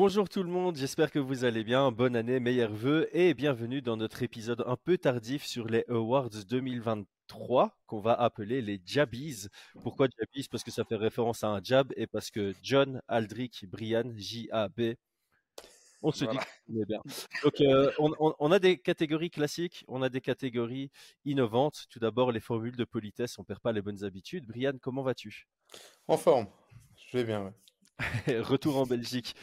Bonjour 0.00 0.28
tout 0.28 0.44
le 0.44 0.48
monde, 0.48 0.76
j'espère 0.76 1.10
que 1.10 1.18
vous 1.18 1.44
allez 1.44 1.64
bien. 1.64 1.90
Bonne 1.90 2.14
année, 2.14 2.38
meilleurs 2.38 2.72
vœux 2.72 3.08
et 3.10 3.34
bienvenue 3.34 3.82
dans 3.82 3.96
notre 3.96 4.22
épisode 4.22 4.62
un 4.64 4.76
peu 4.76 4.96
tardif 4.96 5.44
sur 5.44 5.66
les 5.66 5.84
Awards 5.88 6.30
2023 6.48 7.76
qu'on 7.84 7.98
va 7.98 8.12
appeler 8.12 8.62
les 8.62 8.80
Jabbies. 8.86 9.48
Pourquoi 9.82 10.06
Jabbies? 10.16 10.46
Parce 10.48 10.62
que 10.62 10.70
ça 10.70 10.84
fait 10.84 10.94
référence 10.94 11.42
à 11.42 11.48
un 11.48 11.60
jab 11.60 11.92
et 11.96 12.06
parce 12.06 12.30
que 12.30 12.54
John, 12.62 13.02
Aldrich, 13.08 13.66
Brian, 13.66 14.04
J-A-B, 14.14 14.94
on 16.02 16.12
se 16.12 16.26
dit 16.26 16.36
qu'on 16.36 16.80
est 16.80 16.86
bien. 16.86 17.00
Donc, 17.42 17.60
euh, 17.60 17.90
on, 17.98 18.52
a 18.52 18.60
des 18.60 18.78
catégories 18.78 19.30
classiques, 19.30 19.84
on 19.88 20.00
a 20.02 20.08
des 20.08 20.20
catégories 20.20 20.92
innovantes. 21.24 21.86
Tout 21.90 21.98
d'abord, 21.98 22.30
les 22.30 22.38
formules 22.38 22.76
de 22.76 22.84
politesse, 22.84 23.36
on 23.40 23.42
perd 23.42 23.58
pas 23.58 23.72
les 23.72 23.82
bonnes 23.82 24.04
habitudes. 24.04 24.46
Brian, 24.46 24.74
comment 24.80 25.02
vas-tu? 25.02 25.48
En 26.06 26.16
forme, 26.16 26.46
je 27.10 27.18
vais 27.18 27.24
bien. 27.24 27.52
Retour 28.28 28.76
en 28.76 28.86
Belgique. 28.86 29.34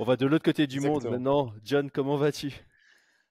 On 0.00 0.04
va 0.04 0.16
de 0.16 0.26
l'autre 0.26 0.44
côté 0.44 0.68
du 0.68 0.80
monde 0.80 1.04
maintenant. 1.10 1.52
John, 1.64 1.90
comment 1.90 2.16
vas-tu? 2.16 2.54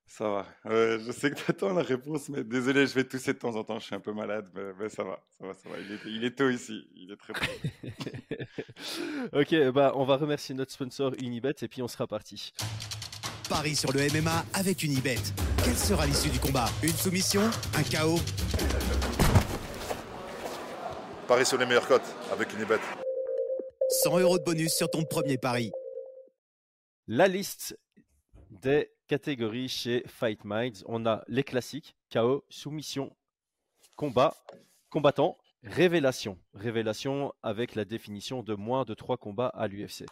Ça 0.06 0.30
va. 0.30 0.46
je 0.66 1.12
sais 1.14 1.32
que 1.32 1.36
tu 1.36 1.44
attends 1.50 1.74
la 1.74 1.82
réponse, 1.82 2.28
mais 2.28 2.44
désolé, 2.44 2.86
je 2.88 2.94
vais 2.94 3.06
tousser 3.06 3.34
de 3.34 3.40
temps 3.40 3.56
en 3.56 3.64
temps. 3.64 3.80
Je 3.80 3.86
suis 3.86 3.96
un 3.96 4.02
peu 4.02 4.12
malade, 4.12 4.50
mais, 4.54 4.90
ça 4.90 5.04
va. 5.06 5.24
Ça 5.30 5.48
va, 5.48 5.54
ça 5.54 5.70
va. 5.70 5.76
Il, 6.06 6.26
est, 6.26 6.32
tôt 6.32 6.50
ici. 6.50 6.86
Il 6.96 7.12
est 7.12 7.16
très 7.16 7.34
tôt. 7.34 7.40
ok, 9.40 9.72
bah, 9.74 9.94
on 9.96 10.04
va 10.04 10.18
remercier 10.18 10.56
notre 10.56 10.74
sponsor 10.74 11.14
Unibet 11.22 11.56
et 11.62 11.68
puis 11.70 11.82
on 11.82 11.88
sera 11.88 12.06
parti. 12.06 12.54
Paris 13.50 13.76
sur 13.76 13.94
le 13.94 14.02
MMA 14.02 14.46
avec 14.54 14.84
Unibet. 14.84 15.20
Quelle 15.64 15.78
sera 15.78 16.06
l'issue 16.06 16.30
du 16.30 16.40
combat? 16.40 16.70
Une 16.84 16.90
soumission? 16.90 17.44
Un 17.76 17.84
chaos 17.84 18.20
Paris 21.30 21.46
sur 21.46 21.58
les 21.58 21.66
meilleures 21.66 21.88
cotes 21.88 22.16
avec 22.32 22.54
Unibet. 22.54 22.80
100 24.04 24.20
euros 24.20 24.38
de 24.38 24.44
bonus 24.44 24.74
sur 24.74 24.90
ton 24.90 25.04
premier 25.06 25.38
pari 25.38 25.72
la 27.08 27.28
liste 27.28 27.80
des 28.52 28.92
catégories 29.08 29.70
chez 29.70 30.04
Fight 30.08 30.44
Minds. 30.44 30.84
On 30.88 31.06
a 31.06 31.24
les 31.28 31.44
classiques, 31.44 31.96
KO, 32.12 32.44
soumission, 32.50 33.16
combat, 33.96 34.36
combattant, 34.90 35.38
révélation. 35.64 36.38
Révélation 36.54 37.34
avec 37.44 37.76
la 37.76 37.86
définition 37.86 38.44
de 38.44 38.56
moins 38.56 38.84
de 38.84 38.94
trois 38.94 39.18
combats 39.18 39.48
à 39.48 39.68
l'UFC. 39.68 40.06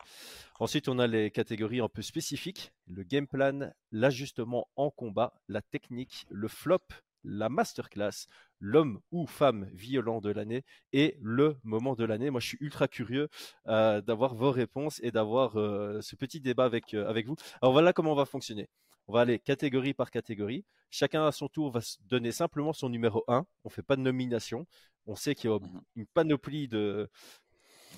Ensuite, 0.59 0.87
on 0.87 0.99
a 0.99 1.07
les 1.07 1.31
catégories 1.31 1.81
un 1.81 1.89
peu 1.89 2.01
spécifiques, 2.01 2.71
le 2.87 3.03
game 3.03 3.27
plan, 3.27 3.71
l'ajustement 3.91 4.69
en 4.77 4.89
combat, 4.89 5.33
la 5.49 5.61
technique, 5.61 6.25
le 6.29 6.47
flop, 6.47 6.87
la 7.25 7.49
masterclass, 7.49 8.27
l'homme 8.59 8.99
ou 9.11 9.27
femme 9.27 9.69
violent 9.73 10.21
de 10.21 10.29
l'année 10.29 10.63
et 10.93 11.17
le 11.21 11.57
moment 11.63 11.95
de 11.95 12.05
l'année. 12.05 12.29
Moi, 12.29 12.39
je 12.39 12.47
suis 12.47 12.57
ultra 12.61 12.87
curieux 12.87 13.29
euh, 13.67 14.01
d'avoir 14.01 14.35
vos 14.35 14.51
réponses 14.51 14.99
et 15.03 15.11
d'avoir 15.11 15.59
euh, 15.59 16.01
ce 16.01 16.15
petit 16.15 16.41
débat 16.41 16.65
avec, 16.65 16.93
euh, 16.93 17.07
avec 17.07 17.27
vous. 17.27 17.35
Alors 17.61 17.73
voilà 17.73 17.93
comment 17.93 18.11
on 18.11 18.15
va 18.15 18.25
fonctionner. 18.25 18.69
On 19.07 19.13
va 19.13 19.21
aller 19.21 19.39
catégorie 19.39 19.93
par 19.93 20.09
catégorie. 20.09 20.65
Chacun 20.89 21.25
à 21.27 21.31
son 21.31 21.47
tour 21.47 21.71
va 21.71 21.81
se 21.81 21.97
donner 22.05 22.31
simplement 22.31 22.73
son 22.73 22.89
numéro 22.89 23.23
1. 23.27 23.45
On 23.63 23.69
ne 23.69 23.69
fait 23.69 23.83
pas 23.83 23.95
de 23.95 24.01
nomination. 24.01 24.65
On 25.05 25.15
sait 25.15 25.35
qu'il 25.35 25.49
y 25.49 25.53
a 25.53 25.59
mmh 25.59 25.81
une 25.95 26.07
panoplie 26.07 26.67
de, 26.67 27.09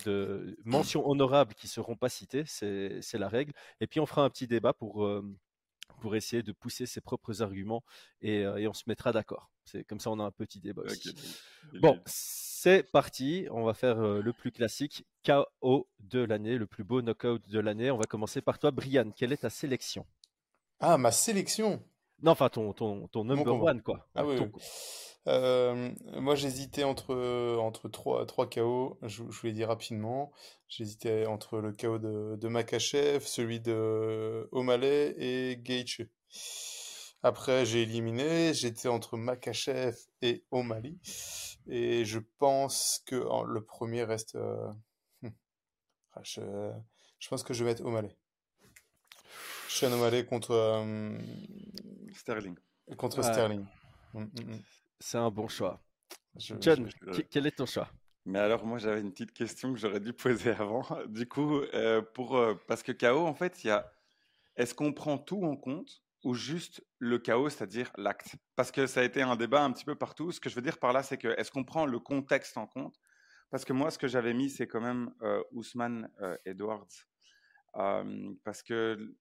de 0.04 0.56
mentions 0.64 1.08
honorables 1.08 1.54
qui 1.54 1.66
ne 1.66 1.70
seront 1.70 1.96
pas 1.96 2.10
citées. 2.10 2.44
C'est 2.46 3.18
la 3.18 3.28
règle. 3.28 3.52
Et 3.80 3.86
puis 3.86 4.00
on 4.00 4.06
fera 4.06 4.24
un 4.24 4.30
petit 4.30 4.46
débat 4.46 4.74
pour 4.74 5.08
pour 6.00 6.16
essayer 6.16 6.42
de 6.42 6.52
pousser 6.52 6.86
ses 6.86 7.00
propres 7.00 7.42
arguments 7.42 7.82
et, 8.20 8.44
euh, 8.44 8.68
on 8.68 8.74
se 8.74 8.84
mettra 8.86 9.12
d'accord. 9.12 9.50
C'est 9.64 9.84
comme 9.84 10.00
ça, 10.00 10.10
on 10.10 10.18
a 10.18 10.24
un 10.24 10.30
petit 10.30 10.60
débat. 10.60 10.82
Bon, 11.80 12.00
c'est 12.06 12.82
parti. 12.82 13.46
On 13.50 13.64
va 13.64 13.74
faire 13.74 14.00
euh, 14.00 14.22
le 14.22 14.32
plus 14.32 14.50
classique 14.50 15.04
KO 15.24 15.88
de 16.00 16.20
l'année, 16.20 16.56
le 16.56 16.66
plus 16.66 16.84
beau 16.84 17.02
knockout 17.02 17.46
de 17.48 17.58
l'année. 17.60 17.90
On 17.90 17.98
va 17.98 18.04
commencer 18.04 18.40
par 18.40 18.58
toi, 18.58 18.70
Brian. 18.70 19.10
Quelle 19.14 19.32
est 19.32 19.38
ta 19.38 19.50
sélection? 19.50 20.06
Ah, 20.80 20.96
ma 20.96 21.12
sélection? 21.12 21.82
Non, 22.22 22.32
enfin 22.32 22.48
ton, 22.48 22.72
ton, 22.72 23.06
ton 23.08 23.24
number 23.24 23.62
one, 23.62 23.82
quoi. 23.82 24.08
Ah 24.14 24.24
oui. 24.26 24.36
Euh, 25.28 25.90
moi, 26.14 26.34
j'hésitais 26.34 26.84
entre, 26.84 27.14
entre 27.58 27.88
trois, 27.88 28.24
trois 28.26 28.48
KO. 28.48 28.98
Je, 29.02 29.08
je 29.08 29.22
vous 29.22 29.46
l'ai 29.46 29.52
dit 29.52 29.64
rapidement. 29.64 30.32
J'hésitais 30.68 31.26
entre 31.26 31.58
le 31.58 31.72
KO 31.72 31.98
de, 31.98 32.36
de 32.36 32.48
Makachev, 32.48 33.20
celui 33.20 33.60
de 33.60 34.48
O'Malley 34.52 35.14
et 35.18 35.58
Gaethje. 35.62 36.06
Après, 37.22 37.66
j'ai 37.66 37.82
éliminé. 37.82 38.54
J'étais 38.54 38.88
entre 38.88 39.16
Makachev 39.16 39.96
et 40.22 40.44
O'Malley. 40.50 40.96
Et 41.68 42.04
je 42.04 42.20
pense 42.38 43.02
que 43.04 43.16
le 43.46 43.62
premier 43.62 44.04
reste. 44.04 44.36
Euh, 44.36 44.70
hmm. 45.22 45.30
ah, 46.14 46.20
je, 46.22 46.40
je, 47.18 47.28
pense 47.28 47.42
que 47.42 47.52
je 47.52 47.64
vais 47.64 47.70
mettre 47.70 47.84
O'Malley. 47.84 48.16
Sean 49.68 49.92
O'Malley 49.92 50.24
contre. 50.24 50.52
Euh, 50.52 51.18
Sterling. 52.18 52.56
Contre 52.96 53.22
Sterling. 53.22 53.64
Hmm, 54.12 54.24
hmm, 54.24 54.58
c'est 54.98 55.18
un 55.18 55.30
bon 55.30 55.48
choix. 55.48 55.80
John, 56.36 56.88
quel 57.30 57.46
est 57.46 57.56
ton 57.56 57.66
choix? 57.66 57.88
Mais 58.24 58.38
alors, 58.38 58.64
moi, 58.66 58.78
j'avais 58.78 59.00
une 59.00 59.10
petite 59.10 59.32
question 59.32 59.72
que 59.72 59.78
j'aurais 59.78 60.00
dû 60.00 60.12
poser 60.12 60.50
avant. 60.50 60.82
Du 61.08 61.26
coup, 61.26 61.60
euh, 61.60 62.02
pour, 62.02 62.36
euh, 62.36 62.54
parce 62.66 62.82
que 62.82 62.92
KO, 62.92 63.26
en 63.26 63.34
fait, 63.34 63.64
il 63.64 63.68
y 63.68 63.70
a. 63.70 63.90
Est-ce 64.56 64.74
qu'on 64.74 64.92
prend 64.92 65.18
tout 65.18 65.44
en 65.44 65.56
compte 65.56 66.02
ou 66.24 66.34
juste 66.34 66.84
le 66.98 67.18
chaos, 67.18 67.48
c'est-à-dire 67.48 67.90
l'acte? 67.96 68.34
Parce 68.56 68.72
que 68.72 68.86
ça 68.86 69.00
a 69.00 69.04
été 69.04 69.22
un 69.22 69.36
débat 69.36 69.62
un 69.62 69.72
petit 69.72 69.84
peu 69.84 69.94
partout. 69.94 70.32
Ce 70.32 70.40
que 70.40 70.50
je 70.50 70.56
veux 70.56 70.62
dire 70.62 70.78
par 70.78 70.92
là, 70.92 71.02
c'est 71.02 71.16
que 71.16 71.28
est-ce 71.38 71.50
qu'on 71.50 71.64
prend 71.64 71.86
le 71.86 72.00
contexte 72.00 72.58
en 72.58 72.66
compte? 72.66 72.96
Parce 73.50 73.64
que 73.64 73.72
moi, 73.72 73.90
ce 73.90 73.98
que 73.98 74.08
j'avais 74.08 74.34
mis, 74.34 74.50
c'est 74.50 74.66
quand 74.66 74.80
même 74.80 75.10
euh, 75.22 75.42
Ousmane 75.52 76.10
Edwards. 76.44 76.88
parce 77.72 78.62
que. 78.62 79.14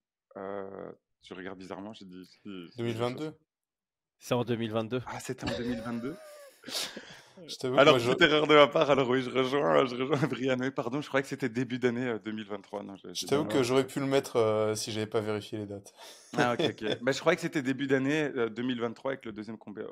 Je 1.23 1.33
regarde 1.33 1.57
bizarrement, 1.57 1.93
j'ai 1.93 2.05
dit. 2.05 2.29
2022 2.77 3.33
c'est 4.19 4.33
en 4.33 4.43
2022. 4.43 5.01
Ah, 5.05 5.19
c'était 5.19 5.43
en 5.45 5.57
2022 5.57 6.17
alors, 7.77 7.99
c'est 7.99 8.21
erreur 8.21 8.47
de 8.47 8.55
ma 8.55 8.67
part. 8.67 8.89
Alors, 8.89 9.07
oui, 9.09 9.21
je 9.21 9.29
rejoins, 9.29 9.85
je 9.85 9.95
rejoins 9.95 10.27
Brian. 10.27 10.57
pardon, 10.75 11.01
je 11.01 11.07
croyais 11.07 11.21
que 11.21 11.29
c'était 11.29 11.49
début 11.49 11.77
d'année 11.77 12.17
2023. 12.25 12.79
Euh, 12.79 12.83
non, 12.83 12.95
je, 12.95 13.25
t'avoue 13.25 13.45
que 13.45 13.61
j'aurais 13.61 13.85
pu 13.85 13.99
le 13.99 14.07
mettre 14.07 14.37
euh, 14.37 14.73
si 14.73 14.91
j'avais 14.91 15.05
pas 15.05 15.21
vérifié 15.21 15.59
les 15.59 15.67
dates. 15.67 15.93
Ah, 16.35 16.53
ok, 16.53 16.71
ok. 16.71 16.97
bah, 17.01 17.11
je 17.11 17.19
croyais 17.19 17.35
que 17.35 17.41
c'était 17.41 17.61
début 17.61 17.85
d'année 17.85 18.29
2023 18.49 19.11
euh, 19.11 19.13
avec 19.13 19.25
le 19.25 19.31
deuxième 19.31 19.57
combat. 19.57 19.83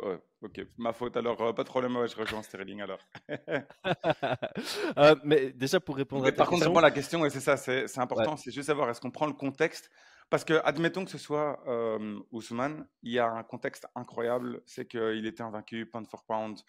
ok, 0.42 0.66
ma 0.78 0.92
faute. 0.92 1.18
Alors, 1.18 1.54
pas 1.54 1.64
de 1.64 1.70
problème. 1.70 1.96
je 2.08 2.16
rejoins 2.16 2.42
Sterling 2.42 2.82
alors. 2.82 3.00
mais 5.24 5.52
déjà, 5.52 5.80
pour 5.80 5.98
répondre 5.98 6.24
mais 6.24 6.30
à 6.30 6.32
ta 6.32 6.38
Par 6.38 6.50
contre, 6.50 6.82
la 6.82 6.92
question, 6.92 7.26
et 7.26 7.30
c'est 7.30 7.42
ça, 7.42 7.58
c'est 7.58 8.00
important, 8.00 8.38
c'est 8.38 8.52
juste 8.52 8.68
savoir 8.68 8.90
est-ce 8.90 9.02
qu'on 9.02 9.12
prend 9.12 9.28
le 9.28 9.34
contexte 9.34 9.92
parce 10.30 10.44
que, 10.44 10.62
admettons 10.64 11.06
que 11.06 11.12
ce 11.12 11.18
soit 11.18 11.64
euh, 11.68 12.20
Ousmane, 12.32 12.88
il 13.04 13.12
y 13.12 13.20
a 13.20 13.30
un 13.30 13.44
contexte 13.44 13.88
incroyable, 13.96 14.62
c'est 14.66 14.88
qu'il 14.88 15.26
était 15.26 15.44
invaincu 15.44 15.86
pound 15.86 16.08
for 16.08 16.24
pound, 16.26 16.60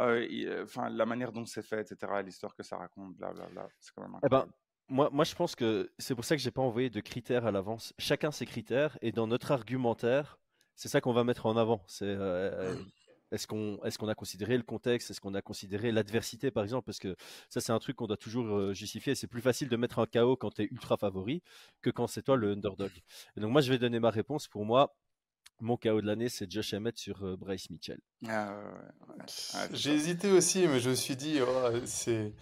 euh, 0.00 0.26
euh, 0.30 0.64
enfin 0.64 0.90
la 0.90 1.06
manière 1.06 1.32
dont 1.32 1.46
c'est 1.46 1.62
fait, 1.62 1.80
etc., 1.80 2.12
l'histoire 2.24 2.54
que 2.54 2.62
ça 2.62 2.76
raconte, 2.76 3.14
blablabla, 3.16 3.68
c'est 3.78 3.92
quand 3.94 4.02
même 4.02 4.18
eh 4.24 4.28
ben, 4.28 4.46
moi, 4.88 5.08
moi, 5.10 5.24
je 5.24 5.34
pense 5.34 5.54
que 5.56 5.90
c'est 5.98 6.14
pour 6.14 6.24
ça 6.24 6.36
que 6.36 6.42
j'ai 6.42 6.50
pas 6.50 6.60
envoyé 6.60 6.90
de 6.90 7.00
critères 7.00 7.46
à 7.46 7.50
l'avance. 7.50 7.94
Chacun 7.98 8.30
ses 8.30 8.44
critères, 8.44 8.98
et 9.00 9.12
dans 9.12 9.26
notre 9.26 9.50
argumentaire, 9.52 10.38
c'est 10.74 10.88
ça 10.88 11.00
qu'on 11.00 11.14
va 11.14 11.24
mettre 11.24 11.46
en 11.46 11.56
avant. 11.56 11.82
C'est 11.86 12.14
est-ce 13.34 13.46
qu'on 13.46 14.08
a 14.08 14.14
considéré 14.14 14.56
le 14.56 14.62
contexte? 14.62 15.10
Est-ce 15.10 15.20
qu'on 15.20 15.34
a 15.34 15.42
considéré 15.42 15.92
l'adversité, 15.92 16.50
par 16.50 16.62
exemple? 16.62 16.86
Parce 16.86 16.98
que 16.98 17.16
ça, 17.48 17.60
c'est 17.60 17.72
un 17.72 17.78
truc 17.78 17.96
qu'on 17.96 18.06
doit 18.06 18.16
toujours 18.16 18.46
euh, 18.56 18.72
justifier. 18.72 19.14
C'est 19.14 19.26
plus 19.26 19.40
facile 19.42 19.68
de 19.68 19.76
mettre 19.76 19.98
un 19.98 20.06
KO 20.06 20.36
quand 20.36 20.50
tu 20.54 20.62
es 20.62 20.68
ultra 20.70 20.96
favori 20.96 21.42
que 21.82 21.90
quand 21.90 22.06
c'est 22.06 22.22
toi 22.22 22.36
le 22.36 22.52
underdog. 22.52 22.90
Et 23.36 23.40
donc, 23.40 23.50
moi, 23.50 23.60
je 23.60 23.70
vais 23.70 23.78
donner 23.78 24.00
ma 24.00 24.10
réponse. 24.10 24.48
Pour 24.48 24.64
moi, 24.64 24.96
mon 25.60 25.76
KO 25.76 26.00
de 26.00 26.06
l'année, 26.06 26.28
c'est 26.28 26.50
Josh 26.50 26.74
Emmett 26.74 26.96
sur 26.96 27.24
euh, 27.24 27.36
Bryce 27.36 27.70
Mitchell. 27.70 28.00
Ah, 28.28 28.56
J'ai 29.72 29.92
hésité 29.92 30.30
aussi, 30.30 30.66
mais 30.66 30.80
je 30.80 30.90
me 30.90 30.94
suis 30.94 31.16
dit, 31.16 31.40
oh, 31.40 31.70
c'est. 31.84 32.34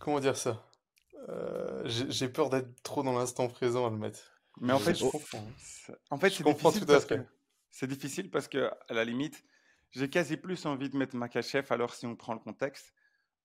Comment 0.00 0.20
dire 0.20 0.36
ça? 0.36 0.64
Euh, 1.28 1.82
J'ai 1.86 2.28
peur 2.28 2.50
d'être 2.50 2.82
trop 2.82 3.02
dans 3.02 3.18
l'instant 3.18 3.48
présent 3.48 3.86
à 3.86 3.90
le 3.90 3.96
mettre. 3.96 4.40
Mais 4.60 4.72
en 4.72 4.78
fait, 4.78 4.94
je 4.94 5.04
comprends. 5.04 5.46
En 6.10 6.18
fait, 6.18 6.30
je 6.30 6.42
comprends 6.42 6.72
tout 6.72 6.90
à 6.90 7.00
fait. 7.00 7.26
C'est 7.70 7.86
difficile 7.86 8.30
parce 8.30 8.48
que, 8.48 8.70
à 8.88 8.94
la 8.94 9.04
limite, 9.04 9.44
j'ai 9.92 10.08
quasi 10.10 10.36
plus 10.36 10.66
envie 10.66 10.90
de 10.90 10.96
mettre 10.96 11.16
Makachev 11.16 11.66
alors 11.70 11.94
si 11.94 12.06
on 12.06 12.16
prend 12.16 12.34
le 12.34 12.40
contexte. 12.40 12.94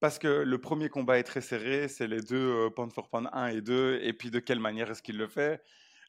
Parce 0.03 0.19
que 0.19 0.27
le 0.27 0.57
premier 0.57 0.89
combat 0.89 1.17
est 1.17 1.23
très 1.23 1.39
serré, 1.39 1.87
c'est 1.87 2.07
les 2.07 2.19
deux 2.19 2.65
euh, 2.65 2.69
pound 2.69 2.91
for 2.91 3.09
pound 3.09 3.29
1 3.31 3.47
et 3.47 3.61
2, 3.61 3.99
et 4.01 4.11
puis 4.11 4.31
de 4.31 4.39
quelle 4.39 4.59
manière 4.59 4.91
est-ce 4.91 5.01
qu'il 5.01 5.17
le 5.17 5.29
fait? 5.29 5.63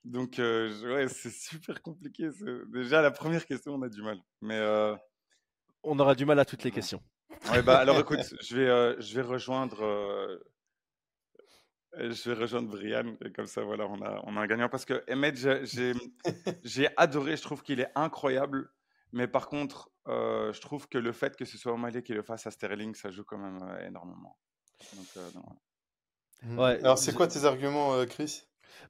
Donc, 0.05 0.41
euh, 0.41 0.69
ouais, 0.93 1.07
c'est 1.07 1.31
super 1.33 1.81
compliqué. 1.81 2.29
Déjà, 2.73 3.03
la 3.03 3.13
première 3.13 3.47
question, 3.47 3.75
on 3.75 3.83
a 3.83 3.89
du 3.89 4.03
mal. 4.03 4.19
Mais. 4.41 4.59
Euh, 4.59 4.97
on 5.85 5.97
aura 6.01 6.17
du 6.17 6.25
mal 6.25 6.41
à 6.41 6.45
toutes 6.45 6.65
les 6.65 6.73
questions. 6.73 7.01
Ouais, 7.53 7.63
bah, 7.63 7.79
alors 7.79 7.97
écoute, 8.01 8.35
je 8.43 8.57
vais, 8.57 9.01
je 9.01 9.15
vais 9.15 9.23
rejoindre. 9.23 10.41
Je 11.97 12.31
vais 12.31 12.35
rejoindre 12.35 12.69
Brian, 12.69 13.15
et 13.25 13.31
comme 13.31 13.47
ça, 13.47 13.63
voilà, 13.63 13.87
on 13.87 14.03
a, 14.03 14.21
on 14.25 14.37
a 14.37 14.41
un 14.41 14.47
gagnant. 14.49 14.69
Parce 14.69 14.85
que 14.85 15.05
Emmett, 15.09 15.37
j'ai 16.65 16.89
adoré, 16.97 17.37
je 17.37 17.43
trouve 17.43 17.63
qu'il 17.63 17.79
est 17.79 17.93
incroyable. 17.95 18.69
Mais 19.15 19.29
par 19.29 19.49
contre, 19.49 19.91
euh, 20.09 20.53
je 20.53 20.61
trouve 20.61 20.89
que 20.89 20.99
le 20.99 21.13
fait 21.13 21.37
que 21.37 21.47
ce 21.47 21.57
soit 21.57 21.73
O'Malley 21.73 22.03
qui 22.03 22.13
le 22.13 22.23
fasse 22.23 22.47
à 22.47 22.51
Sterling, 22.51 22.95
ça 22.95 23.11
joue 23.11 23.25
quand 23.25 23.39
même 23.39 23.63
euh, 23.63 23.87
énormément. 23.89 24.37
Donc, 24.93 25.07
euh, 25.17 25.31
mmh. 26.43 26.59
ouais, 26.59 26.79
Alors, 26.81 26.99
c'est 26.99 27.15
quoi 27.15 27.27
tes 27.29 27.45
arguments, 27.45 28.05
Chris? 28.07 28.43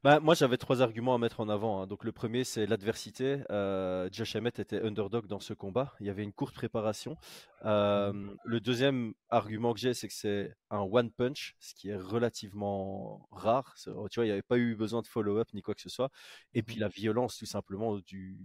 Bah, 0.03 0.19
moi, 0.19 0.33
j'avais 0.35 0.57
trois 0.57 0.81
arguments 0.81 1.15
à 1.15 1.17
mettre 1.17 1.39
en 1.39 1.49
avant. 1.49 1.81
hein. 1.81 1.87
Donc, 1.87 2.03
le 2.03 2.11
premier, 2.11 2.43
c'est 2.43 2.65
l'adversité. 2.65 3.41
Euh, 3.51 4.09
Josh 4.11 4.35
Emmett 4.35 4.59
était 4.59 4.81
underdog 4.81 5.27
dans 5.27 5.39
ce 5.39 5.53
combat. 5.53 5.93
Il 5.99 6.07
y 6.07 6.09
avait 6.09 6.23
une 6.23 6.33
courte 6.33 6.55
préparation. 6.55 7.17
Euh, 7.65 8.11
le 8.43 8.59
deuxième 8.59 9.13
argument 9.29 9.73
que 9.73 9.79
j'ai, 9.79 9.93
c'est 9.93 10.07
que 10.07 10.13
c'est 10.13 10.55
un 10.69 10.81
one 10.81 11.11
punch, 11.11 11.55
ce 11.59 11.73
qui 11.75 11.89
est 11.89 11.95
relativement 11.97 13.27
rare. 13.31 13.73
C'est- 13.77 13.91
Tu 14.11 14.15
vois, 14.19 14.25
il 14.25 14.29
n'y 14.29 14.31
avait 14.31 14.41
pas 14.41 14.57
eu 14.57 14.75
besoin 14.75 15.01
de 15.01 15.07
follow-up 15.07 15.47
ni 15.53 15.61
quoi 15.61 15.75
que 15.75 15.81
ce 15.81 15.89
soit. 15.89 16.09
Et 16.53 16.63
puis, 16.63 16.77
la 16.79 16.87
violence, 16.87 17.37
tout 17.37 17.45
simplement, 17.45 17.97
du, 17.99 18.37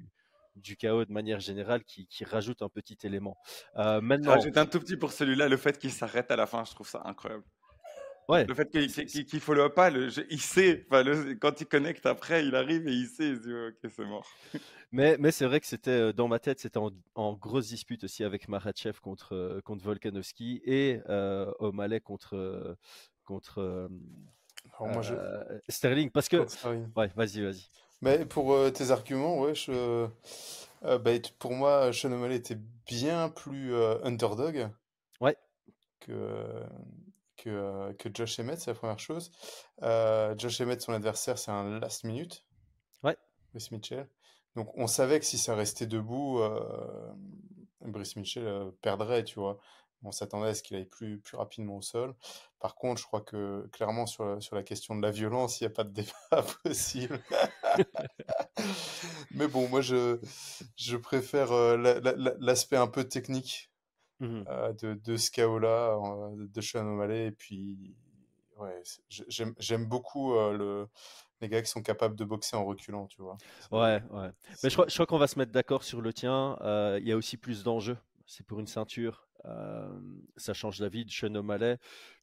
du 0.60 0.76
chaos 0.76 1.04
de 1.04 1.12
manière 1.12 1.40
générale 1.40 1.84
qui, 1.84 2.06
qui 2.06 2.24
rajoute 2.24 2.62
un 2.62 2.68
petit 2.68 2.98
élément. 3.04 3.36
Euh, 3.76 4.00
maintenant, 4.00 4.32
rajoute 4.32 4.56
un 4.56 4.66
tout 4.66 4.80
petit 4.80 4.96
pour 4.96 5.12
celui-là, 5.12 5.48
le 5.48 5.56
fait 5.56 5.78
qu'il 5.78 5.92
s'arrête 5.92 6.30
à 6.30 6.36
la 6.36 6.46
fin, 6.46 6.64
je 6.64 6.72
trouve 6.74 6.88
ça 6.88 7.02
incroyable. 7.04 7.44
ouais, 8.28 8.44
Le 8.46 8.54
fait 8.54 8.70
qu'il 8.70 8.86
qu'il- 8.92 9.24
qu'il 9.26 9.40
follow 9.40 9.68
pas, 9.70 9.90
le 9.90 10.08
jeu- 10.08 10.26
il 10.30 10.40
sait, 10.40 10.86
enfin, 10.88 11.02
le- 11.02 11.34
quand 11.34 11.60
il 11.60 11.66
connecte 11.66 12.06
après, 12.06 12.46
il 12.46 12.54
arrive 12.54 12.86
et 12.86 12.92
il 12.92 13.06
sait, 13.08 13.28
il 13.30 13.40
dit, 13.40 13.52
ok, 13.52 13.90
c'est 13.94 14.04
mort. 14.04 14.28
Mais, 14.92 15.16
mais 15.20 15.30
c'est 15.30 15.46
vrai 15.46 15.60
que 15.60 15.66
c'était 15.68 15.90
euh, 15.92 16.12
dans 16.12 16.26
ma 16.26 16.40
tête, 16.40 16.58
c'était 16.58 16.78
en, 16.78 16.90
en 17.14 17.34
grosse 17.34 17.68
dispute 17.68 18.02
aussi 18.02 18.24
avec 18.24 18.48
Makhachev 18.48 18.98
contre, 19.00 19.36
euh, 19.36 19.60
contre 19.60 19.84
Volkanovski 19.84 20.60
et 20.64 21.00
euh, 21.08 21.48
O'Malley 21.60 22.00
contre, 22.00 22.34
euh, 22.34 22.74
contre 23.24 23.58
euh, 23.60 23.86
Alors, 24.80 24.92
moi, 24.92 25.02
je... 25.02 25.14
euh, 25.14 25.44
Sterling. 25.68 26.10
Parce 26.10 26.28
que. 26.28 26.38
Ouais, 26.96 27.08
vas-y, 27.14 27.40
vas-y. 27.40 27.68
Mais 28.02 28.24
pour 28.24 28.52
euh, 28.52 28.70
tes 28.70 28.90
arguments, 28.90 29.38
ouais, 29.40 29.54
je, 29.54 30.08
euh, 30.84 30.98
bah, 30.98 31.10
pour 31.38 31.52
moi, 31.52 31.92
Sean 31.92 32.12
O'Malley 32.12 32.36
était 32.36 32.58
bien 32.86 33.28
plus 33.28 33.74
euh, 33.74 33.98
underdog 34.04 34.70
Ouais. 35.20 35.36
que, 36.00 36.62
que, 37.36 37.50
euh, 37.50 37.92
que 37.94 38.08
Josh 38.12 38.40
Emmett, 38.40 38.58
c'est 38.58 38.70
la 38.70 38.74
première 38.74 38.98
chose. 38.98 39.30
Euh, 39.82 40.34
Josh 40.38 40.60
Emmett, 40.60 40.80
son 40.80 40.92
adversaire, 40.92 41.38
c'est 41.38 41.50
un 41.50 41.78
last 41.78 42.04
minute. 42.04 42.44
Ouais. 43.02 43.16
Brice 43.52 43.70
Mitchell. 43.70 44.08
Donc 44.56 44.70
on 44.76 44.86
savait 44.86 45.20
que 45.20 45.26
si 45.26 45.38
ça 45.38 45.54
restait 45.54 45.86
debout, 45.86 46.40
euh, 46.40 47.12
Brice 47.82 48.16
Mitchell 48.16 48.46
euh, 48.46 48.70
perdrait, 48.82 49.24
tu 49.24 49.38
vois. 49.38 49.58
On 50.02 50.12
s'attendait 50.12 50.48
à 50.48 50.54
ce 50.54 50.62
qu'il 50.62 50.76
aille 50.76 50.86
plus, 50.86 51.18
plus 51.18 51.36
rapidement 51.36 51.76
au 51.76 51.82
sol. 51.82 52.14
Par 52.58 52.74
contre, 52.74 53.00
je 53.00 53.06
crois 53.06 53.20
que 53.20 53.66
clairement 53.72 54.06
sur, 54.06 54.24
la- 54.24 54.40
sur 54.40 54.56
la 54.56 54.62
question 54.62 54.96
de 54.96 55.02
la 55.02 55.10
violence, 55.10 55.60
il 55.60 55.64
n'y 55.64 55.66
a 55.68 55.74
pas 55.74 55.84
de 55.84 55.90
débat 56.32 56.44
possible. 56.64 57.20
Mais 59.30 59.46
bon, 59.48 59.68
moi 59.68 59.80
je, 59.80 60.18
je 60.76 60.96
préfère 60.96 61.52
euh, 61.52 61.76
la- 61.76 62.00
la- 62.00 62.16
la- 62.16 62.34
l'aspect 62.38 62.76
un 62.76 62.86
peu 62.88 63.04
technique 63.04 63.70
Mhm. 64.20 64.44
euh, 64.48 64.72
de, 64.74 64.94
de 64.94 65.16
ce 65.16 65.30
euh, 65.40 66.34
de 66.36 66.60
Sean 66.60 66.86
O'Malley. 66.86 67.28
Et 67.28 67.32
puis, 67.32 67.94
ouais, 68.58 68.82
j'aime 69.58 69.86
beaucoup 69.86 70.34
euh, 70.34 70.52
le, 70.52 70.88
les 71.40 71.48
gars 71.48 71.62
qui 71.62 71.70
sont 71.70 71.82
capables 71.82 72.16
de 72.16 72.24
boxer 72.24 72.56
en 72.56 72.64
reculant, 72.66 73.06
tu 73.06 73.22
vois. 73.22 73.38
Ouais, 73.72 74.02
ouais. 74.10 74.30
Mais 74.62 74.68
je 74.68 74.74
crois, 74.74 74.86
je 74.88 74.94
crois 74.94 75.06
qu'on 75.06 75.18
va 75.18 75.26
se 75.26 75.38
mettre 75.38 75.52
d'accord 75.52 75.82
sur 75.82 76.02
le 76.02 76.12
tien. 76.12 76.58
Euh, 76.60 76.98
Il 77.00 77.08
y 77.08 77.12
a 77.12 77.16
aussi 77.16 77.38
plus 77.38 77.62
d'enjeux. 77.64 77.96
C'est 78.30 78.46
pour 78.46 78.60
une 78.60 78.68
ceinture. 78.68 79.26
Euh, 79.44 79.88
ça 80.36 80.54
change 80.54 80.78
la 80.78 80.88
vie 80.88 81.04
de 81.04 81.10
Sean. 81.10 81.42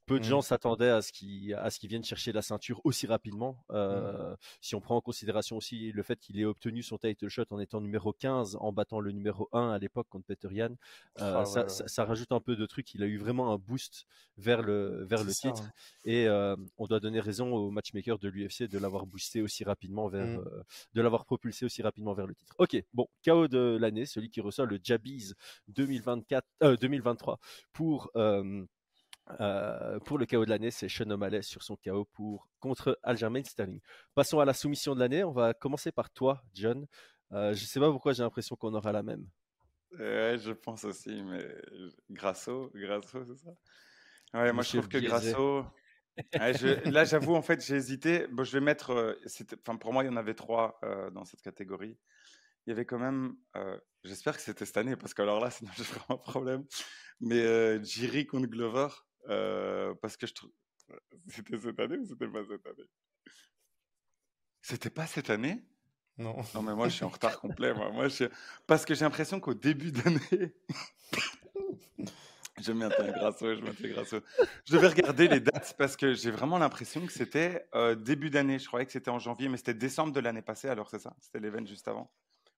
Peu 0.08 0.20
de 0.20 0.24
Mm. 0.26 0.30
gens 0.30 0.42
s'attendaient 0.42 0.90
à 0.90 1.02
ce 1.02 1.12
qu'ils 1.12 1.54
à 1.54 1.70
ce 1.70 1.80
qu'ils 1.80 1.90
viennent 1.90 2.04
chercher 2.04 2.32
la 2.32 2.42
ceinture 2.42 2.80
aussi 2.86 3.06
rapidement. 3.08 3.64
Euh, 3.72 4.36
Si 4.62 4.74
on 4.74 4.82
prend 4.82 4.96
en 4.96 5.02
considération 5.02 5.58
aussi 5.58 5.92
le 5.92 6.02
fait 6.02 6.18
qu'il 6.18 6.40
ait 6.40 6.46
obtenu 6.46 6.82
son 6.82 6.98
title 6.98 7.28
shot 7.28 7.44
en 7.52 7.60
étant 7.60 7.82
numéro 7.82 8.14
15, 8.14 8.58
en 8.62 8.72
battant 8.72 9.00
le 9.02 9.12
numéro 9.12 9.50
1 9.52 9.70
à 9.72 9.78
l'époque 9.78 10.08
contre 10.10 10.26
Peter 10.26 10.48
Yan, 10.52 10.72
euh, 11.20 11.42
Ah, 11.42 11.46
ça, 11.46 11.60
ouais, 11.60 11.66
ouais. 11.66 11.70
ça- 11.70 11.88
ça 11.88 12.06
rajoute 12.06 12.32
un 12.32 12.40
peu 12.40 12.56
de 12.56 12.66
trucs. 12.66 12.94
Il 12.96 13.04
a 13.04 13.06
eu 13.06 13.18
vraiment 13.18 13.52
un 13.54 13.58
boost 13.58 14.06
vers 14.38 14.62
le, 14.62 15.04
vers 15.04 15.24
le 15.26 15.32
C'est 15.34 15.42
ça, 15.42 15.52
titre. 15.52 15.64
hein. 15.68 15.72
Et 16.06 16.26
euh, 16.28 16.56
on 16.78 16.86
doit 16.88 17.02
donner 17.02 17.20
raison 17.20 17.54
au 17.54 17.70
matchmaker 17.70 18.18
de 18.18 18.30
l'UFC 18.30 18.68
de 18.70 18.78
l'avoir 18.80 19.06
boosté 19.06 19.42
aussi 19.42 19.64
rapidement 19.66 20.08
vers, 20.08 20.26
Mm. 20.26 20.44
euh, 20.48 20.64
de 20.94 21.02
l'avoir 21.02 21.26
propulsé 21.26 21.66
aussi 21.66 21.82
rapidement 21.82 22.14
vers 22.14 22.28
le 22.28 22.34
titre. 22.36 22.56
Ok, 22.60 22.82
bon, 22.94 23.08
KO 23.26 23.48
de 23.50 23.78
l'année, 23.80 24.06
celui 24.06 24.30
qui 24.30 24.40
reçoit 24.40 24.66
le 24.66 24.80
Jabiz 24.82 25.36
2024, 25.68 26.48
euh, 26.64 26.78
2023 26.78 27.40
pour, 27.74 28.10
euh, 29.40 30.00
pour 30.00 30.18
le 30.18 30.26
KO 30.26 30.46
de 30.46 30.50
l'année, 30.50 30.72
c'est 30.72 30.90
Sean 30.90 31.10
O'Malley 31.10 31.42
sur 31.42 31.64
son 31.64 31.76
KO 31.76 32.06
pour, 32.06 32.48
contre 32.60 33.00
Aljamain 33.04 33.44
Sterling. 33.44 33.80
Passons 34.16 34.40
à 34.40 34.46
la 34.46 34.54
soumission 34.54 34.96
de 34.96 35.00
l'année. 35.00 35.24
On 35.24 35.32
va 35.32 35.54
commencer 35.54 35.92
par 35.92 36.10
toi, 36.10 36.42
John. 36.54 36.88
Euh, 37.34 37.54
je 37.54 37.66
sais 37.66 37.80
pas 37.80 37.92
pourquoi 37.92 38.14
j'ai 38.14 38.24
l'impression 38.24 38.56
qu'on 38.56 38.74
aura 38.74 38.92
la 38.92 39.04
même. 39.04 39.28
Je 39.92 40.52
pense 40.52 40.84
aussi, 40.84 41.22
mais 41.24 41.48
Grasso, 42.10 42.72
Grasso, 42.74 43.24
c'est 43.26 43.38
ça? 43.38 43.52
Ouais, 44.34 44.52
moi 44.52 44.64
je 44.64 44.70
trouve 44.70 44.88
que 44.88 44.98
biaisé. 44.98 45.32
Grasso. 45.32 45.66
Ouais, 46.40 46.54
je- 46.54 46.90
Là, 46.90 47.06
j'avoue, 47.06 47.36
en 47.36 47.42
fait, 47.42 47.66
j'ai 47.66 47.76
hésité. 47.76 48.28
Bon, 48.28 48.44
je 48.44 48.52
vais 48.52 48.60
mettre. 48.60 48.92
euh, 48.92 49.14
Enfin, 49.62 49.78
pour 49.78 49.94
moi, 49.94 50.04
il 50.04 50.08
y 50.08 50.10
en 50.10 50.18
avait 50.18 50.34
trois 50.34 50.80
dans 51.14 51.26
cette 51.26 51.42
catégorie. 51.42 51.98
Il 52.66 52.72
y 52.72 52.74
avait 52.74 52.86
quand 52.86 53.00
même. 53.00 53.36
J'espère 54.04 54.36
que 54.36 54.42
c'était 54.42 54.66
cette 54.66 54.78
année, 54.78 54.96
parce 54.96 55.14
que 55.14 55.22
alors 55.22 55.40
là, 55.40 55.50
sinon 55.52 55.72
j'ai 55.76 55.84
vraiment 55.84 56.06
un 56.10 56.18
problème. 56.18 56.66
Mais 57.20 57.84
Jiri 57.84 58.26
contre 58.28 58.48
Glover, 58.48 58.88
euh, 59.28 59.94
parce 60.02 60.18
que 60.18 60.28
je 60.28 60.34
trouve. 60.34 60.52
C'était 61.28 61.58
cette 61.58 61.80
année 61.80 61.98
ou 61.98 62.06
c'était 62.06 62.28
pas 62.28 62.44
cette 62.44 62.66
année? 62.66 62.88
C'était 64.62 64.90
pas 64.90 65.08
cette 65.08 65.30
annais? 65.30 65.64
Non. 66.18 66.36
Non, 66.56 66.62
mais 66.62 66.74
moi, 66.74 66.90
je 66.90 66.96
suis 66.96 67.06
en 67.06 67.10
retard 67.10 67.40
complet. 67.40 67.74
Moi. 67.74 67.92
Moi, 67.92 68.08
je... 68.08 68.26
Parce 68.68 68.86
que 68.86 68.96
j'ai 68.96 69.06
l'impression 69.06 69.40
qu'au 69.40 69.54
début 69.54 69.92
d'année. 69.92 70.56
je 72.62 72.72
maintiens 72.72 73.12
Grasso, 73.12 73.56
je 73.56 73.62
maintiens 73.62 73.90
Grasso. 73.90 74.18
Je 74.66 74.74
devais 74.74 74.88
regarder 74.88 75.28
les 75.28 75.40
dates 75.40 75.76
parce 75.78 75.96
que 75.96 76.14
j'ai 76.14 76.32
vraiment 76.32 76.58
l'impression 76.58 77.06
que 77.06 77.12
c'était 77.12 77.68
euh, 77.76 77.94
début 77.96 78.32
d'année. 78.32 78.58
Je 78.58 78.66
croyais 78.66 78.86
que 78.86 78.92
c'était 78.92 79.12
en 79.12 79.20
janvier, 79.20 79.48
mais 79.48 79.58
c'était 79.58 79.76
décembre 79.76 80.12
de 80.12 80.20
l'année 80.20 80.42
passée, 80.42 80.70
alors 80.70 80.90
c'est 80.90 81.00
ça. 81.00 81.16
C'était 81.22 81.40
l'event 81.40 81.66
juste 81.66 81.88
avant. 81.88 82.12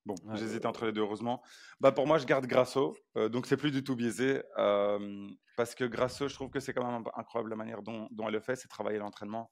Bon, 0.09 0.15
Ouais. 0.25 0.38
j'hésitais 0.38 0.65
entre 0.65 0.85
les 0.88 0.91
deux, 0.91 1.01
heureusement. 1.01 1.44
Bah, 1.79 1.91
pour 1.91 2.07
moi, 2.07 2.17
je 2.17 2.25
garde 2.25 2.47
Grasso, 2.47 2.97
euh, 3.15 3.29
donc 3.29 3.45
c'est 3.45 3.57
plus 3.57 3.69
du 3.69 3.83
tout 3.83 3.95
biaisé. 3.95 4.41
euh, 4.57 5.27
parce 5.56 5.75
que 5.75 5.83
Grasso, 5.83 6.27
je 6.27 6.33
trouve 6.33 6.50
que 6.50 6.59
c'est 6.59 6.73
quand 6.73 6.83
même 6.91 7.03
incroyable 7.15 7.51
la 7.51 7.56
manière 7.56 7.83
dont, 7.83 8.07
dont 8.09 8.25
elle 8.27 8.33
le 8.33 8.39
fait, 8.39 8.56
c'est 8.56 8.67
travailler 8.67 8.97
l'entraînement. 8.97 9.51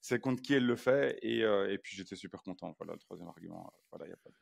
C'est 0.00 0.20
contre 0.20 0.42
qui 0.42 0.54
elle 0.54 0.64
le 0.64 0.76
fait, 0.76 1.18
et, 1.22 1.42
euh, 1.42 1.68
et 1.72 1.78
puis 1.78 1.96
j'étais 1.96 2.14
super 2.14 2.40
content. 2.42 2.72
Voilà 2.78 2.92
le 2.92 3.00
troisième 3.00 3.26
argument. 3.28 3.72
Voilà, 3.90 4.06
y 4.08 4.12
a 4.12 4.16
pas 4.16 4.30
de- 4.30 4.36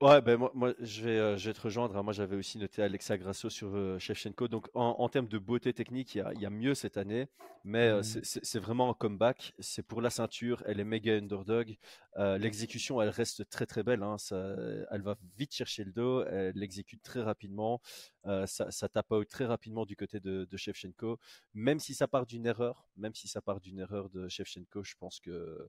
Ouais, 0.00 0.20
ben 0.22 0.36
moi, 0.36 0.52
moi 0.54 0.74
je, 0.78 1.02
vais, 1.02 1.18
euh, 1.18 1.36
je 1.36 1.50
vais 1.50 1.54
te 1.54 1.60
rejoindre. 1.60 1.96
hein. 1.96 2.04
Moi, 2.04 2.12
j'avais 2.12 2.36
aussi 2.36 2.56
noté 2.56 2.82
Alexa 2.84 3.18
Grasso 3.18 3.50
sur 3.50 3.74
euh, 3.74 3.98
Shevchenko. 3.98 4.46
Donc, 4.46 4.68
en, 4.74 4.94
en 4.96 5.08
termes 5.08 5.26
de 5.26 5.38
beauté 5.38 5.72
technique, 5.72 6.14
il 6.14 6.18
y 6.18 6.20
a, 6.20 6.32
il 6.34 6.40
y 6.40 6.46
a 6.46 6.50
mieux 6.50 6.74
cette 6.76 6.96
année. 6.96 7.26
Mais 7.64 7.88
euh, 7.88 8.02
c'est- 8.04 8.24
c'est 8.24 8.44
c'est 8.44 8.60
vraiment 8.60 8.88
un 8.90 8.94
comeback. 8.94 9.54
C'est 9.58 9.82
pour 9.82 10.00
la 10.00 10.10
ceinture. 10.10 10.62
Elle 10.66 10.78
est 10.78 10.84
méga 10.84 11.14
underdog. 11.16 11.76
Euh, 12.16 12.38
L'exécution, 12.38 13.02
elle 13.02 13.08
reste 13.08 13.50
très 13.50 13.66
très 13.66 13.82
belle. 13.82 14.04
hein. 14.04 14.18
Ça, 14.18 14.54
elle 14.92 15.02
va 15.02 15.16
vite 15.36 15.52
chercher 15.52 15.82
le 15.82 15.90
dos. 15.92 16.22
Elle 16.26 16.54
l'exécute 16.54 17.02
très 17.02 17.20
rapidement. 17.22 17.80
Euh, 18.26 18.46
ça, 18.46 18.70
ça 18.70 18.88
tape 18.88 19.10
out 19.10 19.28
très 19.28 19.46
rapidement 19.46 19.84
du 19.84 19.96
côté 19.96 20.20
de, 20.20 20.44
de 20.48 20.56
Shevchenko. 20.56 21.18
Même 21.54 21.80
si 21.80 21.94
ça 21.94 22.06
part 22.06 22.24
d'une 22.26 22.46
erreur, 22.46 22.86
même 22.96 23.14
si 23.16 23.26
ça 23.26 23.40
part 23.42 23.60
d'une 23.60 23.80
erreur 23.80 24.10
de 24.10 24.28
Shevchenko, 24.28 24.84
je 24.84 24.94
pense 25.00 25.18
que 25.18 25.68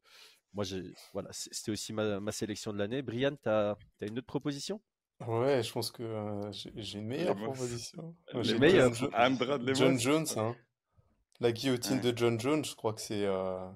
moi, 0.54 0.66
voilà, 1.14 1.30
c'était 1.32 1.72
aussi 1.72 1.94
ma, 1.94 2.20
ma 2.20 2.32
sélection 2.32 2.74
de 2.74 2.78
l'année. 2.78 3.02
Brian, 3.02 3.36
tu 3.42 3.50
as, 3.50 3.78
une 4.02 4.18
autre 4.18 4.28
proposition? 4.28 4.82
Ouais, 5.28 5.62
je 5.64 5.72
pense 5.74 5.92
que 5.92 6.02
euh, 6.04 6.52
j'ai 6.52 6.72
j'ai 6.78 7.00
une 7.00 7.08
meilleure 7.08 7.36
proposition. 7.36 8.16
J'ai 8.42 8.58
meilleurs. 8.58 8.94
John, 8.94 9.12
Jo- 9.12 9.18
Andrade 9.18 9.62
Lemos. 9.64 9.76
John 9.76 10.00
Jones, 10.00 10.28
hein. 10.38 10.56
La 11.42 11.52
guillotine 11.52 11.98
Ouais. 11.98 12.02
de 12.02 12.18
John 12.18 12.40
Jones, 12.40 12.64
je 12.66 12.76
crois 12.76 12.94
que 12.94 13.02
c'est 13.02 13.26
euh, 13.26 13.70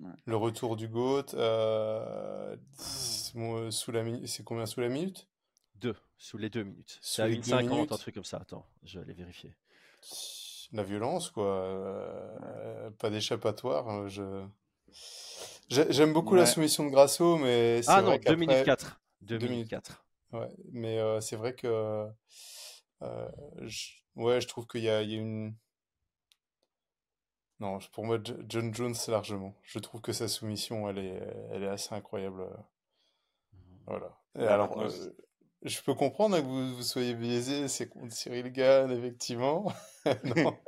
Ouais. 0.00 0.10
le 0.26 0.36
retour 0.36 0.76
du 0.76 0.88
GOAT. 0.88 1.34
euh, 1.34 2.56
c'est 2.78 3.34
bon, 3.36 3.70
sous 3.70 3.92
la 3.92 4.02
mi- 4.02 4.26
c'est 4.28 4.44
combien 4.44 4.66
sous 4.66 4.80
la 4.80 4.88
minute? 4.88 5.28
Deux, 5.74 5.96
sous 6.18 6.38
les 6.38 6.48
deux 6.50 6.62
minutes. 6.64 6.98
Sous 7.02 7.16
C'est 7.16 7.22
à 7.22 7.28
les 7.28 7.34
une 7.34 7.42
deux 7.42 7.50
50, 7.50 7.92
un 7.92 7.96
minutes. 7.96 7.98
truc 7.98 8.14
comme 8.14 8.24
ça. 8.24 8.38
Attends, 8.38 8.66
je 8.84 8.98
vais 8.98 9.04
aller 9.04 9.14
vérifier. 9.14 9.54
La 10.72 10.82
violence, 10.82 11.30
quoi. 11.30 11.44
euh, 11.46 12.90
pas 12.92 13.10
d'échappatoire. 13.10 13.88
euh, 13.88 14.08
Je... 14.08 14.44
J'ai- 15.68 15.90
J'aime 15.92 16.12
beaucoup 16.12 16.34
la 16.34 16.42
Ouais. 16.42 16.46
soumission 16.46 16.84
de 16.84 16.90
Grasso, 16.90 17.36
mais 17.38 17.82
c'est 17.82 17.90
Ah 17.90 18.02
vrai 18.02 18.18
non, 18.18 18.22
2 18.26 18.34
minutes 18.36 18.48
qu'après- 18.56 18.64
4. 18.64 19.00
2 19.22 19.38
Deux 19.38 19.46
minutes 19.48 19.70
minutes. 19.70 19.70
4. 19.70 20.04
Ouais, 20.32 20.48
mais 20.72 20.98
euh, 20.98 21.20
c'est 21.20 21.36
vrai 21.36 21.54
que 21.54 21.66
euh, 23.02 23.28
je, 23.62 23.90
ouais, 24.16 24.40
je 24.40 24.48
trouve 24.48 24.66
qu'il 24.66 24.80
y 24.82 24.84
y 24.84 24.90
a 24.90 25.00
une. 25.02 25.54
Non, 27.60 27.78
pour 27.92 28.04
moi, 28.04 28.18
Jo- 28.22 28.36
John 28.48 28.74
Jones, 28.74 28.94
largement. 29.08 29.54
Je 29.62 29.78
trouve 29.78 30.00
que 30.00 30.12
sa 30.12 30.26
soumission, 30.28 30.88
elle 30.88 30.98
est, 30.98 31.22
elle 31.52 31.62
est 31.62 31.68
assez 31.68 31.94
incroyable. 31.94 32.40
euh, 32.42 32.56
Voilà. 33.86 34.18
Et 34.36 34.40
Ouais, 34.40 34.46
alors, 34.48 34.76
moi, 34.76 34.86
euh, 34.90 35.10
je 35.64 35.80
peux 35.82 35.94
comprendre 35.94 36.36
que 36.38 36.44
vous, 36.44 36.74
vous 36.76 36.82
soyez 36.82 37.14
biaisé, 37.14 37.68
c'est 37.68 37.88
contre 37.88 38.12
Cyril 38.14 38.50
Gann, 38.52 38.90
effectivement. 38.90 39.72
Non. 40.24 40.58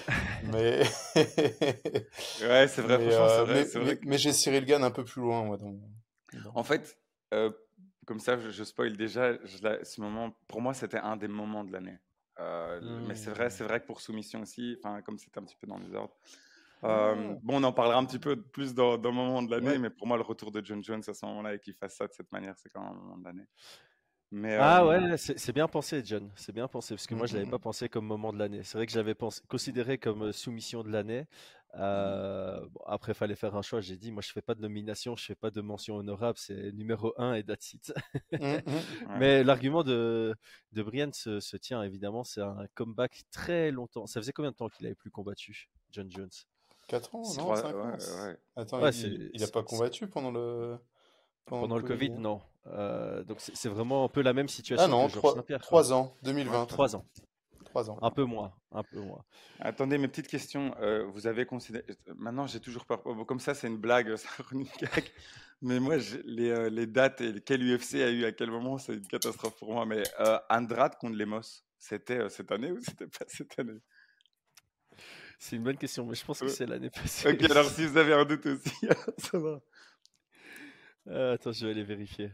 Mais. 0.52 0.82
Ouais, 2.42 2.66
c'est 2.68 2.82
vrai, 2.82 2.98
mais, 2.98 3.10
franchement, 3.10 3.28
c'est 3.28 3.38
euh, 3.40 3.44
vrai, 3.44 3.54
mais, 3.54 3.64
c'est 3.64 3.78
mais- 3.78 3.84
vrai 3.84 3.96
que- 3.98 4.06
mais 4.08 4.18
j'ai 4.18 4.32
Cyril 4.32 4.64
Gann 4.64 4.82
un 4.82 4.90
peu 4.90 5.04
plus 5.04 5.20
loin, 5.22 5.44
moi, 5.44 5.56
dans 5.56 5.74
En 6.54 6.64
fait, 6.64 6.98
euh, 7.32 7.50
comme 8.06 8.18
ça, 8.20 8.36
je, 8.38 8.50
je 8.50 8.64
spoil 8.64 8.96
déjà. 8.96 9.34
je 9.44 9.58
ce 9.84 10.00
moment, 10.00 10.32
pour 10.48 10.60
moi, 10.60 10.74
c'était 10.74 10.98
un 10.98 11.16
des 11.16 11.28
moments 11.28 11.62
de 11.64 11.72
l'année. 11.72 11.98
Euh, 12.40 12.80
Mais 13.06 13.14
c'est 13.14 13.30
vrai, 13.30 13.50
c'est 13.50 13.64
vrai 13.64 13.80
que 13.80 13.86
pour 13.86 14.00
soumission 14.00 14.42
aussi, 14.42 14.76
comme 15.04 15.18
c'était 15.18 15.38
un 15.38 15.44
petit 15.44 15.56
peu 15.56 15.66
dans 15.66 15.78
les 15.78 15.94
ordres, 15.94 16.16
Euh, 16.82 17.34
bon, 17.42 17.60
on 17.60 17.62
en 17.64 17.72
parlera 17.74 17.98
un 17.98 18.06
petit 18.06 18.18
peu 18.18 18.40
plus 18.40 18.72
dans, 18.74 18.96
dans 18.96 19.10
le 19.10 19.14
moment 19.14 19.42
de 19.42 19.50
l'année, 19.50 19.72
Ouais. 19.72 19.78
mais 19.78 19.90
pour 19.90 20.06
moi, 20.06 20.16
le 20.16 20.22
retour 20.22 20.50
de 20.50 20.64
John 20.64 20.82
Jones 20.82 21.02
à 21.06 21.12
ce 21.12 21.26
moment-là 21.26 21.54
et 21.54 21.60
qu'il 21.60 21.74
fasse 21.74 21.94
ça 21.96 22.06
de 22.06 22.12
cette 22.14 22.32
manière, 22.32 22.54
c'est 22.56 22.70
quand 22.70 22.80
même 22.80 22.92
un 22.92 22.94
moment 23.02 23.18
de 23.18 23.24
l'année. 23.24 23.46
Mais, 24.32 24.54
Ah 24.56 24.84
euh, 24.84 24.86
ouais, 24.86 25.16
c'est 25.16 25.52
bien 25.52 25.66
pensé, 25.68 26.02
John. 26.04 26.30
C'est 26.36 26.52
bien 26.52 26.68
pensé, 26.68 26.94
parce 26.94 27.06
que 27.06 27.14
moi, 27.14 27.26
je 27.26 27.34
l'avais 27.34 27.46
Mhm. 27.46 27.50
pas 27.50 27.58
pensé 27.58 27.88
comme 27.88 28.04
moment 28.06 28.32
de 28.32 28.38
l'année. 28.38 28.62
C'est 28.62 28.78
vrai 28.78 28.86
que 28.86 28.92
j'avais 28.92 29.14
pensé, 29.14 29.40
considéré 29.48 29.98
comme 29.98 30.22
euh, 30.22 30.32
soumission 30.32 30.82
de 30.84 30.90
l'année. 30.90 31.26
Euh, 31.76 32.60
bon, 32.68 32.80
après, 32.86 33.12
il 33.12 33.14
fallait 33.14 33.36
faire 33.36 33.56
un 33.56 33.62
choix. 33.62 33.80
J'ai 33.80 33.96
dit, 33.96 34.12
moi, 34.12 34.22
je 34.22 34.30
fais 34.32 34.42
pas 34.42 34.54
de 34.54 34.60
nomination, 34.60 35.16
je 35.16 35.24
fais 35.24 35.34
pas 35.36 35.50
de 35.50 35.60
mention 35.60 35.96
honorable. 35.96 36.36
C'est 36.38 36.72
numéro 36.72 37.14
1 37.16 37.34
et 37.34 37.44
that's 37.44 37.72
it. 37.74 37.92
Mm, 38.38 38.60
mm. 38.66 38.86
ouais. 39.06 39.20
Mais 39.20 39.42
l'argument 39.44 39.82
de, 39.84 40.34
de 40.72 40.82
Brian 40.82 41.10
se, 41.12 41.40
se 41.40 41.56
tient, 41.56 41.82
évidemment. 41.82 42.24
C'est 42.24 42.42
un 42.42 42.66
comeback 42.74 43.22
très 43.30 43.70
longtemps. 43.70 44.06
Ça 44.06 44.20
faisait 44.20 44.32
combien 44.32 44.50
de 44.50 44.56
temps 44.56 44.68
qu'il 44.68 44.86
avait 44.86 44.94
plus 44.96 45.10
combattu, 45.10 45.70
John 45.90 46.10
Jones? 46.10 46.30
4 46.88 47.14
ans, 47.14 47.24
C'est 47.24 47.38
non? 47.38 47.44
trois- 47.44 47.56
5 47.56 47.74
ans? 47.76 47.96
ouais, 47.96 48.28
ouais. 48.28 48.38
Attends, 48.56 48.80
Ouais, 48.82 48.90
il, 48.90 49.30
il 49.34 49.42
a 49.42 49.48
pas 49.48 49.62
combattu 49.62 50.06
pendant 50.08 50.30
le... 50.30 50.78
Pendant 51.46 51.76
le 51.78 51.82
Covid, 51.82 52.10
non. 52.10 52.40
Euh, 52.66 53.24
donc, 53.24 53.38
c'est 53.40 53.68
vraiment 53.68 54.04
un 54.04 54.08
peu 54.08 54.22
la 54.22 54.32
même 54.32 54.48
situation 54.48 54.84
Ah 54.86 54.88
non, 54.88 55.06
que 55.06 55.12
Georges 55.14 55.22
3, 55.22 55.34
Saint-Pierre. 55.36 55.58
quoi. 55.60 55.66
3 55.66 55.92
ans, 55.92 56.14
2020. 56.22 56.66
3 56.66 56.96
ans. 56.96 57.06
3 57.64 57.90
ans. 57.90 57.98
Un 58.02 58.10
peu 58.10 58.24
moins. 58.24 58.52
Un 58.72 58.82
peu 58.82 59.00
moins. 59.00 59.24
Attendez, 59.60 59.96
mes 59.98 60.08
petites 60.08 60.28
questions. 60.28 60.74
euh, 60.80 61.04
vous 61.06 61.26
avez 61.26 61.46
considéré. 61.46 61.84
Maintenant, 62.16 62.46
j'ai 62.46 62.60
toujours 62.60 62.84
peur. 62.84 63.02
Comme 63.26 63.40
ça, 63.40 63.54
c'est 63.54 63.66
une 63.68 63.78
blague, 63.78 64.14
ça. 64.16 64.28
Mais 65.62 65.78
moi, 65.80 65.96
les, 66.24 66.50
euh, 66.50 66.70
les 66.70 66.86
dates 66.86 67.20
et 67.20 67.34
quel 67.44 67.62
UFC 67.62 67.94
a 67.96 68.10
eu 68.10 68.24
à 68.24 68.32
quel 68.32 68.50
moment, 68.50 68.78
c'est 68.78 68.94
une 68.94 69.06
catastrophe 69.06 69.56
pour 69.58 69.72
moi. 69.72 69.84
Mais 69.86 70.02
euh, 70.20 70.38
Andrade 70.48 70.96
contre 70.96 71.16
Lemos, 71.16 71.62
c'était 71.78 72.18
euh, 72.18 72.28
cette 72.28 72.50
année 72.52 72.70
ou 72.72 72.80
c'était 72.80 73.06
pas 73.06 73.24
cette 73.28 73.58
année? 73.58 73.78
C'est 75.38 75.56
une 75.56 75.62
bonne 75.62 75.76
question, 75.78 76.04
mais 76.06 76.14
je 76.14 76.24
pense 76.24 76.40
que 76.40 76.48
c'est 76.48 76.66
l'année 76.66 76.90
passée. 76.90 77.30
Ok, 77.32 77.42
alors 77.50 77.64
si 77.64 77.86
vous 77.86 77.96
avez 77.96 78.12
un 78.12 78.24
doute 78.24 78.44
aussi, 78.46 78.74
ça 79.18 79.38
va. 79.38 79.60
Euh, 81.08 81.34
attends, 81.34 81.52
je 81.52 81.64
vais 81.66 81.72
aller 81.72 81.84
vérifier. 81.84 82.30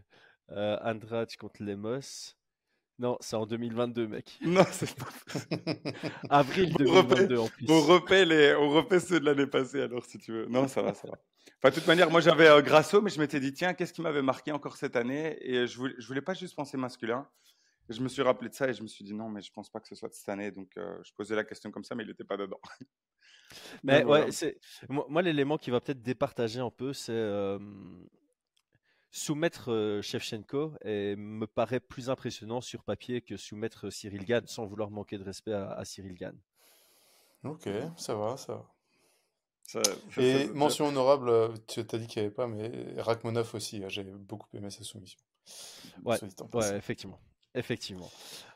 Euh, 0.51 0.77
Andrade 0.83 1.35
contre 1.37 1.63
Lemos? 1.63 2.35
Non, 2.99 3.19
c'est 3.21 3.37
en 3.37 3.47
2022, 3.47 4.07
mec. 4.09 4.39
Non, 4.47 4.65
c'est 4.71 4.95
pas. 4.95 5.07
Avril 6.31 6.75
On 6.81 6.85
refait- 6.85 7.27
2022 7.27 7.39
en 7.39 7.49
plus. 7.49 7.67
On 7.69 8.25
les... 8.25 8.55
on 8.55 8.71
refait 8.71 9.01
ceux 9.01 9.21
de 9.21 9.27
l'année 9.27 9.47
passée, 9.47 9.83
alors, 9.83 10.05
si 10.05 10.19
tu 10.19 10.33
veux. 10.33 10.47
Non, 10.47 10.67
ça 10.67 10.83
va, 10.83 10.95
ça 10.95 11.09
va. 11.09 11.19
Enfin, 11.59 11.71
de 11.71 11.75
toute 11.75 11.87
manière, 11.87 12.11
moi, 12.11 12.21
j'avais 12.21 12.49
euh, 12.49 12.63
Grasso, 12.63 13.01
mais 13.03 13.11
je 13.11 13.21
m'étais 13.21 13.41
dit, 13.41 13.53
tiens, 13.53 13.75
qu'est-ce 13.75 13.93
qui 13.93 14.01
m'avait 14.03 14.23
marqué 14.23 14.51
encore 14.53 14.77
cette 14.77 14.97
année? 14.97 15.37
Et 15.41 15.67
je 15.67 15.77
voulais, 15.77 15.95
je 15.99 16.07
voulais 16.07 16.23
pas 16.23 16.35
juste 16.35 16.55
penser 16.55 16.77
masculin. 16.77 17.29
Je 17.89 18.01
me 18.01 18.09
suis 18.09 18.23
rappelé 18.23 18.49
de 18.51 18.55
ça 18.55 18.69
et 18.69 18.75
je 18.75 18.83
me 18.83 18.89
suis 18.89 19.05
dit, 19.05 19.15
non, 19.15 19.29
mais 19.29 19.43
je 19.43 19.53
pense 19.53 19.71
pas 19.71 19.79
que 19.79 19.87
ce 19.87 19.95
soit 19.95 20.09
de 20.09 20.15
cette 20.15 20.29
année. 20.29 20.51
Donc, 20.51 20.71
euh, 20.77 20.99
je 21.05 21.13
posais 21.13 21.37
la 21.37 21.45
question 21.45 21.71
comme 21.71 21.85
ça, 21.85 21.95
mais 21.95 22.03
il 22.03 22.09
n'était 22.09 22.25
pas 22.25 22.37
dedans. 22.37 22.61
Mais 23.85 24.03
voilà. 24.03 24.25
ouais, 24.25 24.33
c'est 24.33 24.59
moi, 24.89 25.07
moi, 25.09 25.23
l'élément 25.23 25.57
qui 25.57 25.71
va 25.71 25.81
peut-être 25.81 26.03
départager 26.03 26.59
un 26.59 26.71
peu, 26.71 26.93
c'est 26.93 27.13
euh, 27.13 27.59
soumettre 29.11 30.01
Shevchenko 30.03 30.75
et 30.85 31.17
me 31.17 31.47
paraît 31.47 31.81
plus 31.81 32.11
impressionnant 32.11 32.61
sur 32.61 32.85
papier 32.85 33.21
que 33.23 33.37
soumettre 33.37 33.91
Cyril 33.91 34.25
Gann, 34.25 34.47
sans 34.47 34.67
vouloir 34.67 34.91
manquer 34.91 35.19
de 35.19 35.25
respect 35.25 35.53
à, 35.53 35.71
à 35.73 35.85
Cyril 35.85 36.15
Gann. 36.15 36.37
ok, 37.45 37.69
ça 37.97 38.15
va, 38.15 38.37
ça 38.37 38.55
va. 38.55 38.67
Ça- 39.63 39.83
Et 40.19 40.47
mention 40.55 40.87
honorable, 40.89 41.33
tu 41.67 41.85
t'as 41.85 41.99
dit 41.99 42.07
qu'il 42.07 42.23
n'y 42.23 42.27
avait 42.27 42.35
pas, 42.35 42.47
mais 42.47 42.71
Rachmanov 43.01 43.53
aussi, 43.55 43.83
euh, 43.83 43.89
j'ai 43.89 44.05
beaucoup 44.05 44.47
aimé 44.55 44.71
sa 44.71 44.85
soumission. 44.85 45.19
Ouais. 46.05 46.19
Ouais, 46.53 46.77
effectivement, 46.77 47.19
effectivement. 47.55 48.11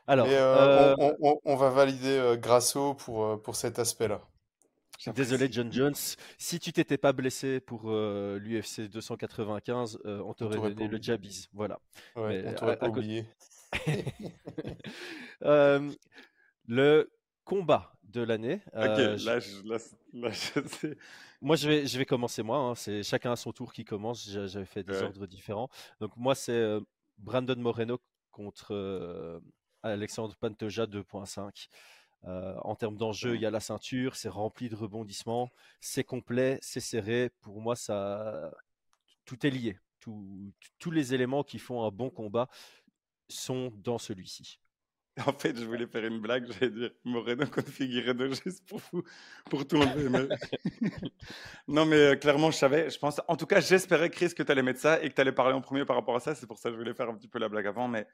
Alors, 0.07 0.27
euh, 0.29 0.95
euh, 1.01 1.15
on, 1.21 1.41
on- 1.45 1.57
va 1.57 1.71
valider 1.71 2.17
euh, 2.19 2.37
Grasso 2.37 2.95
pour, 2.95 3.41
pour 3.43 3.57
cet 3.57 3.79
aspect-là. 3.79 4.21
Désolé 5.15 5.49
John 5.51 5.73
Jones, 5.73 5.95
si 6.39 6.59
tu 6.61 6.73
t'étais 6.73 6.99
pas 6.99 7.13
blessé 7.13 7.61
pour 7.61 7.85
euh, 7.91 8.39
l'UFC 8.39 8.83
295, 8.91 9.99
euh, 10.05 10.21
on 10.27 10.35
t'aurait 10.35 10.57
donné 10.59 10.89
le. 10.89 10.99
Jabis. 11.01 11.49
Voilà. 11.53 11.79
Ouais, 12.17 12.43
Mais 12.43 12.49
on 12.51 12.55
t'aurait 12.55 12.77
pas 12.77 12.87
à 12.87 12.89
côté- 12.91 12.99
oublié. 13.01 13.27
Euh, 15.43 15.91
le 16.67 17.11
combat 17.45 17.93
de 18.05 18.21
l'année. 18.21 18.61
Ok, 18.75 18.83
euh, 18.85 19.17
j- 19.17 19.25
là, 19.27 19.39
je, 19.41 19.63
là, 19.67 19.79
là, 20.13 20.31
je 20.31 20.61
sais. 20.69 20.97
moi, 21.41 21.57
je 21.57 21.67
vais, 21.69 21.87
je 21.87 21.97
vais 21.99 22.05
commencer 22.05 22.43
moi. 22.43 22.59
hein, 22.59 22.75
C'est 22.75 23.03
chacun 23.03 23.33
à 23.33 23.37
son 23.37 23.53
tour 23.53 23.73
qui 23.73 23.85
commence. 23.85 24.29
J'a- 24.29 24.47
J'avais 24.47 24.67
fait 24.67 24.83
des 24.83 24.93
Ouais. 24.93 25.03
ordres 25.05 25.27
différents. 25.27 25.71
Donc 26.01 26.15
moi, 26.17 26.35
c'est 26.35 26.53
euh, 26.53 26.81
Brandon 27.19 27.57
Moreno 27.57 27.99
contre 28.31 28.75
euh, 28.75 29.41
Alexandre 29.83 30.37
Pantoja 30.37 30.87
2.5. 30.87 31.69
Euh, 32.27 32.55
en 32.63 32.75
termes 32.77 32.97
d'enjeu, 32.97 33.35
il 33.35 33.41
y 33.41 33.47
a 33.47 33.51
la 33.51 33.61
ceinture, 33.61 34.15
c'est 34.17 34.29
rempli 34.29 34.69
de 34.69 34.77
rebondissements, 34.77 35.51
c'est 35.81 36.05
complet, 36.05 36.59
c'est 36.63 36.81
serré. 36.81 37.31
Pour 37.41 37.61
moi, 37.63 37.77
ça, 37.77 38.51
tout 39.25 39.47
est 39.47 39.51
lié. 39.51 39.79
Tout- 40.01 40.53
tous 40.79 40.91
les 40.91 41.15
éléments 41.15 41.45
qui 41.45 41.59
font 41.59 41.85
un 41.85 41.91
bon 41.91 42.11
combat 42.11 42.49
sont 43.29 43.73
dans 43.77 43.99
celui-ci. 43.99 44.61
En 45.27 45.33
fait, 45.35 45.59
je 45.59 45.65
voulais 45.67 45.87
faire 45.87 46.05
une 46.07 46.21
blague, 46.21 46.51
j'allais 46.53 46.71
dire 46.71 46.91
Moreno 47.05 47.45
contre 47.47 47.69
Figueiredo 47.71 48.29
juste 48.45 48.65
pour 48.67 48.81
vous, 48.93 49.03
pour 49.51 49.67
tout 49.67 49.77
enlever. 49.77 50.09
mais- 50.09 50.29
non, 51.69 51.85
mais 51.87 51.97
euh, 51.97 52.17
clairement, 52.17 52.51
je 52.51 52.57
savais, 52.57 52.91
je 52.91 52.99
pense, 52.99 53.21
en 53.29 53.37
tout 53.37 53.47
cas, 53.47 53.61
j'espérais, 53.61 54.11
Chris, 54.11 54.31
que 54.35 54.43
tu 54.43 54.51
allais 54.53 54.63
mettre 54.63 54.81
ça 54.81 55.03
et 55.03 55.09
que 55.11 55.15
tu 55.15 55.21
allais 55.21 55.33
parler 55.33 55.55
en 55.55 55.61
premier 55.61 55.85
par 55.85 55.97
rapport 55.97 56.17
à 56.17 56.21
ça. 56.21 56.35
C'est 56.35 56.47
pour 56.47 56.59
ça 56.59 56.69
que 56.71 56.75
je 56.75 56.79
voulais 56.81 56.95
faire 56.95 57.09
un 57.09 57.15
petit 57.17 57.29
peu 57.29 57.39
la 57.39 57.49
blague 57.49 57.67
avant. 57.67 57.89
Mais 57.89 58.07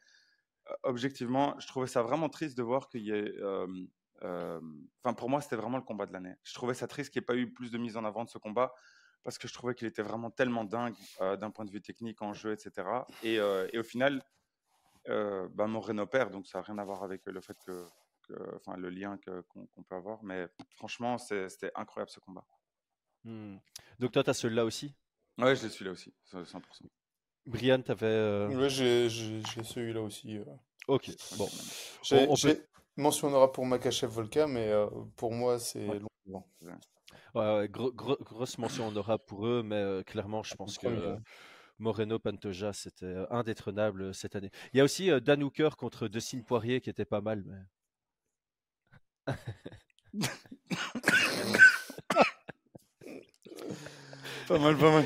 objectivement, 0.83 1.59
je 1.59 1.67
trouvais 1.67 1.87
ça 1.87 2.03
vraiment 2.03 2.29
triste 2.29 2.57
de 2.57 2.63
voir 2.63 2.89
qu'il 2.89 3.03
y 3.03 3.11
ait. 3.13 3.35
Enfin, 4.23 5.15
pour 5.17 5.29
moi, 5.29 5.41
c'était 5.41 5.57
vraiment 5.57 5.79
le 5.79 5.85
combat 5.85 6.07
de 6.07 6.13
l'année. 6.13 6.35
Je 6.43 6.55
trouvais 6.55 6.75
ça 6.75 6.87
triste 6.87 7.13
qu'il 7.13 7.21
n'y 7.21 7.25
ait 7.25 7.27
pas 7.27 7.37
eu 7.37 7.53
plus 7.53 7.71
de 7.71 7.79
mise 7.79 7.97
en 7.97 8.05
avant 8.05 8.25
de 8.25 8.31
ce 8.31 8.39
combat 8.39 8.73
parce 9.27 9.39
que 9.39 9.49
je 9.49 9.55
trouvais 9.55 9.75
qu'il 9.75 9.89
était 9.89 10.03
vraiment 10.03 10.31
tellement 10.31 10.63
dingue 10.63 10.95
euh, 11.21 11.37
d'un 11.37 11.51
point 11.51 11.65
de 11.65 11.73
vue 11.73 11.83
technique, 11.83 12.23
en 12.23 12.33
jeu, 12.33 12.53
etc. 12.53 12.87
Et, 13.25 13.41
euh, 13.41 13.67
et 13.73 13.79
au 13.81 13.83
final, 13.83 14.23
euh, 15.09 15.49
bah, 15.51 15.67
Moreno 15.67 16.07
perd, 16.07 16.31
donc 16.31 16.47
ça 16.47 16.59
n'a 16.59 16.63
rien 16.63 16.79
à 16.79 16.85
voir 16.85 17.03
avec 17.03 17.27
le 17.27 17.41
fait 17.41 17.57
que, 17.67 17.85
enfin, 18.55 18.77
le 18.77 18.89
lien 18.89 19.19
qu'on 19.49 19.83
peut 19.83 19.97
avoir. 19.97 20.23
Mais 20.23 20.47
franchement, 20.77 21.19
c'était 21.19 21.73
incroyable 21.75 22.11
ce 22.13 22.21
combat. 22.21 22.47
Hmm. 23.25 23.57
Donc 23.99 24.13
toi, 24.13 24.23
tu 24.23 24.31
as 24.31 24.35
celui-là 24.35 24.65
aussi? 24.65 24.95
Ouais, 25.39 25.57
je 25.57 25.67
suis 25.67 25.85
là 25.85 25.91
aussi, 25.91 26.15
100%. 26.33 26.89
Brian, 27.47 27.81
tu 27.83 27.91
avais... 27.93 28.55
Ouais, 28.55 28.69
j'ai 28.69 29.09
celui-là 29.09 30.03
aussi. 30.03 30.37
euh. 30.39 30.45
Ok, 30.89 31.11
bon. 31.37 31.49
J'ai 32.03 32.27
on 32.29 32.35
peut- 32.35 32.37
j'ai 32.37 32.63
mention 32.97 33.29
honorable 33.29 33.53
pour 33.53 33.67
Makachev 33.67 34.11
Volka, 34.13 34.47
mais 34.47 34.69
euh, 34.71 34.87
pour 35.17 35.33
moi, 35.33 35.59
c'est 35.59 35.87
Ouais. 35.89 35.99
long. 36.27 36.45
Ouais, 37.35 37.59
ouais, 37.59 37.69
gro- 37.69 37.93
gro- 37.93 38.19
grosse 38.21 38.59
mention 38.59 38.89
honorable 38.89 39.25
pour 39.27 39.47
eux, 39.47 39.63
mais 39.63 39.77
euh, 39.77 40.03
clairement, 40.03 40.43
je 40.43 40.55
pense 40.55 40.79
que 40.79 40.87
euh, 40.87 41.17
Moreno 41.79 42.19
Pantoja, 42.19 42.73
c'était 42.73 43.05
euh, 43.07 43.27
indétrônable 43.31 44.03
euh, 44.03 44.13
cette 44.13 44.37
année. 44.37 44.51
Il 44.73 44.79
y 44.79 44.81
a 44.81 44.85
aussi 44.85 45.11
euh, 45.11 45.21
Dan 45.21 45.43
Hooker 45.43 45.71
contre 45.77 46.09
Dustin 46.09 46.41
Poirier 46.41 46.81
qui 46.81 46.89
était 46.91 47.05
pas 47.05 47.21
mal. 47.21 47.45
Mais... 47.47 49.35
Pas 54.49 54.59
mal, 54.59 54.77
pas 54.77 54.93
mal. 54.93 55.05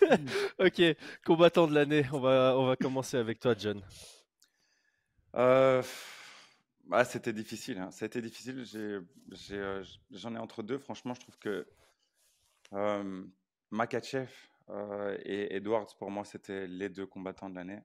ok, 0.58 0.82
combattant 1.24 1.66
de 1.66 1.74
l'année, 1.74 2.04
on 2.12 2.20
va, 2.20 2.54
on 2.56 2.66
va 2.66 2.76
commencer 2.76 3.16
avec 3.16 3.38
toi, 3.38 3.54
John. 3.56 3.80
Euh, 5.36 5.82
ah, 6.90 7.04
c'était 7.04 7.32
difficile. 7.32 7.78
Hein. 7.78 7.90
Ça 7.90 8.04
a 8.04 8.06
été 8.06 8.20
difficile. 8.20 8.64
J'ai- 8.64 9.00
j'ai, 9.32 9.58
euh, 9.58 9.82
J'en 10.10 10.34
ai, 10.34 10.38
entre 10.38 10.62
deux. 10.62 10.78
Franchement, 10.78 11.14
je 11.14 11.20
trouve 11.20 11.38
que 11.38 11.66
euh, 12.72 13.24
Makachev 13.70 14.30
euh, 14.70 15.16
et 15.24 15.54
Edwards, 15.56 15.94
pour 15.98 16.10
moi, 16.10 16.24
c'était 16.24 16.66
les 16.66 16.88
deux 16.88 17.06
combattants 17.06 17.50
de 17.50 17.54
l'année. 17.54 17.80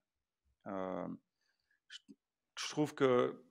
Euh, 0.67 1.08
je, 1.88 2.00
je 2.58 2.69
trouve 2.69 2.93
que 2.96 3.43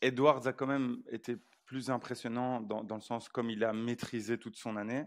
Edwards 0.00 0.46
a 0.46 0.52
quand 0.52 0.66
même 0.66 1.02
été 1.10 1.36
plus 1.64 1.90
impressionnant 1.90 2.60
dans, 2.60 2.84
dans 2.84 2.96
le 2.96 3.00
sens 3.00 3.28
comme 3.28 3.50
il 3.50 3.64
a 3.64 3.72
maîtrisé 3.72 4.38
toute 4.38 4.56
son 4.56 4.76
année. 4.76 5.04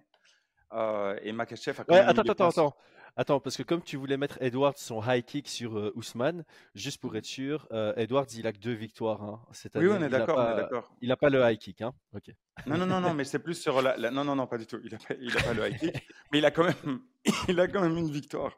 Euh, 0.74 1.18
et 1.24 1.32
Makachev 1.32 1.80
a 1.80 1.84
quand 1.84 1.94
Ouais, 1.94 2.00
même 2.02 2.10
attends, 2.10 2.22
attends, 2.22 2.50
attends. 2.50 2.76
Attends, 3.18 3.40
parce 3.40 3.58
que 3.58 3.64
comme 3.64 3.82
tu 3.82 3.98
voulais 3.98 4.18
mettre 4.18 4.38
Edwards 4.40 4.78
son 4.78 5.02
high 5.04 5.26
kick 5.26 5.48
sur 5.50 5.78
euh, 5.78 5.92
Ousmane, 5.96 6.46
juste 6.76 7.02
pour 7.02 7.16
être 7.18 7.26
sûr, 7.26 7.68
euh, 7.72 7.92
Edwards, 7.98 8.28
il 8.36 8.46
a 8.46 8.54
que 8.54 8.60
deux 8.60 8.74
victoires 8.74 9.22
hein, 9.24 9.42
Oui, 9.76 9.88
on 9.90 10.02
est 10.04 10.10
d'accord, 10.10 10.38
on 10.38 10.42
est 10.42 10.46
pas- 10.46 10.56
d'accord. 10.56 10.92
Il 11.02 11.10
n'a 11.10 11.18
pas 11.18 11.30
le 11.30 11.42
high 11.42 11.58
kick, 11.58 11.82
hein. 11.82 11.92
Ok. 12.16 12.30
Non, 12.68 12.78
non, 12.78 12.86
non, 12.86 13.02
non, 13.02 13.14
mais 13.16 13.24
c'est 13.26 13.40
plus 13.40 13.56
sur 13.56 13.82
la, 13.82 13.98
la- 13.98 14.12
Non, 14.12 14.24
non, 14.24 14.36
non, 14.36 14.46
pas 14.46 14.60
du 14.60 14.68
tout. 14.68 14.80
Il 14.84 14.92
n'a 14.92 15.00
pas, 15.42 15.54
le 15.54 15.68
high 15.68 15.78
kick. 15.80 16.08
Mais 16.32 16.38
il 16.38 16.46
a 16.46 16.52
quand 16.52 16.64
même, 16.64 17.02
il 17.50 17.60
a 17.60 17.68
quand 17.68 17.82
même 17.82 17.98
une 17.98 18.12
victoire 18.12 18.54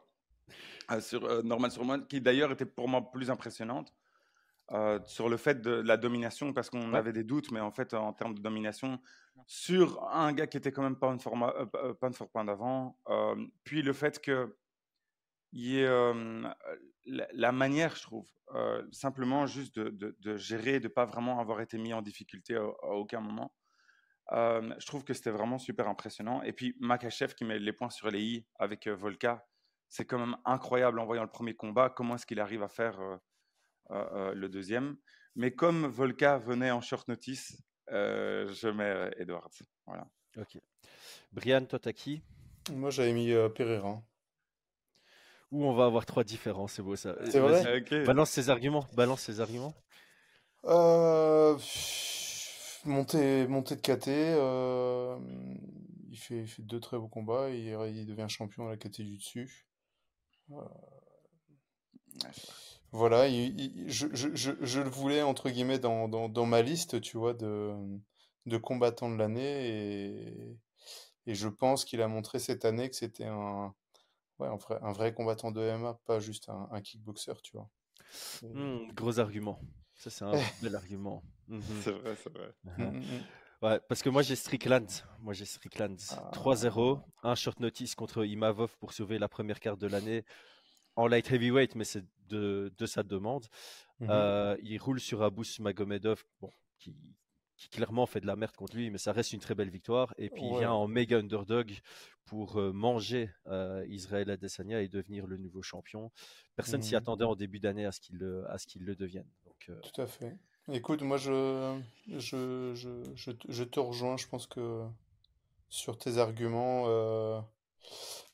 euh, 0.90 1.00
sur 1.00 1.24
euh, 1.24 1.42
Norman 1.42 1.70
Surman, 1.70 2.06
qui 2.06 2.20
d'ailleurs 2.20 2.52
était 2.52 2.66
pour 2.66 2.88
moi 2.88 3.10
plus 3.10 3.30
impressionnante 3.30 3.92
sur 5.06 5.28
le 5.28 5.36
fait 5.36 5.60
de 5.60 5.70
la 5.70 5.96
domination, 5.98 6.52
parce 6.54 6.70
qu'on 6.70 6.92
Ouais. 6.92 6.98
avait 6.98 7.12
des 7.12 7.24
doutes, 7.24 7.50
mais 7.50 7.60
en 7.60 7.70
fait, 7.70 7.92
en 7.92 8.12
termes 8.14 8.34
de 8.34 8.40
domination, 8.40 8.98
sur 9.46 10.02
un 10.12 10.32
gars 10.32 10.46
qui 10.46 10.56
était 10.56 10.72
quand 10.72 10.82
même 10.82 10.98
pas 10.98 11.10
une 11.12 11.20
format, 11.20 11.54
euh, 11.56 11.66
euh, 11.76 11.94
point 12.32 12.44
d'avant. 12.44 12.98
euh, 13.08 13.36
puis 13.64 13.82
le 13.82 13.92
fait 13.92 14.20
que 14.20 14.56
y 15.52 15.78
euh, 15.80 16.48
la, 17.06 17.52
manière, 17.52 17.94
je 17.96 18.02
trouve, 18.02 18.26
euh, 18.54 18.86
simplement 18.92 19.46
juste 19.46 19.76
de, 19.76 19.90
de- 19.90 20.16
de 20.20 20.36
gérer, 20.36 20.80
de 20.80 20.88
pas 20.88 21.04
vraiment 21.04 21.40
avoir 21.40 21.60
été 21.60 21.78
mis 21.78 21.92
en 21.92 22.02
difficulté 22.02 22.56
à, 22.56 22.64
aucun 22.64 23.20
moment. 23.20 23.54
Euh, 24.32 24.74
je 24.78 24.86
trouve 24.86 25.04
que 25.04 25.14
c'était 25.14 25.30
vraiment 25.30 25.58
super 25.58 25.88
impressionnant. 25.88 26.42
Et 26.42 26.52
puis 26.52 26.76
Makachev 26.80 27.34
qui 27.34 27.44
met 27.44 27.58
les 27.58 27.72
points 27.72 27.90
sur 27.90 28.10
les 28.10 28.22
i 28.22 28.46
avec 28.58 28.86
euh, 28.86 28.94
Volka, 28.94 29.46
c'est 29.88 30.06
quand 30.06 30.18
même 30.18 30.36
incroyable 30.44 30.98
en 31.00 31.04
voyant 31.04 31.22
le 31.22 31.30
premier 31.30 31.54
combat, 31.54 31.90
comment 31.90 32.14
est-ce 32.14 32.24
qu'il 32.26 32.40
arrive 32.40 32.62
à 32.62 32.68
faire 32.68 32.98
euh, 33.90 34.32
le 34.34 34.48
deuxième. 34.48 34.96
Mais 35.34 35.54
comme 35.54 35.86
Volka 35.86 36.38
venait 36.38 36.70
en 36.70 36.80
short 36.80 37.08
notice, 37.08 37.62
je 37.92 38.68
mets 38.68 39.10
Edwards. 39.18 39.50
Voilà. 39.86 40.06
Ok. 40.38 40.58
Brian, 41.32 41.64
toi, 41.64 41.78
t'as 41.78 41.92
qui? 41.92 42.22
Moi, 42.72 42.90
j'avais 42.90 43.12
mis 43.12 43.32
Pereira. 43.54 44.02
Où 45.50 45.64
on 45.66 45.74
va 45.74 45.84
avoir 45.84 46.06
trois 46.06 46.24
différents, 46.24 46.66
c'est 46.66 46.82
beau 46.82 46.96
ça. 46.96 47.14
C'est 47.30 47.38
vrai? 47.38 47.82
Balance 48.04 48.30
ses 48.30 48.48
arguments. 48.48 48.86
Balance 48.94 49.20
ses 49.20 49.40
arguments. 49.40 49.74
Euh, 50.64 51.58
montée, 52.84 53.46
de 53.46 53.74
KT, 53.74 54.08
euh, 54.08 55.18
il, 56.10 56.16
fait, 56.16 56.46
fait 56.46 56.62
deux 56.62 56.80
très 56.80 56.98
beaux 56.98 57.08
combats, 57.08 57.50
et 57.50 57.74
il 57.90 58.06
devient 58.06 58.26
champion 58.28 58.66
à 58.66 58.70
la 58.70 58.76
KT 58.76 59.02
du 59.02 59.16
dessus. 59.18 59.66
Euh, 60.52 60.64
voilà, 62.92 63.26
je, 63.28 64.80
le 64.80 64.90
voulais 64.90 65.22
entre 65.22 65.48
guillemets 65.48 65.78
dans, 65.78 66.46
ma 66.46 66.60
liste, 66.62 67.00
tu 67.00 67.16
vois, 67.16 67.32
de, 67.32 67.74
de 68.46 68.56
combattants 68.58 69.10
de 69.10 69.16
l'année, 69.16 69.66
et, 69.66 70.58
et 71.26 71.34
je 71.34 71.48
pense 71.48 71.86
qu'il 71.86 72.02
a 72.02 72.08
montré 72.08 72.38
cette 72.38 72.66
année 72.66 72.90
que 72.90 72.96
c'était 72.96 73.26
un, 73.26 73.74
ouais, 74.38 74.48
un, 74.48 74.56
vrai, 74.56 74.78
un 74.82 74.92
vrai 74.92 75.14
combattant 75.14 75.50
de 75.50 75.60
MMA, 75.60 76.00
pas 76.04 76.20
juste 76.20 76.50
un, 76.50 76.80
kickboxer, 76.82 77.40
tu 77.42 77.56
vois. 77.56 77.68
Mmh, 78.42 78.92
gros 78.92 79.18
argument. 79.18 79.58
Ça, 79.94 80.10
c'est 80.10 80.24
un 80.24 80.32
bel 80.62 80.76
argument. 80.76 81.22
Mmh 81.48 81.60
c'est 81.82 81.92
vrai, 81.92 82.16
c'est 82.22 82.32
vrai. 82.32 82.52
Mmh, 82.76 82.84
mmh, 82.84 83.02
ouais, 83.62 83.80
parce 83.88 84.02
que 84.02 84.10
moi 84.10 84.20
j'ai 84.20 84.36
Strickland. 84.36 84.86
Moi 85.20 85.32
j'ai 85.32 85.46
Strickland. 85.46 85.96
3-0, 85.96 87.00
ah. 87.22 87.30
un 87.30 87.34
short 87.34 87.58
notice 87.60 87.94
contre 87.94 88.26
Imavov 88.26 88.76
pour 88.78 88.92
sauver 88.92 89.18
la 89.18 89.28
première 89.28 89.60
carte 89.60 89.80
de 89.80 89.86
l'année 89.86 90.24
en 90.96 91.06
light 91.06 91.30
heavyweight, 91.30 91.74
mais 91.74 91.84
c'est 91.84 92.04
de, 92.28 92.72
de, 92.76 92.86
sa 92.86 93.02
demande. 93.02 93.46
Euh, 94.02 94.56
il 94.62 94.78
roule 94.78 95.00
sur 95.00 95.22
Abus 95.22 95.60
Magomedov, 95.60 96.24
bon, 96.40 96.50
qui, 96.78 96.96
qui, 97.56 97.68
clairement 97.68 98.06
fait 98.06 98.20
de 98.20 98.26
la 98.26 98.36
merde 98.36 98.56
contre 98.56 98.76
lui, 98.76 98.90
mais 98.90 98.98
ça 98.98 99.12
reste 99.12 99.32
une 99.32 99.40
très 99.40 99.54
belle 99.54 99.70
victoire. 99.70 100.12
Et 100.18 100.28
puis 100.28 100.42
il 100.44 100.58
vient 100.58 100.72
en 100.72 100.88
méga 100.88 101.18
underdog 101.18 101.72
pour 102.24 102.58
euh, 102.58 102.72
manger 102.72 103.30
euh, 103.46 103.84
Israël 103.88 104.30
Adesanya 104.30 104.80
et 104.80 104.88
devenir 104.88 105.26
le 105.26 105.36
nouveau 105.36 105.62
champion. 105.62 106.10
Personne 106.56 106.82
s'y 106.82 106.96
attendait 106.96 107.24
en 107.24 107.36
début 107.36 107.60
d'année 107.60 107.86
à 107.86 107.92
ce 107.92 108.00
qu'il 108.00 108.22
à 108.48 108.58
ce 108.58 108.66
qu'il 108.66 108.84
le 108.84 108.96
devienne. 108.96 109.28
Euh, 109.68 109.80
Tout 109.80 110.00
à 110.00 110.06
fait. 110.06 110.36
Écoute, 110.72 111.02
moi, 111.02 111.16
je, 111.16 111.78
je, 112.08 112.74
je, 113.14 113.64
te 113.64 113.80
rejoins. 113.80 114.16
Je 114.16 114.26
pense 114.28 114.46
que 114.46 114.84
sur 115.68 115.98
tes 115.98 116.18
arguments, 116.18 116.86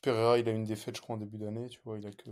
Pereira, 0.01 0.37
il 0.37 0.47
a 0.47 0.51
une 0.51 0.63
défaite, 0.63 0.95
je 0.95 1.01
crois, 1.01 1.15
en 1.15 1.19
début 1.19 1.37
d'année. 1.37 1.67
Tu 1.69 1.79
vois, 1.83 1.97
il 1.97 2.05
a 2.07 2.11
que. 2.11 2.29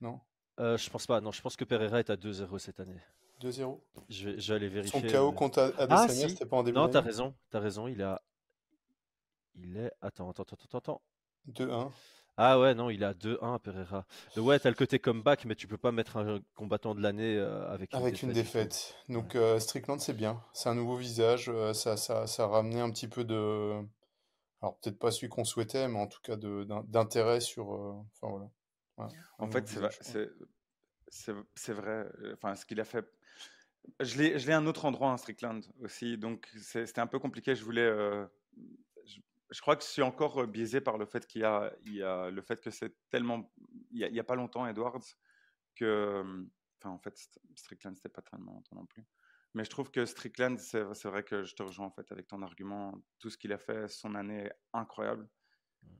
Non? 0.00 0.20
Euh, 0.58 0.76
Je 0.76 0.90
pense 0.90 1.06
pas. 1.06 1.20
Non, 1.20 1.32
je 1.32 1.40
pense 1.42 1.56
que 1.56 1.64
Pereira 1.64 1.98
est 1.98 2.10
à 2.10 2.16
2-0 2.16 2.58
cette 2.58 2.80
année. 2.80 3.00
2-0 3.40 3.78
je 4.08 4.28
vais, 4.28 4.40
je 4.40 4.52
vais 4.52 4.56
aller 4.56 4.68
vérifier. 4.68 5.08
Son 5.08 5.16
KO 5.16 5.32
contre 5.32 5.72
ah, 5.78 5.82
Adesanya, 5.82 6.26
ah, 6.26 6.28
c'était 6.28 6.46
pas 6.46 6.58
en 6.58 6.62
début 6.62 6.74
d'année? 6.74 6.86
Non, 6.86 6.92
t'as 6.92 7.00
raison. 7.00 7.34
T'as 7.50 7.60
raison. 7.60 7.88
Il, 7.88 8.02
a... 8.02 8.22
il 9.56 9.76
est. 9.76 9.92
Attends, 10.02 10.30
attends, 10.30 10.42
attends, 10.42 10.78
attends. 10.78 11.02
2-1. 11.50 11.90
Ah 12.42 12.58
ouais, 12.58 12.74
non, 12.74 12.88
il 12.88 13.04
a 13.04 13.12
2-1 13.12 13.58
Pereira. 13.58 14.06
Ouais, 14.36 14.58
t'as 14.58 14.70
le 14.70 14.74
côté 14.74 14.98
comeback, 14.98 15.44
mais 15.44 15.54
tu 15.54 15.66
peux 15.66 15.76
pas 15.76 15.92
mettre 15.92 16.16
un 16.16 16.40
combattant 16.54 16.94
de 16.94 17.02
l'année 17.02 17.36
euh, 17.36 17.70
avec 17.70 17.92
une 17.92 17.98
avec 17.98 18.14
défaite. 18.14 18.28
Une 18.28 18.32
défaite. 18.32 18.94
Donc 19.10 19.34
euh, 19.34 19.58
Strickland, 19.58 20.00
c'est 20.00 20.16
bien. 20.16 20.40
C'est 20.54 20.70
un 20.70 20.74
nouveau 20.74 20.96
visage. 20.96 21.50
Euh, 21.50 21.74
ça, 21.74 21.98
ça, 21.98 22.26
ça, 22.26 22.44
a 22.44 22.46
ramené 22.46 22.80
un 22.80 22.90
petit 22.90 23.08
peu 23.08 23.24
de. 23.24 23.82
Alors 24.62 24.78
peut-être 24.78 24.98
pas 24.98 25.10
celui 25.10 25.28
qu'on 25.28 25.44
souhaitait, 25.44 25.88
mais 25.88 25.98
en 25.98 26.06
tout 26.06 26.20
cas 26.22 26.36
d'intérêt 26.36 27.40
sur. 27.40 27.70
Enfin 27.70 28.28
voilà. 28.28 29.08
en 29.38 29.50
fait, 29.50 29.66
c'est 31.08 31.72
vrai. 31.72 32.06
Enfin, 32.34 32.54
ce 32.54 32.66
qu'il 32.66 32.80
a 32.80 32.84
fait. 32.84 33.06
Je 33.98 34.18
l'ai 34.18 34.52
un 34.52 34.66
autre 34.66 34.84
endroit, 34.84 35.08
en 35.08 35.16
Strickland 35.16 35.62
aussi. 35.80 36.18
Donc 36.18 36.48
c'était 36.60 37.00
un 37.00 37.06
peu 37.06 37.18
compliqué. 37.18 37.54
Je 37.54 37.64
voulais 37.64 37.90
je 39.50 39.60
crois 39.60 39.76
que 39.76 39.82
je 39.82 39.88
suis 39.88 40.02
encore 40.02 40.46
biaisé 40.46 40.80
par 40.80 40.96
le 40.96 41.06
fait 41.06 41.26
qu'il 41.26 41.42
y 41.42 41.44
a, 41.44 41.72
il 41.84 41.94
y 41.94 42.02
a 42.02 42.30
le 42.30 42.42
fait 42.42 42.60
que 42.60 42.70
c'est 42.70 42.94
tellement, 43.10 43.52
il 43.90 43.98
y, 43.98 44.20
a, 44.20 44.24
pas 44.24 44.36
longtemps 44.36 44.66
Edwards 44.66 45.02
que, 45.74 46.22
enfin 46.78 46.90
en 46.90 46.98
fait 46.98 47.16
Strickland 47.56 47.96
c'était 47.96 48.08
pas 48.08 48.22
tellement 48.22 48.52
longtemps 48.52 48.76
non 48.76 48.86
plus. 48.86 49.04
Mais 49.54 49.64
je 49.64 49.70
trouve 49.70 49.90
que 49.90 50.06
Strickland, 50.06 50.58
c'est 50.58 51.04
vrai 51.04 51.24
que 51.24 51.42
je 51.42 51.54
te 51.54 51.62
rejoins 51.62 51.86
en 51.86 51.90
fait 51.90 52.10
avec 52.12 52.28
ton 52.28 52.42
argument. 52.42 52.94
Tout 53.18 53.30
ce 53.30 53.38
qu'il 53.38 53.52
a 53.52 53.58
fait, 53.58 53.88
son 53.88 54.14
année 54.14 54.44
est 54.44 54.52
incroyable. 54.72 55.28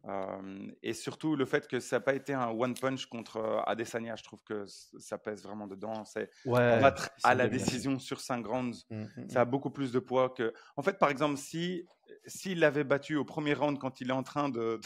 Euh, 0.07 0.71
et 0.83 0.95
surtout 0.95 1.37
le 1.37 1.45
fait 1.45 1.69
que 1.69 1.79
ça 1.79 1.97
n'a 1.97 2.01
pas 2.01 2.15
été 2.15 2.33
un 2.33 2.49
one 2.49 2.75
punch 2.75 3.07
contre 3.07 3.37
euh, 3.37 3.61
Adesanya, 3.67 4.17
je 4.17 4.23
trouve 4.23 4.43
que 4.45 4.65
ça 4.67 5.19
pèse 5.19 5.43
vraiment 5.43 5.67
dedans. 5.67 6.05
C'est 6.05 6.31
ouais, 6.47 6.81
battre 6.81 7.11
à 7.23 7.35
la 7.35 7.49
décision 7.49 7.99
sur 7.99 8.21
5 8.21 8.47
rounds, 8.47 8.87
mmh, 8.89 9.03
mmh, 9.03 9.29
ça 9.29 9.43
a 9.43 9.45
mmh. 9.45 9.51
beaucoup 9.51 9.71
plus 9.71 9.93
de 9.93 9.99
poids 9.99 10.31
que. 10.31 10.55
En 10.77 10.83
fait, 10.83 10.99
par 10.99 11.11
exemple, 11.11 11.37
si 11.37 11.87
s'il 12.27 12.61
l'avait 12.61 12.85
battu 12.85 13.17
au 13.17 13.25
premier 13.25 13.55
round 13.55 13.79
quand 13.79 14.01
il 14.01 14.11
est 14.11 14.15
en 14.15 14.23
train 14.23 14.49
de, 14.49 14.81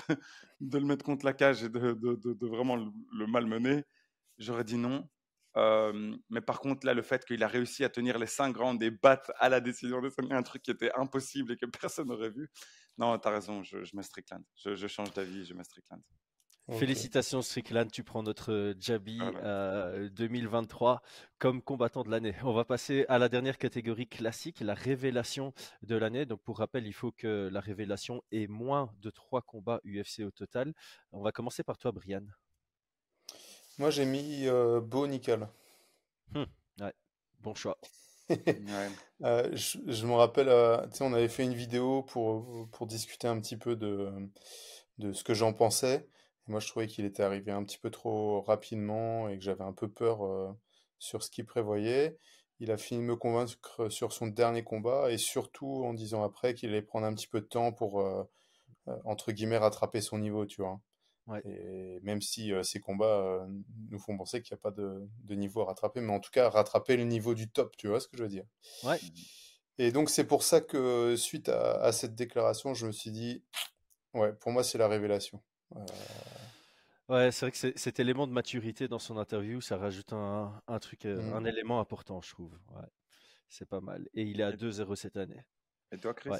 de, 0.60 0.78
le 0.78 0.84
mettre 0.84 1.04
contre 1.04 1.24
la 1.24 1.32
cage 1.32 1.64
et 1.64 1.68
de, 1.68 1.92
de 1.94 2.46
vraiment 2.46 2.76
le, 2.76 2.86
le 3.16 3.26
malmener, 3.26 3.84
j'aurais 4.38 4.64
dit 4.64 4.76
non. 4.76 5.08
Euh, 5.56 6.16
mais 6.30 6.40
par 6.40 6.60
contre, 6.60 6.86
là, 6.86 6.94
le 6.94 7.02
fait 7.02 7.24
qu'il 7.24 7.42
a 7.42 7.48
réussi 7.48 7.84
à 7.84 7.88
tenir 7.88 8.18
les 8.18 8.26
5 8.26 8.56
rounds 8.56 8.84
et 8.84 8.90
battre 8.90 9.32
à 9.38 9.48
la 9.48 9.60
décision 9.60 10.00
de 10.00 10.10
un 10.32 10.42
truc 10.42 10.62
qui 10.62 10.70
était 10.70 10.90
impossible 10.96 11.52
et 11.52 11.56
que 11.56 11.66
personne 11.80 12.08
n'aurait 12.08 12.30
vu. 12.30 12.50
Non, 12.98 13.18
tu 13.18 13.28
as 13.28 13.30
raison, 13.30 13.62
je, 13.62 13.84
je 13.84 13.96
mets 13.96 14.02
Strickland. 14.02 14.42
Je, 14.56 14.86
change 14.86 15.12
d'avis, 15.12 15.44
je 15.44 15.54
mets 15.54 15.64
Strickland. 15.64 16.00
Félicitations 16.70 17.42
Strickland, 17.42 17.90
tu 17.90 18.02
prends 18.04 18.22
notre 18.22 18.50
euh, 18.50 18.74
Jabi 18.80 19.18
2023 19.18 21.02
ah 21.02 21.08
comme 21.38 21.60
combattant 21.60 22.04
de 22.04 22.10
l'année. 22.10 22.34
On 22.42 22.54
va 22.54 22.64
passer 22.64 23.04
à 23.10 23.18
la 23.18 23.28
dernière 23.28 23.58
catégorie 23.58 24.06
classique, 24.06 24.60
la 24.60 24.72
révélation 24.72 25.52
de 25.82 25.94
l'année. 25.94 26.24
Donc 26.24 26.40
pour 26.40 26.58
rappel, 26.58 26.86
il 26.86 26.94
faut 26.94 27.12
que 27.12 27.50
la 27.52 27.60
révélation 27.60 28.22
ait 28.32 28.46
moins 28.46 28.90
de 29.00 29.10
3 29.10 29.42
combats 29.42 29.80
UFC 29.84 30.20
au 30.20 30.30
total. 30.30 30.72
On 31.12 31.20
va 31.20 31.32
commencer 31.32 31.62
par 31.64 31.76
toi 31.76 31.92
Brian. 31.92 32.24
Moi, 33.78 33.90
j'ai 33.90 34.04
mis 34.04 34.46
euh, 34.46 34.80
Beau 34.80 35.06
Nickel. 35.08 35.48
Hum, 36.34 36.46
ouais, 36.80 36.92
bon 37.40 37.54
choix. 37.54 37.78
Euh, 39.22 39.48
je, 39.54 40.06
me 40.06 40.12
rappelle, 40.14 40.48
euh, 40.48 40.86
on 41.00 41.12
avait 41.14 41.28
fait 41.28 41.44
une 41.44 41.54
vidéo 41.54 42.02
pour, 42.02 42.68
pour 42.72 42.86
discuter 42.86 43.26
un 43.26 43.40
petit 43.40 43.56
peu 43.56 43.76
de, 43.76 44.10
de 44.98 45.12
ce 45.12 45.24
que 45.24 45.32
j'en 45.32 45.54
pensais. 45.54 46.06
moi, 46.46 46.60
je 46.60 46.68
trouvais 46.68 46.88
qu'il 46.88 47.06
était 47.06 47.22
arrivé 47.22 47.52
un 47.52 47.64
petit 47.64 47.78
peu 47.78 47.90
trop 47.90 48.42
rapidement 48.42 49.28
et 49.28 49.38
que 49.38 49.44
j'avais 49.44 49.64
un 49.64 49.72
peu 49.72 49.88
peur 49.88 50.26
euh, 50.26 50.50
sur 50.98 51.22
ce 51.22 51.30
qu'il 51.30 51.46
prévoyait. 51.46 52.18
Il 52.60 52.70
a 52.70 52.76
fini 52.76 53.00
de 53.00 53.06
me 53.06 53.16
convaincre 53.16 53.88
sur 53.88 54.12
son 54.12 54.26
dernier 54.26 54.64
combat 54.64 55.10
et 55.10 55.16
surtout 55.16 55.84
en 55.84 55.94
disant 55.94 56.22
après 56.22 56.54
qu'il 56.54 56.70
allait 56.70 56.82
prendre 56.82 57.06
un 57.06 57.14
petit 57.14 57.28
peu 57.28 57.40
de 57.40 57.46
temps 57.46 57.72
pour, 57.72 58.04
entre 59.04 59.32
guillemets, 59.32 59.58
rattraper 59.58 60.00
son 60.00 60.18
niveau, 60.18 60.44
tu 60.44 60.60
vois. 60.60 60.80
Et 61.44 62.00
même 62.02 62.20
si 62.20 62.52
ces 62.62 62.80
combats 62.80 63.46
nous 63.90 63.98
font 63.98 64.16
penser 64.16 64.42
qu'il 64.42 64.54
n'y 64.54 64.58
a 64.58 64.62
pas 64.62 64.70
de, 64.70 65.08
niveau 65.34 65.62
à 65.62 65.66
rattraper, 65.66 66.00
mais 66.00 66.12
en 66.12 66.20
tout 66.20 66.30
cas 66.30 66.50
rattraper 66.50 66.96
le 66.96 67.04
niveau 67.04 67.34
du 67.34 67.48
top, 67.48 67.76
tu 67.76 67.88
vois 67.88 68.00
ce 68.00 68.08
que 68.08 68.16
je 68.16 68.22
veux 68.22 68.28
dire? 68.28 68.44
Ouais. 68.82 68.98
Et 69.78 69.90
donc 69.90 70.10
c'est 70.10 70.26
pour 70.26 70.42
ça 70.42 70.60
que 70.60 71.16
suite 71.16 71.48
à, 71.48 71.92
cette 71.92 72.14
déclaration, 72.14 72.74
je 72.74 72.86
me 72.86 72.92
suis 72.92 73.10
dit, 73.10 73.42
ouais, 74.12 74.32
pour 74.34 74.52
moi 74.52 74.62
c'est 74.62 74.78
la 74.78 74.88
révélation. 74.88 75.42
Ouais, 77.08 77.32
c'est 77.32 77.46
vrai 77.46 77.52
que 77.52 77.78
cet 77.78 78.00
élément 78.00 78.26
de 78.26 78.32
maturité 78.32 78.88
dans 78.88 78.98
son 78.98 79.18
interview, 79.18 79.60
ça 79.60 79.76
rajoute 79.76 80.12
un, 80.12 80.62
un 80.66 80.78
truc, 80.78 81.04
un 81.04 81.40
mmh. 81.40 81.46
élément 81.46 81.80
important, 81.80 82.20
je 82.22 82.30
trouve. 82.30 82.52
Ouais, 82.74 82.88
c'est 83.48 83.68
pas 83.68 83.80
mal. 83.80 84.08
Et 84.14 84.22
il 84.22 84.40
est 84.40 84.44
à 84.44 84.52
2-0 84.52 84.94
cette 84.94 85.16
année. 85.16 85.44
Et 85.92 85.98
toi, 85.98 86.14
Chris? 86.14 86.30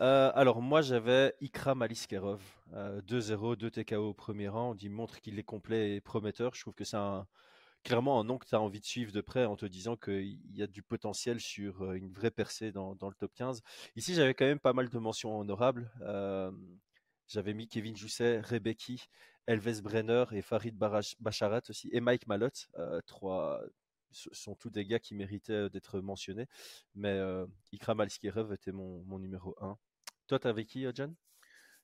Euh, 0.00 0.32
alors 0.34 0.60
moi 0.60 0.82
j'avais 0.82 1.34
Ikram 1.40 1.82
Aliskerov, 1.82 2.42
2-0, 2.72 3.56
2 3.56 3.70
TKO 3.70 4.08
au 4.08 4.14
premier 4.14 4.48
rang, 4.48 4.74
il 4.80 4.90
montre 4.90 5.20
qu'il 5.20 5.38
est 5.38 5.44
complet 5.44 5.96
et 5.96 6.00
prometteur. 6.00 6.54
Je 6.54 6.60
trouve 6.60 6.74
que 6.74 6.84
c'est 6.84 6.96
clairement 7.84 8.18
un 8.18 8.24
nom 8.24 8.38
que 8.38 8.46
tu 8.46 8.54
as 8.54 8.60
envie 8.60 8.80
de 8.80 8.84
suivre 8.84 9.12
de 9.12 9.20
près 9.20 9.44
en 9.44 9.56
te 9.56 9.66
disant 9.66 9.96
qu'il 9.96 10.38
y 10.56 10.62
a 10.62 10.66
du 10.66 10.82
potentiel 10.82 11.38
sur 11.40 11.82
euh, 11.82 11.92
une 11.94 12.10
vraie 12.10 12.30
percée 12.30 12.72
dans, 12.72 12.92
le 12.92 13.14
top 13.14 13.32
15. 13.34 13.62
Ici 13.96 14.14
j'avais 14.14 14.34
quand 14.34 14.46
même 14.46 14.58
pas 14.58 14.72
mal 14.72 14.88
de 14.88 14.98
mentions 14.98 15.38
honorables. 15.38 15.90
Euh, 16.02 16.50
j'avais 17.28 17.54
mis 17.54 17.68
Kevin 17.68 17.96
Jousset, 17.96 18.40
Rebecki, 18.40 19.04
Elves 19.46 19.82
Brenner 19.82 20.24
et 20.32 20.42
Farid 20.42 20.76
Bacharat 21.20 21.62
aussi, 21.68 21.88
et 21.92 22.00
Mike 22.00 22.26
Malotte, 22.26 22.68
trois, 23.06 23.60
sont 24.14 24.54
tous 24.54 24.70
des 24.70 24.84
gars 24.84 24.98
qui 24.98 25.14
méritaient 25.14 25.68
d'être 25.70 26.00
mentionnés. 26.00 26.46
Mais 26.94 27.20
Ikram 27.72 28.00
Aliskerov 28.00 28.52
était 28.52 28.72
mon, 28.72 29.02
mon 29.04 29.18
numéro 29.18 29.54
1. 29.60 29.76
Toi, 30.26 30.38
t'avais 30.38 30.64
qui, 30.64 30.86
John? 30.94 31.14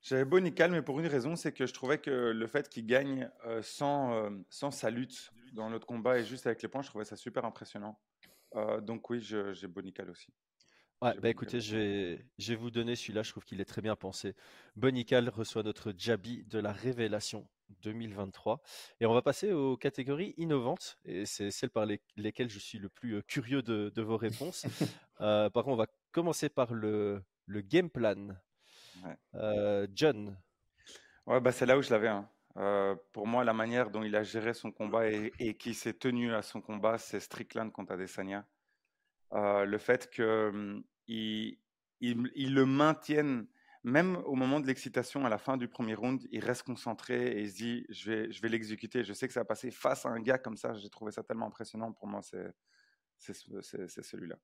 J'avais 0.03 0.25
Bonical, 0.25 0.71
mais 0.71 0.83
pour 0.83 0.99
une 0.99 1.07
raison, 1.07 1.37
c'est 1.37 1.53
que 1.53 1.67
je 1.67 1.75
trouvais 1.75 1.99
que 1.99 2.11
le 2.11 2.47
fait 2.47 2.69
qu'il 2.69 2.87
gagne 2.87 3.31
sans, 3.61 4.31
sans 4.49 4.71
sa 4.71 4.89
lutte 4.91 5.31
dans 5.53 5.69
notre 5.69 5.87
combat 5.87 6.19
et 6.19 6.25
juste 6.25 6.47
avec 6.47 6.63
les 6.63 6.69
points, 6.69 6.83
je 6.83 6.89
trouvais 6.89 7.05
ça 7.05 7.17
super 7.17 7.45
impressionnant. 7.45 8.01
donc 8.81 9.11
oui, 9.11 9.21
j'ai 9.21 9.67
Bonical 9.67 10.11
aussi. 10.11 10.33
Ouais, 11.03 11.19
bah 11.19 11.31
écoutez, 11.31 11.61
je 11.61 11.77
vais, 11.77 12.27
je 12.39 12.53
vais 12.53 12.57
vous 12.57 12.71
donner 12.71 12.95
celui-là, 12.95 13.23
je 13.23 13.31
trouve 13.31 13.45
qu'il 13.45 13.59
est 13.63 13.65
très 13.65 13.81
bien 13.81 13.97
pensé. 13.97 14.35
Bonical 14.77 15.31
reçoit 15.31 15.63
notre 15.63 15.95
Jabi 15.97 16.45
de 16.45 16.59
la 16.59 16.73
Révélation 16.73 17.49
2023. 17.83 18.61
Et 19.01 19.07
on 19.07 19.15
va 19.15 19.23
passer 19.23 19.53
aux 19.53 19.77
catégories 19.77 20.35
innovantes, 20.37 20.99
et 21.05 21.27
c'est 21.27 21.51
celles 21.51 21.71
par 21.71 21.87
les- 21.87 22.01
lesquelles 22.17 22.51
je 22.51 22.59
suis 22.59 22.79
le 22.79 22.89
plus 22.89 23.15
euh, 23.17 23.23
curieux 23.23 23.63
de, 23.63 23.91
de 23.95 24.03
vos 24.03 24.17
réponses. 24.17 24.65
Euh, 25.23 25.51
par 25.51 25.65
contre, 25.65 25.75
on 25.75 25.77
va 25.77 25.87
commencer 26.13 26.49
par 26.49 26.73
le, 26.73 27.23
le 27.47 27.61
game 27.61 27.91
plan. 27.91 28.29
Ouais. 29.05 29.17
Euh, 29.35 29.87
John, 29.95 30.35
Ouais, 31.27 31.41
bah 31.41 31.53
c'est 31.53 31.67
là 31.67 31.79
où 31.79 31.83
je 31.83 31.91
l'avais. 31.91 32.09
hein. 32.09 32.29
Euh, 32.57 32.97
pour 33.13 33.27
moi, 33.27 33.45
la 33.45 33.53
manière 33.53 33.91
dont 33.91 34.03
il 34.03 34.17
a 34.17 34.23
géré 34.23 34.55
son 34.55 34.73
combat 34.73 35.09
et, 35.11 35.33
et 35.39 35.55
qui 35.57 35.75
s'est 35.75 35.93
tenu 35.95 36.35
à 36.35 36.43
son 36.43 36.61
combat, 36.61 36.99
c'est 36.99 37.21
Strickland 37.21 37.71
contre 37.71 37.93
Adesanya. 37.93 38.47
Le 39.33 39.79
fait 39.79 40.11
qu'il 40.11 40.83
il, 41.07 41.59
il, 42.01 42.31
il 42.35 42.55
le 42.55 42.67
maintienne, 42.67 43.47
même 43.83 44.17
au 44.27 44.35
moment 44.35 44.61
de 44.61 44.67
l'excitation, 44.67 45.25
à 45.25 45.29
la 45.29 45.39
fin 45.39 45.57
du 45.57 45.69
premier 45.69 45.95
round, 45.95 46.27
il 46.33 46.45
reste 46.45 46.65
concentré 46.65 47.33
et 47.39 47.43
il 47.43 47.51
se 47.51 47.57
dit 47.57 47.87
je 47.89 48.11
vais, 48.11 48.33
je 48.33 48.43
vais 48.43 48.49
l'exécuter. 48.49 49.05
Je 49.05 49.13
sais 49.13 49.27
que 49.27 49.33
ça 49.35 49.41
va 49.41 49.45
passer 49.47 49.71
face 49.71 50.05
à 50.07 50.11
un 50.11 50.21
gars 50.21 50.39
comme 50.39 50.57
ça. 50.57 50.75
J'ai 50.75 50.91
trouvé 50.91 51.13
ça 51.13 51.23
tellement 51.23 51.47
impressionnant. 51.47 51.93
Pour 51.93 52.07
moi, 52.07 52.21
c'est 52.23 52.53
c'est 53.19 53.35
ce- 53.35 53.61
c'est- 53.63 53.89
c'est 53.89 54.03
celui-là. 54.03 54.37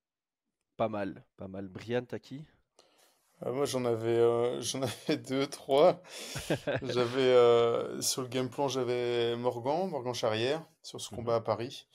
pas 0.76 0.88
mal, 0.88 1.24
pas 1.36 1.48
mal. 1.48 1.68
Brian, 1.68 2.04
t'as 2.04 2.18
qui? 2.18 2.46
Euh, 3.44 3.52
moi, 3.52 3.66
j'en 3.66 3.84
avais, 3.84 4.16
euh, 4.16 4.60
j'en 4.62 4.82
avais 4.82 5.16
deux, 5.18 5.46
trois. 5.46 6.00
J'avais 6.82 7.20
euh, 7.20 8.00
sur 8.00 8.22
le 8.22 8.28
game 8.28 8.48
plan, 8.48 8.68
j'avais 8.68 9.36
Morgan, 9.36 9.88
Morgan 9.90 10.14
Charrière, 10.14 10.64
sur 10.82 11.00
ce 11.00 11.12
Mhm. 11.12 11.16
combat 11.18 11.34
à 11.36 11.40
Paris. 11.40 11.86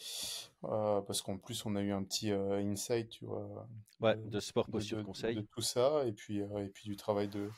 Euh, 0.65 1.01
parce 1.01 1.21
qu'en 1.23 1.37
plus, 1.37 1.65
on 1.65 1.75
a 1.75 1.81
eu 1.81 1.91
un 1.91 2.03
petit 2.03 2.31
insight, 2.31 3.09
tu 3.09 3.25
vois, 3.25 3.67
Ouais, 3.99 4.15
de, 4.15 4.29
de 4.29 4.39
sport 4.39 4.67
posture 4.69 4.99
de- 4.99 5.03
conseil. 5.03 5.35
de 5.35 5.41
tout 5.41 5.61
ça, 5.61 6.03
et 6.05 6.11
puis, 6.11 6.39
et 6.39 6.69
puis 6.73 6.87
du 6.89 6.95
travail 6.95 7.27
de, 7.27 7.49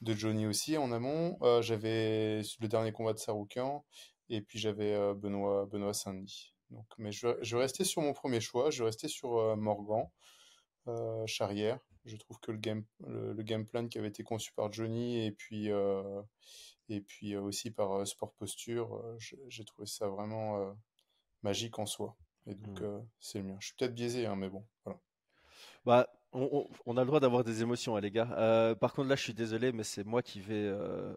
de 0.00 0.12
Johnny 0.14 0.46
aussi 0.46 0.78
en 0.78 0.90
amont. 0.92 1.36
J'avais 1.60 2.40
le 2.60 2.68
dernier 2.68 2.92
combat 2.92 3.12
de 3.12 3.18
Saroukian, 3.18 3.84
et 4.30 4.40
puis 4.40 4.58
j'avais 4.58 4.96
Benoît, 5.14 5.66
Benoît 5.66 5.92
Saint-Denis. 5.92 6.54
Donc, 6.70 6.86
mais 6.96 7.12
je, 7.12 7.28
je 7.42 7.56
rester 7.58 7.84
sur 7.84 8.00
mon 8.00 8.14
premier 8.14 8.40
choix, 8.40 8.70
je 8.70 8.82
rester 8.84 9.08
sur 9.08 9.54
Morgan, 9.58 10.06
Charrière. 11.26 11.78
Je 12.04 12.16
trouve 12.16 12.38
que 12.40 12.52
le 12.52 12.58
game, 12.58 12.84
le, 13.06 13.32
le 13.32 13.42
game 13.42 13.66
plan 13.66 13.86
qui 13.88 13.98
avait 13.98 14.08
été 14.08 14.22
conçu 14.24 14.52
par 14.52 14.72
Johnny, 14.72 15.24
et 15.26 15.32
puis, 15.32 15.70
euh, 15.70 16.22
et 16.88 17.00
puis 17.00 17.34
euh, 17.34 17.40
aussi 17.42 17.70
par 17.70 17.92
euh, 18.00 18.04
Sport 18.04 18.32
Posture, 18.34 18.96
euh, 18.96 19.16
j'ai 19.48 19.64
trouvé 19.64 19.86
ça 19.86 20.08
vraiment 20.08 20.58
euh, 20.60 20.72
magique 21.42 21.78
en 21.78 21.86
soi. 21.86 22.16
Et 22.46 22.54
donc, 22.54 22.80
Mm. 22.80 22.84
euh, 22.84 22.98
c'est 23.20 23.38
le 23.38 23.44
mien. 23.44 23.56
Je 23.60 23.66
suis 23.68 23.76
peut-être 23.76 23.94
biaisé, 23.94 24.26
hein, 24.26 24.36
mais 24.36 24.48
bon, 24.48 24.64
voilà. 24.84 25.00
Bah, 25.84 26.08
on, 26.32 26.48
on- 26.52 26.68
on 26.86 26.96
a 26.96 27.00
le 27.00 27.06
droit 27.06 27.20
d'avoir 27.20 27.44
des 27.44 27.62
émotions, 27.62 27.96
hein, 27.96 28.00
les 28.00 28.10
gars. 28.10 28.30
Euh, 28.38 28.74
par 28.74 28.92
contre, 28.92 29.08
là, 29.08 29.16
je 29.16 29.22
suis 29.22 29.34
désolé, 29.34 29.72
mais 29.72 29.84
c'est 29.84 30.04
moi 30.04 30.22
qui 30.22 30.40
vais. 30.40 30.54
euh, 30.66 31.14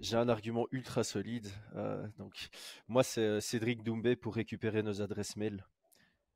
J'ai 0.00 0.16
un 0.16 0.28
argument 0.28 0.66
ultra 0.72 1.04
solide. 1.04 1.48
euh, 1.76 2.06
donc, 2.18 2.48
moi, 2.88 3.02
c'est 3.04 3.40
Cédric 3.40 3.82
Doumbé 3.84 4.16
pour 4.16 4.34
récupérer 4.34 4.82
nos 4.82 5.00
adresses 5.02 5.36
mail. 5.36 5.64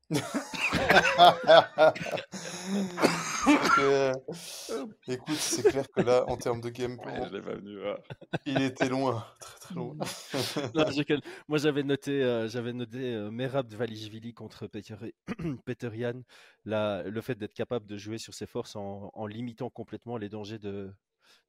Que- 3.45 4.11
Écoute, 5.07 5.35
c'est 5.35 5.63
clair 5.63 5.85
que 5.91 6.01
là, 6.01 6.25
en 6.27 6.37
termes 6.37 6.61
de 6.61 6.69
game 6.69 6.97
Ouais, 6.99 7.03
plan, 7.03 7.27
je 7.27 7.33
l'ai 7.35 7.41
pas 7.41 7.55
venu. 7.55 7.77
ah. 7.85 7.97
il 8.45 8.61
était 8.61 8.89
loin, 8.89 9.25
très 9.39 9.59
très 9.59 9.75
loin. 9.75 9.95
Non, 10.75 10.85
je 10.89 10.95
déconne. 10.97 11.21
Moi, 11.47 11.57
j'avais 11.57 11.83
noté, 11.83 12.23
euh, 12.23 12.47
j'avais 12.47 12.73
noté 12.73 13.13
euh, 13.15 13.31
Merab 13.31 13.67
Dvalishvili 13.67 14.33
contre 14.33 14.67
Peter, 14.67 14.95
Peter 15.65 15.89
Yan, 15.93 16.21
la- 16.65 17.03
le 17.03 17.21
fait 17.21 17.35
d'être 17.35 17.53
capable 17.53 17.85
de 17.87 17.97
jouer 17.97 18.17
sur 18.17 18.33
ses 18.33 18.45
forces 18.45 18.75
en, 18.75 19.09
en 19.13 19.25
limitant 19.27 19.69
complètement 19.69 20.17
les 20.17 20.29
dangers 20.29 20.59
de, 20.59 20.91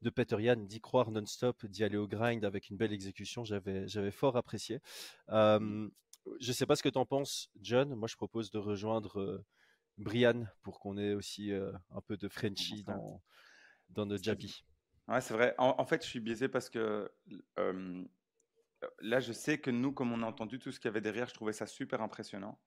de 0.03 0.11
Peter 0.11 0.37
Yan, 0.41 0.57
d'y 0.57 0.81
croire 0.81 1.11
non-stop, 1.11 1.67
d'y 1.67 1.85
aller 1.85 1.97
au 1.99 2.09
grind 2.09 2.45
avec 2.45 2.71
une 2.71 2.77
belle 2.77 2.93
exécution, 2.93 3.45
j'avais, 3.45 3.87
j'avais 3.89 4.11
fort 4.13 4.37
apprécié. 4.37 4.81
Euh, 5.31 5.89
je 6.41 6.53
sais 6.53 6.67
pas 6.67 6.77
ce 6.77 6.83
que 6.85 6.89
tu 6.89 6.99
en 6.99 7.05
penses, 7.07 7.49
John. 7.61 7.95
Moi, 7.97 8.07
je 8.09 8.15
propose 8.17 8.51
de 8.53 8.59
rejoindre 8.59 9.21
euh, 9.21 9.45
Brian 9.99 10.47
pour 10.63 10.81
qu'on 10.81 10.97
ait 10.99 11.15
aussi 11.15 11.53
euh, 11.53 11.73
un 11.91 12.01
peu 12.01 12.17
de 12.17 12.29
Frenchie 12.29 12.83
dans, 12.85 13.23
dans 13.91 14.07
nos 14.07 14.17
Jabi. 14.17 14.65
Ouais, 15.09 15.21
c'est 15.21 15.35
vrai. 15.35 15.55
En, 15.59 15.75
en 15.79 15.85
fait, 15.85 16.03
je 16.05 16.09
suis 16.09 16.21
biaisé 16.21 16.49
parce 16.49 16.71
que 16.71 17.11
euh, 17.59 18.05
là, 19.01 19.21
je 19.21 19.33
sais 19.33 19.59
que 19.59 19.71
nous, 19.71 19.93
comme 19.93 20.13
on 20.13 20.23
a 20.23 20.27
entendu 20.27 20.59
tout 20.59 20.73
ce 20.73 20.81
qu'il 20.81 20.89
y 20.89 20.91
avait 20.91 21.01
derrière, 21.01 21.29
je 21.29 21.35
trouvais 21.35 21.53
ça 21.53 21.67
super 21.67 22.01
impressionnant. 22.03 22.61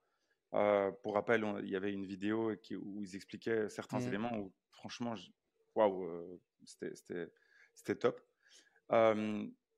Euh, 0.53 0.91
pour 1.03 1.15
rappel, 1.15 1.43
on- 1.43 1.59
il 1.59 1.69
y 1.69 1.75
avait 1.75 1.91
une 1.91 2.05
vidéo 2.05 2.55
qui- 2.57 2.75
où 2.75 3.01
ils 3.01 3.15
expliquaient 3.15 3.67
certains 3.69 3.99
Mhm. 3.99 4.07
éléments 4.07 4.38
où, 4.38 4.53
franchement, 4.71 5.15
waouh, 5.73 6.03
euh, 6.05 6.41
c'était- 6.63 7.95
top. 7.99 8.21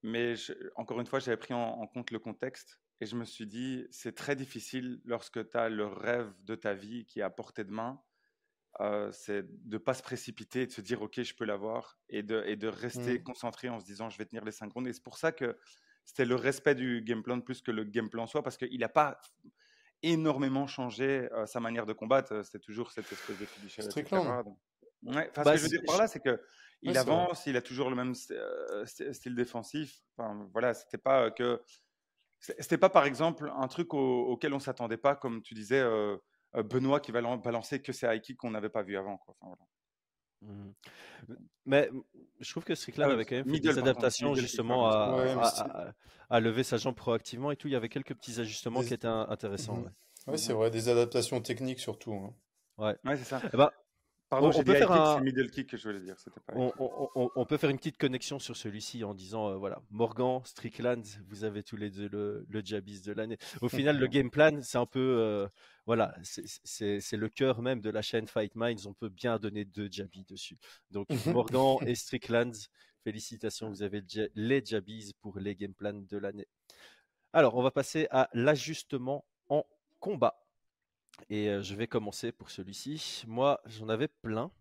Mais 0.03 0.35
je- 0.35 0.53
encore 0.75 0.99
une 0.99 1.07
fois, 1.07 1.19
j'avais 1.19 1.37
pris 1.37 1.53
en, 1.53 1.59
en 1.59 1.87
compte 1.87 2.11
le 2.11 2.19
contexte 2.19 2.79
et 3.01 3.05
je 3.05 3.15
me 3.15 3.25
suis 3.25 3.47
dit, 3.47 3.87
c'est 3.91 4.15
très 4.15 4.35
difficile 4.35 5.01
lorsque 5.05 5.49
tu 5.49 5.57
as 5.57 5.69
le 5.69 5.85
rêve 5.87 6.33
de 6.43 6.55
ta 6.55 6.73
vie 6.73 7.05
qui 7.05 7.19
est 7.19 7.23
à 7.23 7.29
portée 7.29 7.63
de 7.63 7.71
main 7.71 8.01
euh, 8.79 9.11
c'est 9.11 9.43
de 9.43 9.73
ne 9.75 9.77
pas 9.79 9.93
se 9.93 10.03
précipiter 10.03 10.61
et 10.63 10.67
de 10.67 10.71
se 10.71 10.81
dire 10.81 11.01
ok 11.01 11.21
je 11.23 11.33
peux 11.35 11.45
l'avoir 11.45 11.99
et 12.09 12.21
de, 12.23 12.43
et 12.45 12.55
de 12.55 12.67
rester 12.67 13.19
Mm. 13.19 13.23
concentré 13.23 13.69
en 13.69 13.79
se 13.79 13.85
disant 13.85 14.09
je 14.09 14.17
vais 14.17 14.25
tenir 14.25 14.45
les 14.45 14.51
5 14.51 14.71
rounds 14.73 14.87
et 14.89 14.93
c'est 14.93 15.03
pour 15.03 15.17
ça 15.17 15.31
que 15.31 15.57
c'était 16.05 16.25
le 16.25 16.35
respect 16.35 16.75
du 16.75 17.01
game 17.01 17.23
plan 17.23 17.41
plus 17.41 17.61
que 17.61 17.71
le 17.71 17.83
game 17.85 18.09
plan 18.09 18.27
soi 18.27 18.43
parce 18.43 18.57
qu'il 18.57 18.79
n'a 18.79 18.89
pas 18.89 19.19
énormément 20.03 20.67
changé 20.67 21.29
euh, 21.33 21.45
sa 21.47 21.59
manière 21.59 21.85
de 21.85 21.93
combattre 21.93 22.43
c'était 22.43 22.59
toujours 22.59 22.91
cette 22.91 23.11
espèce 23.11 23.37
de 23.37 23.45
fiduciaire 23.45 23.87
etc. 23.87 24.21
Strickland. 24.21 24.45
Donc, 24.45 24.59
ouais, 25.03 25.27
enfin, 25.31 25.43
Bah, 25.43 25.45
ce 25.45 25.51
que 25.51 25.57
je 25.57 25.63
veux 25.63 25.69
dire 25.69 25.81
c'est- 25.81 25.87
par 25.87 25.97
là 25.97 26.07
c'est 26.07 26.19
que 26.19 26.41
il 26.81 26.95
Ouais, 26.95 26.97
c'est 26.97 27.11
avance 27.11 27.45
il 27.47 27.57
a 27.57 27.61
toujours 27.61 27.89
le 27.89 27.95
même 27.95 28.13
st- 28.13 29.13
style 29.13 29.35
défensif 29.35 30.01
enfin, 30.17 30.47
voilà 30.53 30.73
c'était 30.73 30.97
pas 30.99 31.31
que 31.31 31.61
c'était 32.39 32.77
pas 32.77 32.89
par 32.89 33.05
exemple 33.05 33.51
un 33.55 33.67
truc 33.67 33.93
au- 33.93 34.25
auquel 34.27 34.53
on 34.53 34.59
s'attendait 34.59 34.97
pas 34.97 35.15
comme 35.15 35.41
tu 35.41 35.53
disais 35.53 35.79
euh, 35.79 36.17
euh, 36.55 36.63
Benoît 36.63 36.99
qui 36.99 37.11
va 37.11 37.21
lan- 37.21 37.37
balancer 37.37 37.81
que 37.81 37.91
c'est 37.91 38.19
kick 38.21 38.37
qu'on 38.37 38.51
n'avait 38.51 38.69
pas 38.69 38.83
vu 38.83 38.95
avant. 38.97 39.17
Quoi. 39.17 39.35
Enfin, 39.39 39.55
voilà. 39.55 40.53
Mhm. 40.53 40.73
Mais 41.65 41.89
je 42.39 42.49
trouve 42.51 42.63
que 42.63 42.75
Strickland 42.75 43.09
avait 43.11 43.25
quand 43.25 43.35
même 43.35 43.45
fait 43.45 43.49
middle, 43.51 43.69
des 43.69 43.75
pardon, 43.75 43.89
adaptations 43.89 44.29
middle 44.29 44.41
justement 44.41 44.87
à, 44.87 45.15
Ouais, 45.17 45.35
mais 45.35 45.41
à- 45.41 45.45
c'est- 45.49 45.61
à- 45.63 45.93
à 46.29 46.39
lever 46.39 46.63
sa 46.63 46.77
jambe 46.77 46.95
proactivement 46.95 47.51
et 47.51 47.55
tout. 47.55 47.67
Il 47.67 47.71
y 47.71 47.75
avait 47.75 47.89
quelques 47.89 48.13
petits 48.13 48.39
ajustements 48.39 48.81
Des- 48.81 48.87
qui 48.87 48.93
étaient 48.93 49.07
in- 49.07 49.25
intéressants. 49.29 49.77
Mhm. 49.77 49.83
ouais. 49.85 49.91
Ouais, 50.33 50.37
c'est 50.37 50.53
vrai, 50.53 50.69
des 50.69 50.89
adaptations 50.89 51.41
techniques 51.41 51.79
surtout. 51.79 52.13
hein. 52.13 52.33
Ouais, 52.77 52.95
c'est 53.17 53.23
ça. 53.23 53.41
Eh 53.53 53.57
ben, 53.57 53.71
Pardon, 54.29 54.49
on- 54.53 54.63
peut 54.63 54.73
faire 54.73 54.87
kick, 54.87 54.97
un- 54.97 55.15
c'est 55.17 55.23
middle 55.23 55.49
kick 55.49 55.69
que 55.69 55.77
je 55.77 55.87
voulais 55.87 56.01
dire. 56.01 56.15
Pas 56.45 56.53
on, 56.55 57.45
peut 57.45 57.55
faire 57.57 57.69
une 57.69 57.77
petite 57.77 57.97
connexion 57.97 58.39
sur 58.39 58.57
celui-ci 58.57 59.03
en 59.05 59.13
disant 59.13 59.49
euh, 59.51 59.55
voilà, 59.55 59.81
Morgan, 59.89 60.41
Strickland, 60.43 61.03
vous 61.29 61.45
avez 61.45 61.63
tous 61.63 61.77
les 61.77 61.89
deux 61.89 62.09
le, 62.09 62.45
le 62.49 62.61
jabis 62.63 63.01
de 63.03 63.13
l'année. 63.13 63.37
Au 63.61 63.69
final, 63.69 63.97
le 63.97 64.07
game 64.07 64.29
plan, 64.29 64.59
c'est 64.61 64.77
un 64.77 64.85
peu 64.85 64.99
euh, 64.99 65.47
voilà, 65.85 66.13
c'est- 66.23 67.15
le 67.17 67.29
cœur 67.29 67.61
même 67.61 67.79
de 67.79 67.89
la 67.89 68.01
chaîne 68.01 68.27
Fight 68.27 68.53
Minds. 68.55 68.85
On 68.85 68.93
peut 68.93 69.09
bien 69.09 69.39
donner 69.39 69.63
deux 69.63 69.87
jabis 69.89 70.25
dessus. 70.25 70.57
Donc 70.91 71.07
Morgan 71.49 71.77
et 71.87 71.95
Strickland, 71.95 72.53
félicitations, 73.05 73.69
vous 73.69 73.81
avez 73.83 74.03
les 74.35 74.65
jabis 74.65 75.13
pour 75.13 75.39
les 75.39 75.55
game 75.55 75.73
plans 75.73 75.93
de 75.93 76.17
l'année. 76.17 76.47
Alors, 77.31 77.55
on 77.55 77.61
va 77.61 77.71
passer 77.71 78.07
à 78.11 78.29
l'ajustement 78.33 79.25
en 79.49 79.63
combat. 79.99 80.37
Et 81.29 81.61
je 81.61 81.75
vais 81.75 81.87
commencer 81.87 82.31
pour 82.31 82.49
celui-ci. 82.49 83.23
Moi, 83.27 83.59
j'en 83.65 83.89
avais 83.89 84.07
plein. 84.07 84.51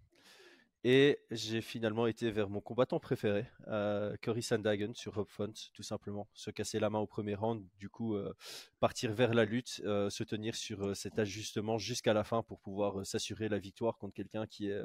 Et 0.89 1.19
j'ai 1.33 1.63
finalement 1.63 2.07
été 2.07 2.31
vers 2.31 2.49
mon 2.49 2.61
combattant 2.61 3.01
préféré, 3.01 3.45
euh, 3.67 4.15
Cory 4.23 4.41
Sandhagen 4.41 4.93
sur 4.95 5.17
Rob 5.17 5.27
Font, 5.29 5.53
tout 5.75 5.83
simplement. 5.83 6.29
Se 6.33 6.53
casser 6.53 6.79
la 6.79 6.91
main 6.91 7.01
au 7.01 7.09
premier 7.09 7.35
round, 7.35 7.67
du 7.77 7.89
coup, 7.89 8.17
partir 8.79 9.13
vers 9.13 9.35
la 9.35 9.45
lutte, 9.45 9.69
se 9.69 10.23
tenir 10.23 10.55
sur 10.55 10.95
cet 10.97 11.19
ajustement 11.19 11.77
jusqu'à 11.77 12.13
la 12.13 12.23
fin 12.23 12.45
pour 12.45 12.61
pouvoir 12.61 13.05
s'assurer 13.05 13.49
la 13.49 13.59
victoire 13.59 13.99
contre 13.99 14.15
quelqu'un 14.15 14.47
qui 14.47 14.69
est, 14.69 14.81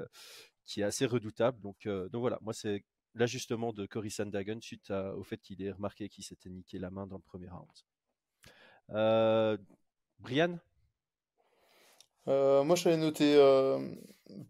qui 0.66 0.82
est 0.82 0.86
assez 0.86 1.06
redoutable. 1.06 1.62
Donc, 1.62 1.88
donc 1.88 2.22
voilà, 2.22 2.40
moi, 2.42 2.54
c'est 2.54 2.84
l'ajustement 3.14 3.72
de 3.72 3.86
Cory 3.86 4.10
Sandhagen 4.10 4.60
suite 4.60 4.90
au 4.90 5.24
fait 5.24 5.38
qu'il 5.38 5.62
ait 5.62 5.72
remarqué 5.72 6.10
qu'il 6.10 6.24
s'était 6.24 6.50
niqué 6.50 6.80
la 6.80 6.90
main 6.90 7.06
dans 7.06 7.18
le 7.18 7.22
premier 7.22 7.50
round. 7.50 7.70
Brian? 10.18 10.58
Euh, 12.28 12.64
moi, 12.64 12.76
j'avais 12.76 12.98
noté 12.98 13.36
euh, 13.36 13.80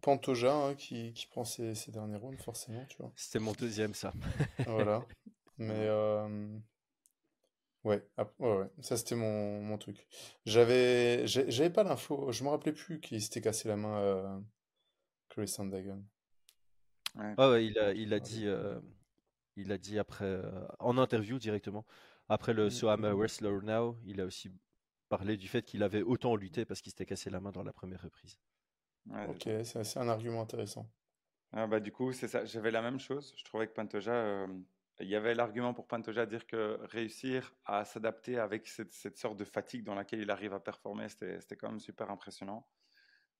Pantoja 0.01 0.53
hein, 0.53 0.75
qui, 0.75 1.13
qui 1.13 1.27
prend 1.27 1.45
ses, 1.45 1.75
ses 1.75 1.91
derniers 1.91 2.17
rounds, 2.17 2.41
forcément, 2.41 2.85
tu 2.85 2.97
vois. 2.97 3.11
C'était 3.15 3.39
mon 3.39 3.53
deuxième, 3.53 3.93
ça. 3.93 4.13
Voilà. 4.65 5.05
Mais 5.57 5.73
euh, 5.87 6.57
ouais, 7.83 8.03
ap- 8.17 8.39
ouais, 8.39 8.57
ouais, 8.57 8.69
ça 8.81 8.97
c'était 8.97 9.15
mon, 9.15 9.61
mon 9.61 9.77
truc. 9.77 10.07
J'avais 10.45 11.27
j'avais 11.27 11.69
pas 11.69 11.83
l'info, 11.83 12.31
je 12.31 12.43
me 12.43 12.49
rappelais 12.49 12.73
plus 12.73 12.99
qu'il 12.99 13.21
s'était 13.21 13.41
cassé 13.41 13.67
la 13.67 13.75
main 13.77 13.97
euh, 13.99 14.39
Chris 15.29 15.47
Sandhagen. 15.47 16.03
Ah 17.37 17.49
ouais, 17.51 17.65
il 17.65 17.77
a, 17.77 17.93
il 17.93 18.13
a 18.13 18.19
dit, 18.19 18.47
euh, 18.47 18.79
il 19.55 19.71
a 19.71 19.77
dit 19.77 19.99
après, 19.99 20.25
euh, 20.25 20.65
en 20.79 20.97
interview 20.97 21.39
directement, 21.39 21.85
après 22.29 22.53
le 22.53 22.65
Mm. 22.65 22.69
So 22.69 22.87
I'm 22.89 23.05
a 23.05 23.13
Wrestler 23.13 23.59
Now, 23.63 23.97
il 24.05 24.21
a 24.21 24.25
aussi 24.25 24.51
parlé 25.11 25.35
du 25.37 25.47
fait 25.49 25.63
qu'il 25.63 25.83
avait 25.83 26.01
autant 26.01 26.37
lutté 26.37 26.65
parce 26.65 26.81
qu'il 26.81 26.91
s'était 26.91 27.05
cassé 27.05 27.29
la 27.29 27.41
main 27.41 27.51
dans 27.51 27.63
la 27.63 27.73
première 27.73 28.01
reprise. 28.01 28.39
Ouais, 29.07 29.27
Ok, 29.27 29.49
c'est 29.63 29.97
un 29.97 30.07
argument 30.07 30.41
intéressant. 30.41 30.89
Ah 31.51 31.67
bah 31.67 31.81
du 31.81 31.91
coup, 31.91 32.13
c'est 32.13 32.29
ça. 32.29 32.45
J'avais 32.45 32.71
la 32.71 32.81
même 32.81 32.99
chose. 32.99 33.33
Je 33.37 33.43
trouvais 33.43 33.67
que 33.67 33.73
Pantoja, 33.73 34.13
euh, 34.13 34.47
il 35.01 35.07
y 35.09 35.15
avait 35.15 35.35
l'argument 35.35 35.73
pour 35.73 35.85
Pantoja 35.87 36.25
dire 36.25 36.47
que 36.47 36.79
réussir 36.83 37.53
à 37.65 37.83
s'adapter 37.83 38.39
avec 38.39 38.67
cette, 38.67 38.93
cette 38.93 39.17
sorte 39.17 39.37
de 39.37 39.43
fatigue 39.43 39.83
dans 39.83 39.95
laquelle 39.95 40.21
il 40.21 40.31
arrive 40.31 40.53
à 40.53 40.61
performer, 40.61 41.09
c'était, 41.09 41.41
c'était 41.41 41.57
quand 41.57 41.69
même 41.69 41.79
super 41.81 42.09
impressionnant. 42.09 42.67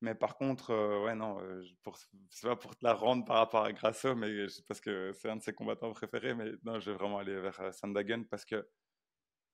Mais 0.02 0.16
par 0.16 0.36
contre, 0.36 0.72
euh, 0.72 1.04
ouais, 1.06 1.16
non, 1.16 1.40
euh, 1.42 1.64
pour, 1.84 1.98
c'est 2.30 2.48
pas 2.48 2.56
pour 2.56 2.76
te 2.76 2.84
la 2.84 2.94
rendre 2.94 3.24
par 3.24 3.38
rapport 3.38 3.64
à 3.64 3.72
Grasso, 3.72 4.16
mais 4.16 4.48
parce 4.68 4.82
que 4.82 5.14
c'est 5.14 5.30
un 5.30 5.36
de 5.38 5.44
ses 5.44 5.54
combattants 5.54 5.92
préférés, 5.94 6.34
mais 6.34 6.54
non, 6.64 6.80
je 6.80 6.90
vais 6.92 6.98
vraiment 6.98 7.20
aller 7.20 7.40
vers 7.40 7.60
euh, 7.62 7.72
Sandhagen 7.72 8.24
parce 8.24 8.44
que 8.46 8.68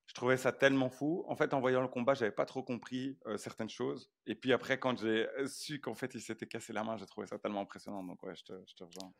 je 0.07 0.13
trouvais 0.13 0.37
ça 0.37 0.51
tellement 0.51 0.89
fou. 0.89 1.25
En 1.27 1.35
fait, 1.35 1.53
en 1.53 1.59
voyant 1.59 1.81
le 1.81 1.89
combat, 1.89 2.13
j'avais 2.13 2.31
pas 2.31 2.45
trop 2.45 2.63
compris 2.63 3.17
euh, 3.27 3.37
certaines 3.37 3.69
choses. 3.69 4.09
Et 4.25 4.35
puis 4.35 4.53
après, 4.53 4.79
quand 4.79 4.97
j'ai 4.97 5.27
su 5.45 5.79
qu'en 5.81 5.93
fait, 5.93 6.15
il 6.15 6.21
s'était 6.21 6.47
cassé 6.47 6.71
la 6.71 6.83
main, 6.83 6.95
j'ai 6.97 7.05
trouvé 7.05 7.27
ça 7.27 7.37
tellement 7.37 7.61
impressionnant. 7.61 8.03
Donc 8.03 8.23
ouais, 8.23 8.33
je 8.35 8.43
te, 8.43 8.83
rejoins. 8.83 9.13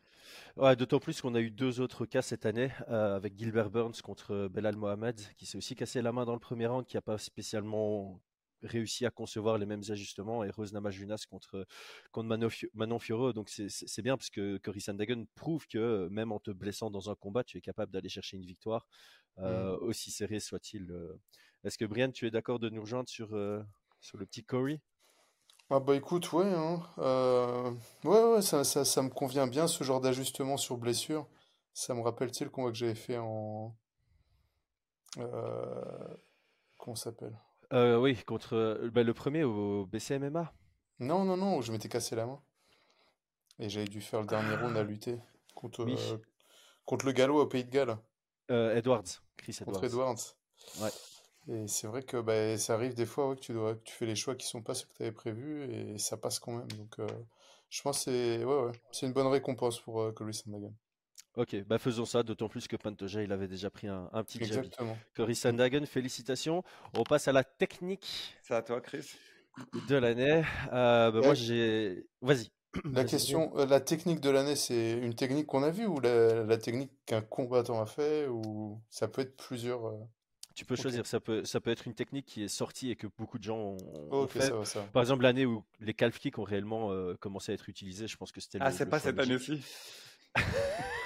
Ouais, 0.56 0.76
d'autant 0.78 1.00
plus 1.00 1.22
qu'on 1.22 1.36
a 1.36 1.42
eu 1.42 1.52
deux 1.52 1.82
autres 1.82 2.06
cas 2.06 2.22
cette 2.22 2.46
année, 2.46 2.72
euh, 2.90 3.18
avec 3.18 3.38
Gilbert 3.38 3.70
Burns 3.70 4.02
contre 4.02 4.48
Belal 4.48 4.78
Mohamed, 4.78 5.20
qui 5.38 5.46
s'est 5.46 5.58
aussi 5.58 5.76
cassé 5.76 6.02
la 6.02 6.14
main 6.14 6.26
dans 6.26 6.34
le 6.34 6.40
premier 6.40 6.68
round, 6.68 6.86
qui 6.86 6.96
n'a 6.96 7.02
pas 7.02 7.18
spécialement 7.18 8.22
réussi 8.64 9.06
à 9.06 9.12
concevoir 9.12 9.58
les 9.58 9.66
mêmes 9.66 9.84
ajustements, 9.90 10.44
et 10.44 10.50
Rose 10.50 10.74
Namajunas 10.74 11.26
contre, 11.30 11.66
contre 12.12 12.28
Manon, 12.28 12.50
Manon 12.74 13.00
Fiorot. 13.00 13.34
Donc 13.34 13.50
c'est- 13.50 14.02
bien 14.02 14.18
parce 14.18 14.30
que 14.30 14.58
Cory 14.58 14.82
Sandhagen 14.82 15.26
prouve 15.36 15.68
que 15.68 16.08
même 16.10 16.32
en 16.32 16.40
te 16.40 16.52
blessant 16.52 16.90
dans 16.92 17.10
un 17.10 17.16
combat, 17.16 17.44
tu 17.44 17.58
es 17.58 17.62
capable 17.62 17.92
d'aller 17.92 18.10
chercher 18.10 18.38
une 18.38 18.46
victoire, 18.46 18.88
euh, 19.40 19.78
aussi 19.80 20.12
serré 20.12 20.40
soit-il. 20.40 20.92
euh. 20.92 21.14
Est-ce 21.64 21.78
que 21.78 21.86
Brian, 21.86 22.12
tu 22.12 22.28
es 22.28 22.32
d'accord 22.32 22.60
de 22.60 22.70
nous 22.70 22.82
rejoindre 22.82 23.10
sur, 23.10 23.34
euh, 23.36 23.62
sur 24.00 24.18
le 24.18 24.26
petit 24.26 24.44
Cory 24.44 24.80
Ah 25.70 25.80
bah 25.80 25.96
écoute, 25.96 26.32
ouais, 26.34 26.46
hein, 26.54 26.82
euh, 26.98 27.72
ouais, 28.04 28.24
ouais, 28.24 28.42
ça, 28.42 28.64
ça, 28.66 28.84
ça 28.86 29.02
me 29.02 29.10
convient 29.10 29.48
bien 29.48 29.68
ce 29.68 29.84
genre 29.84 30.02
d'ajustement 30.02 30.58
sur 30.58 30.78
blessure. 30.78 31.28
Ça 31.74 31.94
me 31.94 32.02
rappelle, 32.02 32.32
tu 32.32 32.40
sais, 32.40 32.44
le 32.46 32.50
combat 32.52 32.72
que 32.72 32.78
j'avais 32.78 32.96
fait 32.96 33.18
en... 33.18 33.76
Euh, 35.18 36.16
comment 36.78 36.96
s'appelle? 36.96 37.38
Euh, 37.74 37.98
Oui, 38.00 38.18
contre 38.26 38.56
euh, 38.56 38.90
bah, 38.92 39.04
le 39.04 39.14
premier 39.14 39.44
au 39.44 39.86
BCMMA. 39.86 40.54
Non, 41.00 41.26
non, 41.26 41.38
non, 41.38 41.62
je 41.62 41.72
m'étais 41.72 41.90
cassé 41.90 42.16
la 42.16 42.26
main. 42.28 42.40
Et 43.60 43.70
j'avais 43.70 43.88
dû 43.88 44.02
faire 44.02 44.22
le 44.22 44.28
dernier 44.28 44.56
round 44.56 44.76
à 44.78 44.84
lutter 44.84 45.20
contre, 45.56 45.84
Oui. 45.86 45.96
euh, 45.98 46.18
contre 46.86 47.06
le 47.06 47.12
galop 47.12 47.42
au 47.42 47.48
Pays 47.48 47.64
de 47.66 47.70
Galles, 47.70 47.98
Edwards, 48.50 49.22
Chris 49.36 49.58
contre 49.66 49.84
Edwards. 49.84 49.86
Edwards. 49.86 50.36
Ouais. 50.82 50.92
Et 51.50 51.68
c'est 51.68 51.88
vrai 51.88 52.04
que 52.04 52.18
bah, 52.18 52.58
ça 52.58 52.74
arrive 52.74 52.94
des 52.94 53.06
fois 53.06 53.30
ouais, 53.30 53.36
que 53.36 53.42
tu 53.42 53.54
dois, 53.54 53.76
que 53.76 53.84
tu 53.84 53.94
fais 53.94 54.06
les 54.06 54.16
choix 54.16 54.36
qui 54.36 54.48
sont 54.48 54.62
pas 54.62 54.74
ceux 54.74 54.86
que 54.88 54.94
tu 54.94 55.04
avais 55.04 55.12
prévus 55.12 55.64
et 55.72 55.98
ça 55.98 56.18
passe 56.18 56.40
quand 56.40 56.54
même. 56.54 56.68
Donc 56.72 56.96
je 57.70 57.82
pense 57.82 58.06
que 58.06 58.12
c'est 58.12 58.44
ouais, 58.46 58.72
une 59.04 59.14
bonne 59.14 59.28
récompense 59.28 59.80
pour 59.80 60.14
Cory 60.14 60.34
Sandhagen. 60.34 60.74
Ok, 61.38 61.56
bah 61.68 61.78
faisons 61.78 62.06
ça, 62.06 62.24
d'autant 62.24 62.50
plus 62.50 62.68
que 62.68 62.76
Pantoja, 62.76 63.22
il 63.22 63.32
avait 63.32 63.48
déjà 63.48 63.70
pris 63.70 63.88
un, 63.88 64.10
un 64.12 64.24
petit 64.24 64.40
jab. 64.40 64.58
Exactement. 64.66 64.98
Cory 65.16 65.36
Sandhagen, 65.36 65.86
félicitations. 65.86 66.64
On 66.96 67.04
passe 67.04 67.28
à 67.28 67.32
la 67.32 67.44
technique 67.44 68.36
C'est 68.42 68.56
à 68.56 68.62
toi, 68.64 68.82
Chris. 68.82 69.12
de 69.88 69.96
l'année. 69.96 70.44
Euh, 70.74 71.12
bah, 71.12 71.20
Ouais. 71.20 71.26
moi, 71.28 71.34
j'ai. 71.36 72.08
Vas-y. 72.22 72.50
La 72.92 73.06
question, 73.06 73.58
euh, 73.58 73.66
la 73.66 73.80
technique 73.80 74.20
de 74.20 74.30
l'année, 74.30 74.56
c'est 74.56 74.92
une 74.94 75.16
technique 75.16 75.48
qu'on 75.48 75.64
a 75.64 75.70
vue 75.72 75.86
ou 75.88 76.00
la, 76.00 76.44
la 76.44 76.58
technique 76.58 76.92
qu'un 77.06 77.22
combattant 77.22 77.82
a 77.82 77.86
fait 77.86 78.28
ou 78.28 78.80
ça 78.90 79.08
peut 79.08 79.22
être 79.22 79.36
plusieurs. 79.38 79.88
euh, 79.88 79.98
Tu 80.54 80.66
peux 80.66 80.76
choisir. 80.76 81.06
Ça 81.08 81.20
peut, 81.20 81.44
ça 81.46 81.60
peut 81.62 81.72
être 81.72 81.88
une 81.88 81.94
technique 81.96 82.26
qui 82.26 82.44
est 82.44 82.48
sortie 82.50 82.92
et 82.92 82.96
que 82.96 83.08
beaucoup 83.18 83.38
de 83.40 83.44
gens 83.44 83.78
ont, 84.12 84.28
fait. 84.28 84.42
ça 84.42 84.54
va, 84.56 84.66
ça. 84.66 84.82
va. 84.82 84.86
Par 84.88 85.02
exemple, 85.02 85.24
l'année 85.24 85.46
où 85.46 85.64
les 85.80 85.94
calf 85.94 86.20
kicks 86.20 86.38
ont 86.40 86.44
réellement 86.44 86.92
commencé 87.20 87.52
à 87.52 87.56
être 87.56 87.70
utilisés, 87.70 88.08
je 88.08 88.18
pense 88.18 88.32
que 88.32 88.42
c'était 88.42 88.58
Ah, 88.62 88.72
c'est 88.72 88.86
pas 88.88 89.00
cette 89.00 89.18
année-ci. 89.20 89.64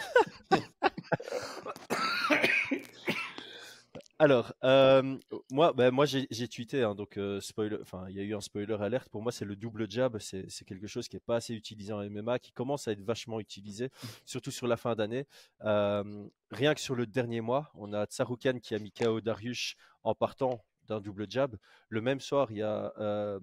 Alors, 4.22 4.54
euh, 4.64 5.18
moi, 5.50 5.74
bah, 5.74 5.90
moi 5.90 6.06
j'ai 6.06 6.48
tweeté, 6.48 6.84
hein, 6.84 6.94
donc 6.94 7.18
euh, 7.18 7.42
spoiler, 7.42 7.78
enfin, 7.82 8.06
il 8.08 8.16
y 8.16 8.20
a 8.20 8.22
eu 8.22 8.36
un 8.36 8.40
spoiler 8.40 8.78
alerte. 8.80 9.10
Pour 9.10 9.24
moi, 9.24 9.32
c'est 9.32 9.46
le 9.46 9.56
double 9.56 9.90
jab. 9.90 10.20
C'est 10.20 10.64
quelque 10.64 10.86
chose 10.86 11.08
qui 11.08 11.16
est 11.16 11.26
pas 11.26 11.38
assez 11.38 11.56
utilisé 11.56 11.92
en 11.92 12.08
MMA, 12.08 12.38
qui 12.38 12.52
commence 12.52 12.88
à 12.88 12.92
être 12.92 13.02
vachement 13.02 13.40
utilisé, 13.40 13.90
surtout 14.24 14.52
sur 14.52 14.68
la 14.68 14.78
fin 14.78 14.94
d'année. 14.94 15.26
Euh, 15.64 16.04
rien 16.52 16.76
que 16.76 16.82
sur 16.82 16.94
le 16.94 17.08
dernier 17.08 17.42
mois, 17.42 17.72
on 17.74 17.94
a 17.94 18.06
Tsaroukan 18.06 18.60
qui 18.60 18.76
a 18.76 18.78
mis 18.78 18.92
KO 18.92 19.22
Dariush 19.22 19.76
en 20.04 20.14
partant 20.14 20.64
d'un 20.88 21.02
double 21.02 21.26
jab. 21.28 21.56
Le 21.90 22.02
même 22.02 22.20
soir, 22.20 22.52
il 22.52 22.58
y 22.58 22.62
a 22.62 22.94
euh, 23.00 23.40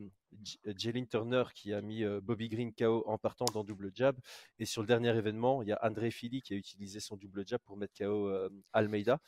Jalen 0.65 1.07
Turner 1.07 1.45
qui 1.55 1.73
a 1.73 1.81
mis 1.81 2.05
euh, 2.05 2.21
Bobby 2.21 2.49
Green 2.49 2.73
KO 2.73 3.03
en 3.07 3.19
partant 3.19 3.47
d'un 3.53 3.65
double 3.65 3.91
jab. 3.95 4.17
Et 4.59 4.65
sur 4.65 4.83
le 4.83 4.87
dernier 4.87 5.17
événement, 5.17 5.63
il 5.63 5.69
y 5.69 5.73
a 5.73 5.79
André 5.83 6.11
Fili 6.11 6.43
qui 6.43 6.55
a 6.55 6.57
utilisé 6.57 7.01
son 7.01 7.17
double 7.17 7.47
jab 7.47 7.61
pour 7.65 7.77
mettre 7.77 7.95
KO 7.99 8.29
euh, 8.29 8.49
Almeida. 8.73 9.21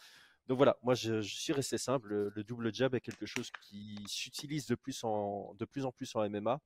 Donc 0.51 0.57
voilà, 0.57 0.77
moi 0.83 0.95
je, 0.95 1.21
suis 1.21 1.53
resté 1.53 1.79
simple. 1.79 2.09
Le, 2.09 2.33
le 2.35 2.43
double 2.43 2.75
jab 2.75 2.97
est 2.97 3.01
quelque 3.01 3.25
chose 3.25 3.53
qui 3.63 4.03
s'utilise 4.09 4.67
de 4.67 4.75
plus 4.75 5.05
en 5.05 5.55
plus 5.95 6.17
en 6.17 6.29
MMA 6.29 6.61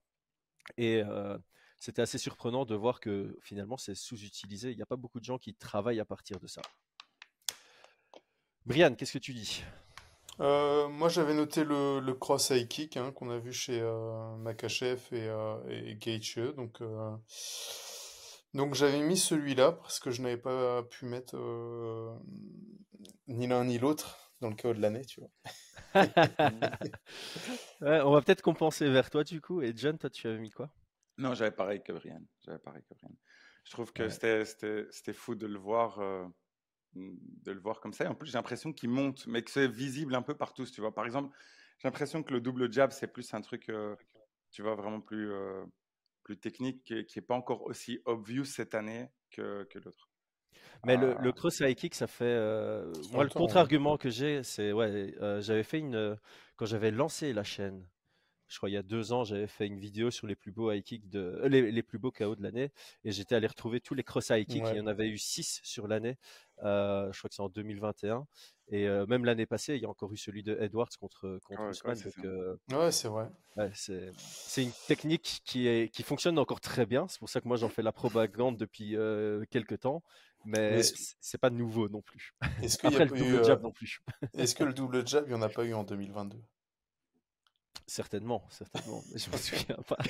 et 0.79 1.03
euh, 1.03 1.37
c'était 1.79 2.01
assez 2.01 2.17
surprenant 2.17 2.65
de 2.65 2.75
voir 2.75 2.99
que 2.99 3.37
finalement 3.43 3.77
c'est 3.77 3.95
sous-utilisé. 3.95 4.71
Il 4.71 4.77
n'y 4.77 4.83
a 4.83 4.87
pas 4.87 4.97
beaucoup 4.97 5.21
de 5.21 5.25
gens 5.27 5.37
qui 5.37 5.55
travaillent 5.55 6.01
à 6.01 6.07
partir 6.07 6.41
de 6.41 6.47
ça. 6.47 6.63
Brian, 8.65 8.95
qu'est-ce 8.95 9.13
que 9.13 9.19
tu 9.19 9.35
dis? 9.35 9.63
Euh, 10.41 10.89
moi, 10.89 11.11
j'avais 11.11 11.35
noté 11.35 11.63
le, 11.63 12.01
cross 12.15 12.49
high 12.49 12.67
kick 12.67 12.97
hein, 12.97 13.13
qu'on 13.13 13.29
a 13.29 13.37
vu 13.37 13.53
chez 13.53 13.83
euh, 13.83 14.35
Makachev 14.37 15.03
et, 15.13 15.29
et. 15.91 16.53
Donc, 16.55 16.81
donc 18.55 18.75
j'avais 18.75 19.01
mis 19.03 19.17
celui-là 19.19 19.73
parce 19.73 20.01
que 20.01 20.11
je 20.11 20.23
n'avais 20.23 20.37
pas 20.37 20.83
pu 20.85 21.07
mettre 21.07 21.37
euh, 21.37 22.15
ni 23.29 23.47
l'un 23.47 23.65
ni 23.65 23.79
l'autre 23.79 24.33
dans 24.41 24.49
le 24.49 24.55
chaos 24.55 24.75
de 24.75 24.81
l'année, 24.81 25.05
tu 25.05 25.21
vois. 25.21 25.31
Ouais, 27.81 28.01
On 28.01 28.13
va 28.13 28.23
peut-être 28.23 28.43
compenser 28.43 28.89
vers 28.91 29.11
toi 29.11 29.25
du 29.25 29.41
coup. 29.41 29.63
Et 29.63 29.73
John, 29.77 29.99
toi 29.99 30.11
tu 30.11 30.27
avais 30.27 30.39
mis 30.39 30.51
quoi? 30.51 30.71
Non, 31.19 31.35
j'avais 31.35 31.51
pareil 31.53 31.83
que 31.83 31.93
Brian. 31.93 32.23
J'avais 32.45 32.59
pareil 32.59 32.83
que 32.83 32.95
Brian. 32.95 33.15
Je 33.65 33.71
trouve 33.73 33.93
que 33.93 34.03
Ouais. 34.05 34.09
c'était, 34.09 34.45
c'était, 34.45 34.87
c'était 34.91 35.13
fou 35.13 35.35
de 35.35 35.47
le 35.47 35.59
voir, 35.59 35.99
euh, 36.01 36.27
de 36.95 37.53
le 37.53 37.61
voir 37.61 37.81
comme 37.81 37.93
ça. 37.93 38.05
Et 38.05 38.09
en 38.09 38.15
plus, 38.15 38.29
j'ai 38.29 38.39
l'impression 38.39 38.73
qu'il 38.73 38.91
monte, 38.91 39.27
mais 39.27 39.43
que 39.43 39.51
c'est 39.51 39.69
visible 39.69 40.15
un 40.15 40.23
peu 40.23 40.37
par 40.37 40.55
tous. 40.55 40.73
Tu 40.73 40.81
vois, 40.81 40.95
par 40.95 41.07
exemple, 41.07 41.37
j'ai 41.79 41.89
l'impression 41.89 42.23
que 42.23 42.33
le 42.33 42.41
double 42.41 42.73
jab, 42.73 42.91
c'est 42.93 43.07
plus 43.09 43.33
un 43.35 43.41
truc, 43.41 43.69
euh, 43.71 43.97
tu 44.51 44.63
vois, 44.63 44.75
vraiment 44.75 45.01
plus, 45.01 45.31
euh, 45.33 45.65
plus 46.25 46.39
technique, 46.39 46.83
qui 46.85 47.19
n'est 47.19 47.23
pas 47.25 47.37
encore 47.37 47.63
aussi 47.63 48.01
obvious 48.07 48.45
cette 48.45 48.75
année 48.75 49.11
que, 49.31 49.65
que 49.71 49.79
l'autre. 49.79 50.09
Mais 50.85 50.97
le, 50.97 51.15
Ah. 51.17 51.23
le 51.23 51.33
cross 51.33 51.61
high 51.61 51.75
kick, 51.77 51.95
ça 51.95 52.07
fait. 52.07 52.25
euh, 52.25 52.93
moi, 53.13 53.25
le 53.25 53.29
longtemps, 53.29 53.41
contre-argument 53.41 53.97
que 53.97 54.11
j'ai, 54.11 54.43
c'est. 54.43 54.73
Ouais, 54.73 55.15
euh, 55.21 55.41
j'avais 55.41 55.63
fait 55.63 55.79
une. 55.79 55.95
euh, 55.95 56.17
Quand 56.57 56.67
j'avais 56.67 56.91
lancé 56.91 57.33
la 57.33 57.45
chaîne, 57.45 57.87
je 58.55 58.59
crois 58.61 58.71
il 58.71 58.75
y 58.75 58.77
a 58.79 58.83
deux 58.83 59.13
ans, 59.13 59.25
j'avais 59.25 59.47
fait 59.49 59.67
une 59.67 59.79
vidéo 59.79 60.11
sur 60.11 60.27
les 60.29 60.37
plus 60.37 60.53
beaux 60.53 60.71
high 60.73 60.83
kicks 60.83 61.09
de. 61.11 61.19
euh, 61.43 61.49
les, 61.49 61.71
les 61.73 61.83
plus 61.83 61.99
beaux 61.99 62.13
KO 62.13 62.37
de 62.37 62.43
l'année. 62.43 62.71
Et 63.05 63.11
j'étais 63.11 63.35
allé 63.35 63.47
retrouver 63.49 63.81
tous 63.81 63.95
les 63.95 64.05
cross 64.05 64.31
high 64.31 64.47
kicks. 64.47 64.63
Ouais. 64.63 64.73
Il 64.75 64.77
y 64.79 64.81
en 64.81 64.87
avait 64.87 65.09
eu 65.09 65.19
six 65.19 65.61
sur 65.65 65.89
l'année. 65.89 66.17
Euh, 66.63 67.13
je 67.13 67.19
crois 67.19 67.29
que 67.29 67.35
c'est 67.35 67.43
en 67.43 67.49
2021. 67.49 68.27
Et 68.69 68.89
euh, 68.89 69.05
même 69.07 69.25
l'année 69.27 69.45
passée, 69.45 69.75
il 69.75 69.83
y 69.83 69.85
a 69.85 69.89
encore 69.91 70.11
eu 70.13 70.17
celui 70.17 70.43
de 70.43 70.57
Edwards 70.61 70.89
contre, 70.99 71.39
contre 71.45 71.61
Ouais, 71.61 71.67
ouais, 71.67 71.71
Ousmane. 71.71 71.97
c'est 71.97 72.05
donc, 72.17 72.25
ça. 72.25 72.27
euh, 72.29 72.57
Ouais, 72.71 72.93
c'est 72.93 73.09
vrai. 73.09 73.29
Ouais, 73.57 73.71
c'est 73.75 74.11
c'est 74.17 74.63
une 74.63 74.73
technique 74.89 75.43
qui, 75.45 75.67
est, 75.69 75.93
qui 75.93 76.03
fonctionne 76.03 76.39
encore 76.39 76.61
très 76.61 76.87
bien. 76.87 77.07
C'est 77.09 77.19
pour 77.19 77.29
ça 77.29 77.41
que 77.41 77.49
moi 77.49 77.57
j'en 77.57 77.69
fais 77.69 77.83
la 77.83 77.93
propagande 77.93 78.57
depuis 78.57 78.97
euh, 78.97 79.45
quelques 79.51 79.81
temps. 79.81 80.03
Mais 80.47 80.77
Mais 80.77 80.83
c'est 81.21 81.39
pas 81.39 81.51
nouveau 81.51 81.89
non 81.89 82.03
plus. 82.03 82.35
Est-ce 82.63 82.79
qu'il 82.79 82.91
y 82.93 82.97
a 82.97 83.05
le 83.05 83.17
eu, 83.17 83.19
double 83.19 83.37
euh, 83.37 83.45
jab 83.45 83.63
non 83.63 83.73
plus. 83.73 84.01
est-ce 84.35 84.55
que 84.55 84.63
le 84.65 84.73
double 84.75 85.07
jab, 85.07 85.25
il 85.27 85.31
n'y 85.31 85.35
en 85.35 85.43
a 85.43 85.49
pas 85.49 85.65
eu 85.65 85.73
en 85.75 85.85
2022? 85.85 86.39
Certainement, 87.87 88.43
certainement. 88.51 89.03
Mais 89.13 89.19
je 89.19 89.31
me 89.31 89.37
souviens 89.37 89.77
pas. 89.87 89.99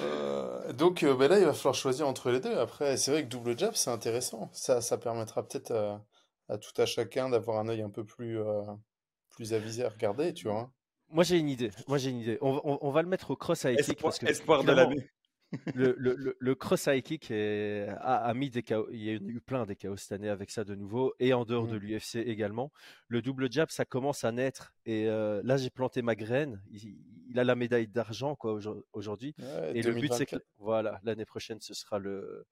Euh, 0.00 0.72
donc 0.72 1.02
euh, 1.02 1.14
ben 1.14 1.28
là, 1.28 1.38
il 1.38 1.44
va 1.44 1.52
falloir 1.52 1.74
choisir 1.74 2.08
entre 2.08 2.30
les 2.30 2.40
deux. 2.40 2.56
Après, 2.56 2.96
c'est 2.96 3.10
vrai 3.10 3.24
que 3.24 3.28
double 3.28 3.58
jab, 3.58 3.74
c'est 3.74 3.90
intéressant. 3.90 4.48
Ça, 4.54 4.80
ça 4.80 4.96
permettra 4.96 5.46
peut-être 5.46 5.70
à, 5.72 6.02
à 6.48 6.56
tout 6.56 6.72
à 6.80 6.86
chacun 6.86 7.28
d'avoir 7.28 7.58
un 7.58 7.68
œil 7.68 7.82
un 7.82 7.90
peu 7.90 8.02
plus, 8.04 8.40
euh, 8.40 8.62
plus 9.28 9.52
avisé 9.52 9.84
à 9.84 9.90
regarder, 9.90 10.32
tu 10.32 10.48
vois. 10.48 10.70
Moi 11.10 11.24
j'ai 11.24 11.36
une 11.38 11.50
idée. 11.50 11.70
Moi 11.88 11.98
j'ai 11.98 12.08
une 12.08 12.20
idée. 12.20 12.38
On, 12.40 12.54
va- 12.54 12.60
on- 12.64 12.78
on 12.80 12.90
va 12.90 13.02
le 13.02 13.08
mettre 13.08 13.32
au 13.32 13.36
cross 13.36 13.64
high 13.64 13.76
kick 13.76 13.80
Espoir, 13.80 14.12
parce 14.12 14.18
que 14.18 14.26
espoir 14.26 14.64
de 14.64 14.72
l'année. 14.72 15.10
Le, 15.74 15.94
le, 15.98 16.14
le, 16.14 16.36
le 16.38 16.54
cross 16.54 16.86
high 16.86 17.02
kick 17.02 17.30
est- 17.30 17.88
a, 17.88 18.16
a 18.16 18.34
mis 18.34 18.50
des 18.50 18.62
KO. 18.62 18.88
Il 18.90 19.02
y 19.02 19.10
a 19.10 19.14
eu 19.14 19.40
plein 19.40 19.64
des 19.66 19.76
KO 19.76 19.96
cette 19.96 20.12
année 20.12 20.28
avec 20.28 20.50
ça 20.50 20.64
de 20.64 20.74
nouveau 20.74 21.14
et 21.18 21.32
en 21.32 21.44
dehors 21.44 21.66
de 21.66 21.74
Mhm. 21.76 21.82
l'UFC 21.82 22.16
également. 22.16 22.72
Le 23.08 23.22
double 23.22 23.50
jab, 23.50 23.70
ça 23.70 23.84
commence 23.84 24.24
à 24.24 24.32
naître 24.32 24.74
et 24.84 25.08
euh, 25.08 25.40
là 25.44 25.56
j'ai 25.56 25.70
planté 25.70 26.02
ma 26.02 26.14
graine. 26.14 26.62
Il, 26.70 26.96
il 27.28 27.38
a 27.38 27.44
la 27.44 27.54
médaille 27.54 27.88
d'argent 27.88 28.34
quoi 28.36 28.52
aujourd- 28.52 28.82
aujourd'hui. 28.92 29.34
Ouais, 29.38 29.72
Et 29.76 29.82
le 29.82 29.92
but, 29.94 30.12
c'est 30.12 30.26
que 30.26 30.36
2024. 30.36 30.44
voilà, 30.58 31.00
l'année 31.04 31.24
prochaine, 31.26 31.60
ce 31.60 31.74
sera 31.74 31.98
le, 31.98 32.46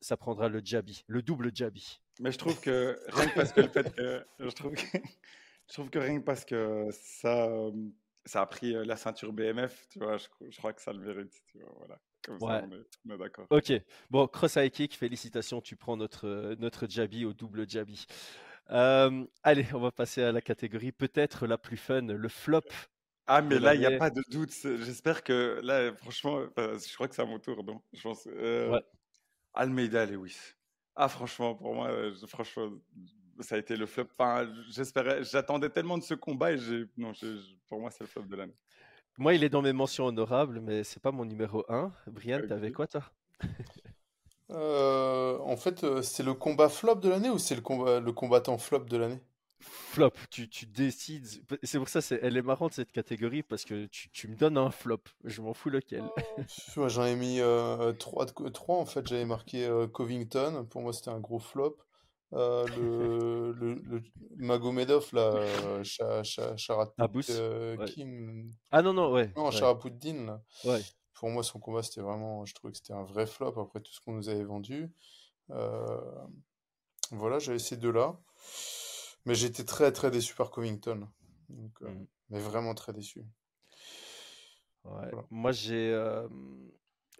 ça 0.00 0.16
prendra 0.16 0.48
le 0.48 0.60
jabby, 0.64 1.02
le 1.06 1.22
double 1.22 1.50
jabby. 1.54 2.00
Mais 2.20 2.32
je 2.32 2.38
trouve 2.38 2.58
que 2.60 2.98
rien 3.08 3.28
que 3.28 3.34
parce 3.34 3.52
que 3.52 3.60
le 3.60 3.68
fait 3.68 3.94
que 3.94 4.24
je 4.40 4.48
trouve 4.50 4.72
que, 4.74 4.80
je 5.68 5.72
trouve 5.74 5.90
que 5.90 5.98
rien 5.98 6.18
que 6.20 6.24
parce 6.24 6.44
que 6.44 6.86
ça, 6.92 7.46
euh, 7.50 7.70
ça 8.24 8.40
a 8.42 8.46
pris 8.46 8.74
euh, 8.74 8.84
la 8.84 8.96
ceinture 8.96 9.32
BMF, 9.32 9.86
tu 9.90 9.98
vois, 9.98 10.16
je, 10.16 10.26
je 10.48 10.56
crois 10.58 10.72
que 10.72 10.80
ça 10.82 10.92
le 10.92 11.00
mérite, 11.00 11.32
tu 11.46 11.58
vois, 11.58 11.72
voilà. 11.76 12.00
Comme 12.26 12.40
Ouais. 12.40 12.58
ça, 12.58 12.64
on 12.68 12.72
est, 12.72 12.84
on 13.08 13.14
est 13.14 13.18
d'accord. 13.18 13.46
Ok, 13.50 13.72
bon, 14.10 14.26
cross 14.26 14.56
high 14.56 14.70
kick, 14.70 14.96
félicitations, 14.96 15.60
tu 15.60 15.76
prends 15.76 15.96
notre, 15.96 16.26
euh, 16.26 16.56
notre 16.58 16.88
Jabi 16.88 17.24
au 17.24 17.32
double 17.32 17.68
Jabi. 17.68 18.04
Euh, 18.70 19.24
allez, 19.44 19.66
on 19.72 19.78
va 19.78 19.92
passer 19.92 20.22
à 20.22 20.32
la 20.32 20.40
catégorie 20.40 20.90
peut-être 20.90 21.46
la 21.46 21.56
plus 21.56 21.76
fun, 21.76 22.02
le 22.02 22.28
flop. 22.28 22.62
Ah, 23.28 23.42
mais 23.42 23.58
là, 23.60 23.74
il 23.74 23.80
n'y 23.80 23.86
a 23.86 23.96
pas 23.96 24.10
de 24.10 24.22
doute. 24.28 24.52
J'espère 24.52 25.22
que 25.22 25.60
là, 25.62 25.94
franchement, 25.94 26.46
euh, 26.58 26.78
je 26.78 26.94
crois 26.94 27.06
que 27.08 27.14
c'est 27.14 27.22
à 27.22 27.26
mon 27.26 27.38
tour, 27.38 27.62
non? 27.64 27.80
Je 27.92 28.02
pense. 28.02 28.26
euh, 28.26 28.70
Ouais. 28.72 28.82
Almeida 29.54 30.04
Lewis. 30.06 30.54
Ah, 30.96 31.08
franchement, 31.08 31.54
pour 31.54 31.74
moi, 31.74 31.88
euh, 31.90 32.14
franchement, 32.26 32.70
ça 33.40 33.54
a 33.56 33.58
été 33.58 33.76
le 33.76 33.86
flop. 33.86 34.08
Enfin, 34.18 34.52
j'espérais, 34.70 35.22
j'attendais 35.24 35.70
tellement 35.70 35.98
de 35.98 36.02
ce 36.02 36.14
combat 36.14 36.52
et 36.52 36.58
j'ai, 36.58 36.86
non, 36.96 37.12
pour 37.68 37.80
moi, 37.80 37.90
c'est 37.90 38.04
le 38.04 38.08
flop 38.08 38.22
de 38.24 38.36
l'année. 38.36 38.56
Moi, 39.18 39.34
il 39.34 39.44
est 39.44 39.50
dans 39.50 39.60
mes 39.60 39.74
mentions 39.74 40.06
honorables, 40.06 40.60
mais 40.60 40.82
c'est 40.82 41.00
pas 41.02 41.12
mon 41.12 41.26
numéro 41.26 41.64
1. 41.68 41.92
Brian, 42.06 42.40
t'avais 42.42 42.70
quoi, 42.72 42.86
toi? 42.86 43.02
Euh, 44.50 45.38
en 45.40 45.56
fait, 45.56 45.84
euh, 45.84 46.02
c'est 46.02 46.22
le 46.24 46.34
combat 46.34 46.68
flop 46.68 46.96
de 46.96 47.08
l'année 47.08 47.30
ou 47.30 47.38
c'est 47.38 47.54
le 47.54 47.60
combat, 47.60 48.00
le 48.00 48.12
combattant 48.12 48.58
flop 48.58 48.80
de 48.80 48.96
l'année? 48.96 49.20
Flop, 49.60 50.12
tu, 50.30 50.48
tu 50.48 50.66
décides. 50.66 51.26
C'est 51.62 51.78
pour 51.78 51.88
ça, 51.88 52.00
c'est, 52.00 52.18
elle 52.22 52.36
est 52.36 52.42
marrante 52.42 52.74
cette 52.74 52.92
catégorie 52.92 53.42
parce 53.42 53.64
que 53.64 53.86
tu, 53.86 54.08
tu 54.10 54.28
me 54.28 54.36
donnes 54.36 54.58
un 54.58 54.70
flop. 54.70 55.02
Je 55.24 55.40
m'en 55.42 55.54
fous 55.54 55.70
lequel. 55.70 56.12
Moi, 56.76 56.88
j'en 56.88 57.04
ai 57.04 57.16
mis 57.16 57.40
euh, 57.40 57.92
trois, 57.92 58.24
de 58.26 58.30
co- 58.30 58.50
trois, 58.50 58.76
en 58.78 58.86
fait. 58.86 59.06
J'avais 59.06 59.24
marqué 59.24 59.66
euh, 59.66 59.86
Covington. 59.88 60.64
Pour 60.70 60.82
moi, 60.82 60.92
c'était 60.92 61.10
un 61.10 61.20
gros 61.20 61.38
flop. 61.40 61.76
Euh, 62.32 62.66
le, 62.76 63.52
le, 63.52 63.74
le 63.74 64.02
Magomedov, 64.36 65.08
là, 65.12 65.20
euh, 65.32 65.84
Cha- 65.84 66.22
Cha- 66.24 66.56
Sharat 66.56 66.92
Abous, 66.98 67.22
euh, 67.30 67.76
ouais. 67.76 67.84
Kim. 67.86 68.50
Ah 68.70 68.82
non, 68.82 68.92
non, 68.92 69.12
ouais. 69.12 69.32
Non, 69.36 69.46
ouais, 69.46 69.52
Sharapoutdin, 69.52 70.26
là. 70.26 70.42
ouais. 70.64 70.80
Pour 71.14 71.30
moi, 71.30 71.42
son 71.42 71.60
combat, 71.60 71.82
c'était 71.82 72.00
vraiment. 72.00 72.44
Je 72.44 72.54
trouvais 72.54 72.72
que 72.72 72.78
c'était 72.78 72.92
un 72.92 73.04
vrai 73.04 73.26
flop 73.26 73.58
après 73.60 73.80
tout 73.80 73.92
ce 73.92 74.00
qu'on 74.00 74.12
nous 74.12 74.28
avait 74.28 74.44
vendu. 74.44 74.92
Euh, 75.50 76.26
voilà, 77.12 77.38
j'avais 77.38 77.58
ces 77.60 77.76
deux-là. 77.76 78.18
Mais 79.24 79.34
j'étais 79.34 79.64
très, 79.64 79.92
très 79.92 80.10
déçu 80.10 80.34
par 80.34 80.50
Covington. 80.50 81.08
Donc, 81.48 81.82
euh, 81.82 81.88
Mhm. 81.88 82.06
Mais 82.30 82.40
vraiment 82.40 82.74
très 82.74 82.92
déçu. 82.92 83.20
Ouais. 84.84 85.08
Voilà. 85.12 85.24
Moi, 85.30 85.52
j'ai 85.52 85.92
euh, 85.92 86.28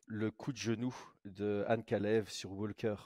le 0.06 0.30
coup 0.30 0.52
de 0.52 0.56
genou 0.58 0.94
de 1.24 1.64
Anne 1.68 1.84
Kalev 1.84 2.28
sur 2.28 2.52
Walker. 2.52 2.96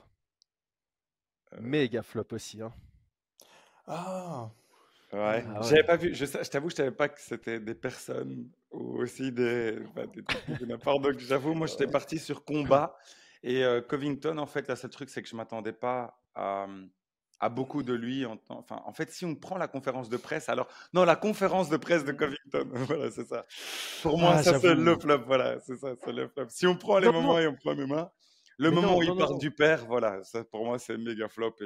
Euh, 1.55 1.59
Méga 1.61 2.03
flop 2.03 2.27
aussi. 2.33 2.61
Hein. 2.63 2.73
Ah! 3.87 4.51
Ouais. 5.13 5.45
Ah 5.49 5.61
ouais. 5.61 5.69
J'avais 5.69 5.83
pas 5.83 5.97
vu. 5.97 6.15
Je, 6.15 6.25
t'avoue, 6.25 6.71
je 6.71 6.77
savais 6.77 6.93
pas 6.93 7.09
que 7.09 7.21
c'était 7.21 7.59
des 7.59 7.75
personnes 7.75 8.49
ou 8.71 8.99
aussi 9.03 9.33
des. 9.33 9.79
Donc, 10.87 11.19
j'avoue, 11.19 11.55
moi, 11.55 11.67
j'étais 11.67 11.89
parti 11.89 12.19
sur 12.19 12.45
combat 12.45 12.97
et 13.43 13.65
euh, 13.65 13.81
Covington. 13.81 14.39
En 14.39 14.47
fait, 14.47 14.69
là, 14.69 14.77
seul 14.77 14.91
truc, 14.91 15.11
c'est 15.11 15.23
que 15.23 15.29
je 15.29 15.35
m'attendais 15.35 15.73
pas 15.73 16.21
à, 16.37 16.69
à 17.41 17.49
beaucoup 17.49 17.83
de 17.83 17.93
lui. 17.93 18.25
En, 18.25 18.39
enfin, 18.51 18.81
en 18.87 18.93
fait, 18.93 19.11
si 19.11 19.25
on 19.25 19.35
prend 19.35 19.59
la 19.59 19.67
conférence 19.67 20.09
de 20.11 20.17
presse, 20.17 20.49
alors 20.49 20.69
non, 20.95 21.05
la 21.05 21.17
conférence 21.17 21.69
de 21.69 21.77
presse 21.77 22.05
de 22.05 22.13
Covington. 22.13 22.69
voilà, 22.73 23.11
c'est 23.11 23.27
ça. 23.27 23.45
Pour 24.03 24.17
moi, 24.17 24.35
Ah, 24.37 24.43
ça 24.45 24.61
c'est 24.61 24.77
le 24.77 24.97
flop. 24.97 25.25
Voilà, 25.27 25.59
c'est 25.59 25.77
ça, 25.77 25.95
c'est 26.05 26.13
le 26.13 26.29
flop. 26.29 26.47
Si 26.51 26.69
on 26.69 26.77
prend 26.77 27.01
les 27.01 27.09
Non, 27.09 27.15
moments 27.15 27.33
non. 27.33 27.39
et 27.41 27.49
on 27.49 27.57
prend 27.57 27.75
mes 27.75 27.87
mains. 27.87 28.09
Le 28.63 28.71
moment 28.71 28.89
non, 28.93 28.99
où 28.99 29.03
il 29.03 29.09
non, 29.09 29.17
part 29.17 29.31
non. 29.31 29.39
du 29.39 29.51
père, 29.51 29.87
voilà, 29.87 30.23
ça 30.23 30.45
pour 30.45 30.65
moi 30.65 30.79
c'est 30.79 30.97
méga 30.99 31.29
flop 31.29 31.55
et 31.63 31.65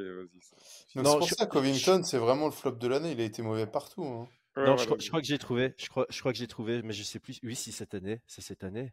Non, 0.96 1.04
c'est 1.12 1.18
pour 1.18 1.26
je- 1.28 1.34
ça 1.34 1.46
Covington, 1.46 2.02
c'est 2.04 2.18
vraiment 2.18 2.46
le 2.46 2.52
flop 2.52 2.72
de 2.72 2.86
l'année. 2.88 3.12
Il 3.12 3.20
a 3.20 3.24
été 3.24 3.42
mauvais 3.42 3.66
partout. 3.66 4.04
hein. 4.04 4.28
Ouais, 4.56 4.66
Non, 4.66 4.76
je, 4.76 4.84
crois- 4.86 4.98
je 5.00 5.08
crois 5.08 5.20
que 5.20 5.26
j'ai 5.26 5.38
trouvé. 5.38 5.74
Je 5.76 5.88
crois, 5.88 6.06
je 6.08 6.20
crois 6.20 6.30
que 6.32 6.38
j'ai 6.38 6.46
trouvé, 6.46 6.80
mais 6.82 6.92
je 6.92 7.02
sais 7.02 7.18
plus. 7.18 7.40
Oui, 7.42 7.56
si 7.56 7.72
cette 7.72 7.94
année, 7.94 8.20
c'est 8.28 8.40
cette 8.42 8.62
année. 8.62 8.92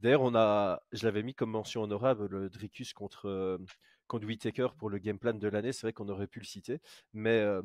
D'ailleurs, 0.00 0.22
on 0.22 0.34
a, 0.34 0.80
je 0.92 1.04
l'avais 1.04 1.22
mis 1.22 1.34
comme 1.34 1.50
mention 1.50 1.82
honorable 1.82 2.26
le 2.30 2.48
Dricus 2.48 2.94
contre 2.94 3.28
euh, 3.28 3.58
contre 4.06 4.26
Whittaker 4.26 4.68
pour 4.78 4.88
le 4.88 4.96
game 4.96 5.18
plan 5.18 5.34
de 5.34 5.48
l'année. 5.48 5.72
C'est 5.72 5.82
vrai 5.82 5.92
qu'on 5.92 6.08
aurait 6.08 6.26
pu 6.28 6.38
le 6.40 6.46
citer, 6.46 6.80
mais 7.12 7.38
euh, 7.40 7.60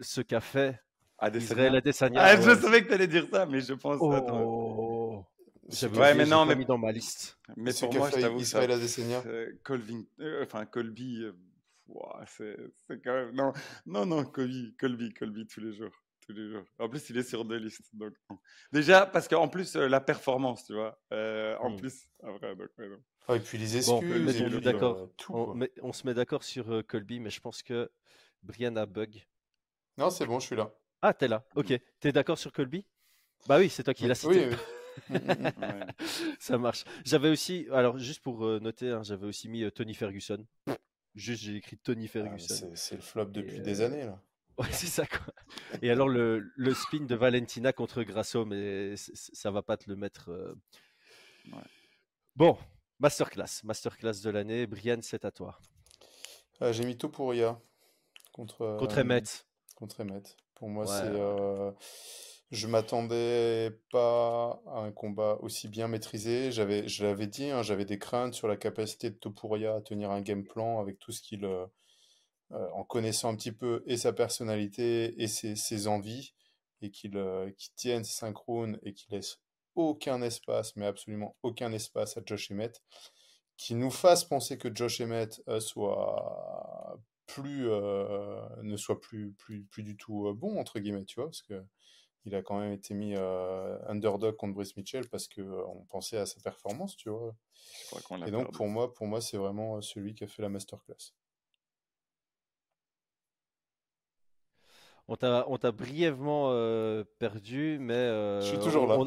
ce 0.00 0.20
qu'a 0.20 0.40
fait 0.42 0.78
Adesanya. 1.18 1.44
Israël 1.54 1.76
Adesanya. 1.76 2.20
Ah, 2.22 2.34
ouais, 2.36 2.42
je 2.42 2.60
savais 2.60 2.82
que 2.82 2.88
tu 2.88 2.92
allais 2.94 3.06
dire 3.08 3.26
ça, 3.32 3.46
mais 3.46 3.60
je 3.62 3.72
pense. 3.72 3.96
Oh, 4.00 4.10
Ouais, 5.68 6.14
mais 6.14 6.24
non, 6.24 6.38
pas 6.38 6.46
mais- 6.46 6.56
mis 6.56 6.64
dans 6.66 6.78
ma 6.78 6.92
liste. 6.92 7.38
Mais 7.56 7.72
pour 7.78 7.92
moi, 7.94 8.10
je 8.10 8.20
t'avoue, 8.20 8.40
Israël 8.40 8.70
ça- 8.70 8.76
Adesanya. 8.76 9.22
c'est 9.22 9.60
Colvin, 9.62 10.02
euh, 10.20 10.42
enfin 10.44 10.64
Colby, 10.66 11.22
euh, 11.24 11.32
c'est 12.26 13.02
quand 13.04 13.12
même 13.14 13.34
non, 13.34 13.52
non, 13.86 14.06
non, 14.06 14.24
Colby, 14.24 14.74
Colby, 14.78 15.12
Colby 15.12 15.46
tous 15.46 15.60
les 15.60 15.72
jours, 15.74 15.92
tous 16.26 16.32
les 16.32 16.50
jours. 16.50 16.64
En 16.78 16.88
plus, 16.88 17.08
il 17.10 17.18
est 17.18 17.22
sur 17.22 17.44
deux 17.44 17.56
listes, 17.58 17.90
donc 17.94 18.14
déjà 18.72 19.06
parce 19.06 19.28
qu'en 19.28 19.48
plus 19.48 19.76
euh, 19.76 19.88
la 19.88 20.00
performance, 20.00 20.64
tu 20.64 20.74
vois, 20.74 20.98
euh, 21.12 21.56
en 21.58 21.70
Hmm. 21.70 21.76
plus, 21.76 22.08
en 22.22 22.32
vrai, 22.38 22.54
donc 22.56 22.68
ouais, 22.78 22.88
non. 22.88 23.02
Ah, 23.28 23.36
et 23.36 23.40
puis 23.40 23.58
les 23.58 23.66
Bon, 23.86 24.00
excuses, 24.00 24.42
puis, 24.42 24.60
d'accord. 24.62 24.96
euh, 24.96 25.06
tout, 25.18 25.34
On, 25.34 25.44
quoi. 25.46 25.54
met- 25.54 25.72
on 25.82 25.92
se 25.92 26.06
met 26.06 26.14
d'accord 26.14 26.42
sur 26.44 26.70
euh, 26.72 26.82
Colby, 26.82 27.20
mais 27.20 27.28
je 27.30 27.40
pense 27.40 27.62
que 27.62 27.90
Brian 28.42 28.74
a 28.76 28.86
bug. 28.86 29.22
Non, 29.98 30.08
c'est 30.08 30.24
bon, 30.24 30.40
je 30.40 30.46
suis 30.46 30.56
là. 30.56 30.72
Ah, 31.02 31.12
t'es 31.12 31.28
là. 31.28 31.44
Ok. 31.54 31.74
T'es 32.00 32.12
d'accord 32.12 32.38
sur 32.38 32.52
Colby? 32.52 32.86
Bah 33.46 33.58
oui, 33.58 33.68
c'est 33.68 33.82
toi 33.82 33.92
qui 33.94 34.06
l'as 34.06 34.24
Oui, 34.26 34.34
cité. 34.34 34.46
oui. 34.48 34.54
Ouais. 34.54 34.58
Ça 36.38 36.58
marche. 36.58 36.84
J'avais 37.04 37.28
aussi, 37.30 37.66
alors 37.72 37.98
juste 37.98 38.20
pour 38.22 38.44
euh, 38.44 38.60
noter, 38.60 38.90
hein, 38.90 39.02
j'avais 39.02 39.26
aussi 39.26 39.48
mis 39.48 39.62
euh, 39.64 39.70
Tony 39.70 39.94
Ferguson. 39.94 40.44
Juste, 41.14 41.42
j'ai 41.42 41.56
écrit 41.56 41.78
Tony 41.78 42.06
Ah, 42.06 42.12
Ferguson. 42.12 42.54
c'est 42.54 42.76
c'est 42.76 42.94
le 42.96 43.00
flop 43.02 43.26
depuis 43.26 43.56
Et, 43.56 43.60
des 43.60 43.80
euh, 43.80 43.86
années, 43.86 44.04
là. 44.04 44.20
Ouais, 44.58 44.66
c'est 44.72 44.86
ça 44.88 45.06
quoi. 45.06 45.32
Et 45.82 45.90
alors 45.90 46.08
le, 46.08 46.50
le 46.56 46.74
spin 46.74 47.04
de 47.04 47.14
Valentina 47.14 47.72
contre 47.72 48.02
Grasso, 48.02 48.44
mais 48.44 48.94
ça 48.96 49.50
va 49.52 49.62
pas 49.62 49.76
te 49.76 49.88
le 49.88 49.94
mettre. 49.94 50.30
euh. 50.30 50.54
Ouais. 51.52 51.62
Bon, 52.34 52.58
masterclass, 52.98 53.62
masterclass 53.64 54.20
de 54.24 54.30
l'année. 54.30 54.66
Brian, 54.66 54.98
c'est 55.02 55.24
à 55.24 55.30
toi. 55.30 55.58
J'ai 56.72 56.84
mis 56.84 56.96
Topuria 56.96 57.60
contre, 58.32 58.76
Contre 58.78 58.98
euh, 58.98 59.02
Emmet. 59.02 59.22
contre 59.76 60.00
Emmet. 60.00 60.22
Pour 60.56 60.68
moi, 60.68 60.84
Ouais, 60.86 60.90
c'est. 60.90 61.08
Je 62.50 62.66
m'attendais 62.66 63.78
pas 63.90 64.62
à 64.66 64.78
un 64.80 64.92
combat 64.92 65.38
aussi 65.42 65.68
bien 65.68 65.88
maîtrisé. 65.88 66.50
J'avais, 66.52 66.88
je 66.88 67.04
l'avais 67.04 67.26
dit, 67.26 67.50
hein, 67.50 67.62
j'avais 67.62 67.84
des 67.84 67.98
craintes 67.98 68.34
sur 68.34 68.48
la 68.48 68.56
capacité 68.56 69.10
de 69.10 69.16
Topuria 69.16 69.74
à 69.76 69.80
tenir 69.82 70.10
un 70.10 70.20
game 70.22 70.44
plan 70.44 70.80
avec 70.80 70.98
tout 70.98 71.12
ce 71.12 71.22
qu'il. 71.22 71.44
euh, 71.44 71.66
euh, 72.52 72.66
en 72.72 72.82
connaissant 72.82 73.30
un 73.30 73.36
petit 73.36 73.52
peu 73.52 73.82
et 73.86 73.98
sa 73.98 74.14
personnalité 74.14 75.22
et 75.22 75.28
ses, 75.28 75.86
envies, 75.86 76.32
et 76.80 76.90
qu'il 76.90 77.18
euh, 77.18 77.50
tienne 77.76 78.04
ses 78.04 78.14
synchrones 78.14 78.78
et 78.82 78.94
qu'il 78.94 79.14
laisse 79.14 79.38
aucun 79.74 80.22
espace, 80.22 80.74
mais 80.74 80.86
absolument 80.86 81.36
aucun 81.42 81.72
espace 81.72 82.16
à 82.16 82.22
Josh 82.24 82.50
Emmett, 82.50 82.82
qui 83.58 83.74
nous 83.74 83.90
fasse 83.90 84.24
penser 84.24 84.56
que 84.56 84.74
Josh 84.74 85.02
Emmett 85.02 85.42
soit 85.60 86.98
plus, 87.26 87.68
ne 87.68 88.76
soit 88.78 89.00
plus, 89.00 89.32
plus, 89.34 89.64
plus 89.64 89.82
du 89.82 89.96
tout 89.96 90.32
bon, 90.34 90.58
entre 90.58 90.78
guillemets, 90.80 91.04
tu 91.04 91.16
vois, 91.16 91.26
parce 91.26 91.42
que 91.42 91.62
il 92.28 92.34
a 92.34 92.42
quand 92.42 92.60
même 92.60 92.72
été 92.72 92.94
mis 92.94 93.14
euh, 93.16 93.78
underdog 93.88 94.36
contre 94.36 94.54
Brice 94.54 94.76
Mitchell 94.76 95.08
parce 95.08 95.26
que 95.26 95.40
euh, 95.40 95.66
on 95.66 95.84
pensait 95.86 96.18
à 96.18 96.26
sa 96.26 96.40
performance, 96.40 96.96
tu 96.96 97.08
vois. 97.08 97.34
Je 97.74 98.02
crois 98.02 98.18
Et 98.26 98.30
donc 98.30 98.44
perdu. 98.44 98.56
pour 98.56 98.68
moi, 98.68 98.94
pour 98.94 99.06
moi, 99.06 99.20
c'est 99.20 99.38
vraiment 99.38 99.76
euh, 99.76 99.80
celui 99.80 100.14
qui 100.14 100.24
a 100.24 100.26
fait 100.26 100.42
la 100.42 100.48
masterclass. 100.48 101.14
On 105.10 105.16
t'a, 105.16 105.46
on 105.48 105.56
t'a 105.56 105.72
brièvement 105.72 106.50
euh, 106.50 107.02
perdu, 107.18 107.78
mais 107.80 107.94
euh, 107.94 108.42
Je 108.42 108.48
suis 108.48 108.58
toujours 108.58 108.86
là. 108.86 108.98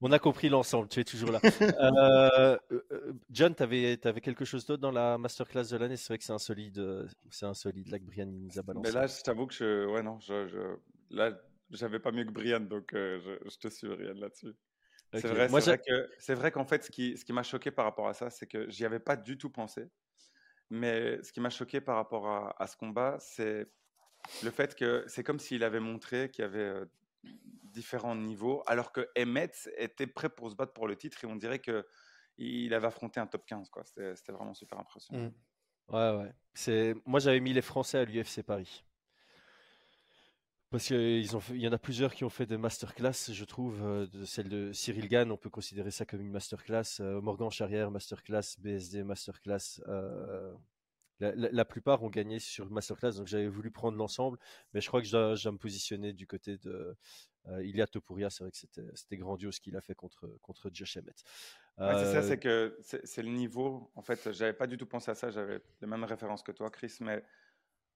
On, 0.00 0.12
a 0.12 0.20
compris 0.20 0.48
l'ensemble. 0.48 0.86
Tu 0.88 1.00
es 1.00 1.04
toujours 1.04 1.32
là. 1.32 1.40
John, 3.30 3.56
t'avais, 3.56 3.96
t'avais 3.96 4.20
quelque 4.20 4.44
chose 4.44 4.64
d'autre 4.66 4.80
dans 4.80 4.92
la 4.92 5.18
masterclass 5.18 5.64
de 5.72 5.76
l'année? 5.76 5.96
C'est 5.96 6.06
vrai 6.12 6.18
que 6.18 6.24
c'est 6.24 6.32
un 6.32 6.38
solide, 6.38 7.08
c'est 7.30 7.46
un 7.46 7.54
solide 7.54 7.88
là 7.88 7.98
que 7.98 8.04
Brian 8.04 8.26
nous 8.26 8.56
a 8.56 8.62
balancé. 8.62 8.88
Mais 8.88 9.00
là, 9.00 9.08
je 9.08 9.20
t'avoue 9.20 9.48
que 9.48 9.54
je, 9.54 9.86
ouais 9.86 10.04
non, 10.04 10.20
je, 10.20 10.46
je- 10.46 10.76
là, 11.10 11.32
j'avais 11.70 11.98
pas 11.98 12.12
mieux 12.12 12.24
que 12.24 12.30
Brian, 12.30 12.60
donc 12.60 12.94
euh, 12.94 13.20
je, 13.20 13.50
je 13.50 13.58
te 13.58 13.68
suis 13.68 13.88
Brian 13.88 14.14
là-dessus. 14.14 14.54
C'est 15.14 15.26
vrai, 15.26 15.48
Moi, 15.48 15.60
c'est 15.60 15.70
vrai 15.70 15.82
que 15.86 16.10
c'est 16.18 16.34
vrai 16.34 16.50
qu'en 16.50 16.66
fait, 16.66 16.84
ce 16.84 16.90
qui, 16.90 17.16
ce 17.16 17.24
qui 17.24 17.32
m'a 17.32 17.42
choqué 17.42 17.70
par 17.70 17.86
rapport 17.86 18.08
à 18.08 18.14
ça, 18.14 18.28
c'est 18.28 18.46
que 18.46 18.68
j'y 18.68 18.84
avais 18.84 19.00
pas 19.00 19.16
du 19.16 19.38
tout 19.38 19.50
pensé. 19.50 19.88
Mais 20.70 21.22
ce 21.22 21.32
qui 21.32 21.40
m'a 21.40 21.48
choqué 21.48 21.80
par 21.80 21.96
rapport 21.96 22.28
à, 22.28 22.62
à 22.62 22.66
ce 22.66 22.76
combat, 22.76 23.16
c'est 23.18 23.66
le 24.42 24.50
fait 24.50 24.74
que 24.74 25.04
c'est 25.06 25.24
comme 25.24 25.38
s'il 25.38 25.64
avait 25.64 25.80
montré 25.80 26.30
qu'il 26.30 26.42
y 26.42 26.44
avait 26.44 26.58
euh, 26.58 26.84
différents 27.22 28.16
niveaux, 28.16 28.62
alors 28.66 28.92
que 28.92 29.08
Emmett 29.16 29.70
était 29.76 30.06
prêt 30.06 30.28
pour 30.28 30.50
se 30.50 30.56
battre 30.56 30.72
pour 30.72 30.86
le 30.86 30.96
titre 30.96 31.24
et 31.24 31.26
on 31.26 31.36
dirait 31.36 31.58
que 31.58 31.86
il 32.36 32.72
avait 32.74 32.86
affronté 32.86 33.18
un 33.18 33.26
top 33.26 33.46
15. 33.46 33.68
quoi. 33.70 33.84
C'était 33.84 34.14
c'était 34.14 34.32
vraiment 34.32 34.54
super 34.54 34.78
impressionnant. 34.78 35.24
Mm. 35.24 35.94
Ouais, 35.94 36.16
ouais. 36.18 36.32
C'est... 36.52 36.94
Moi, 37.06 37.18
j'avais 37.18 37.40
mis 37.40 37.52
les 37.52 37.62
Français 37.62 37.98
à 37.98 38.04
l'UFC 38.04 38.42
Paris. 38.42 38.84
Parce 40.70 40.86
qu'il 40.88 41.24
y 41.56 41.66
en 41.68 41.72
a 41.72 41.78
plusieurs 41.78 42.14
qui 42.14 42.24
ont 42.24 42.28
fait 42.28 42.44
des 42.44 42.58
masterclass, 42.58 43.32
je 43.32 43.44
trouve. 43.44 43.82
euh, 43.82 44.06
de 44.06 44.24
celle 44.24 44.48
de 44.50 44.70
Cyril 44.72 45.08
Gann, 45.08 45.30
on 45.32 45.38
peut 45.38 45.48
considérer 45.48 45.90
ça 45.90 46.04
comme 46.04 46.20
une 46.20 46.30
masterclass. 46.30 47.00
euh, 47.00 47.20
Morgan 47.22 47.50
Charrière, 47.50 47.90
masterclass. 47.90 48.56
BSD, 48.58 49.02
masterclass. 49.02 49.80
euh, 49.88 50.52
la, 51.20 51.34
la- 51.36 51.50
la 51.52 51.64
plupart 51.64 52.02
ont 52.04 52.10
gagné 52.10 52.38
sur 52.40 52.70
Masterclass, 52.70 53.12
donc 53.16 53.28
j'avais 53.28 53.48
voulu 53.48 53.70
prendre 53.72 53.98
l'ensemble, 53.98 54.38
mais 54.74 54.80
je 54.82 54.88
crois 54.88 55.00
que 55.02 55.06
je 55.08 55.12
dois, 55.12 55.34
je 55.36 55.44
dois 55.44 55.52
me 55.52 55.58
positionner 55.58 56.12
du 56.12 56.26
côté 56.26 56.58
de 56.58 56.96
euh, 57.48 57.64
Ilia 57.64 57.86
Topuria. 57.88 58.30
C'est 58.30 58.44
vrai 58.44 58.50
que 58.52 58.58
c'était 58.58 58.84
c'était 58.94 59.16
grandiose 59.18 59.56
ce 59.56 59.60
qu'il 59.60 59.76
a 59.76 59.80
fait 59.82 59.94
contre, 59.96 60.28
contre 60.42 60.70
Josh 60.72 60.96
Emmett. 60.98 61.22
Ouais, 61.84 61.96
c'est 61.96 62.06
ça, 62.06 62.22
Euh, 62.22 62.22
c'est 62.22 62.38
que 62.38 62.76
c'est 62.82 63.06
c'est 63.06 63.22
le 63.22 63.30
niveau. 63.30 63.90
En 63.94 64.02
fait, 64.02 64.32
j'avais 64.32 64.52
pas 64.52 64.66
du 64.66 64.76
tout 64.76 64.86
pensé 64.86 65.10
à 65.10 65.14
ça. 65.14 65.30
J'avais 65.30 65.62
les 65.80 65.86
mêmes 65.86 66.04
références 66.04 66.42
que 66.42 66.52
toi, 66.52 66.70
Chris, 66.70 66.96
mais 67.00 67.24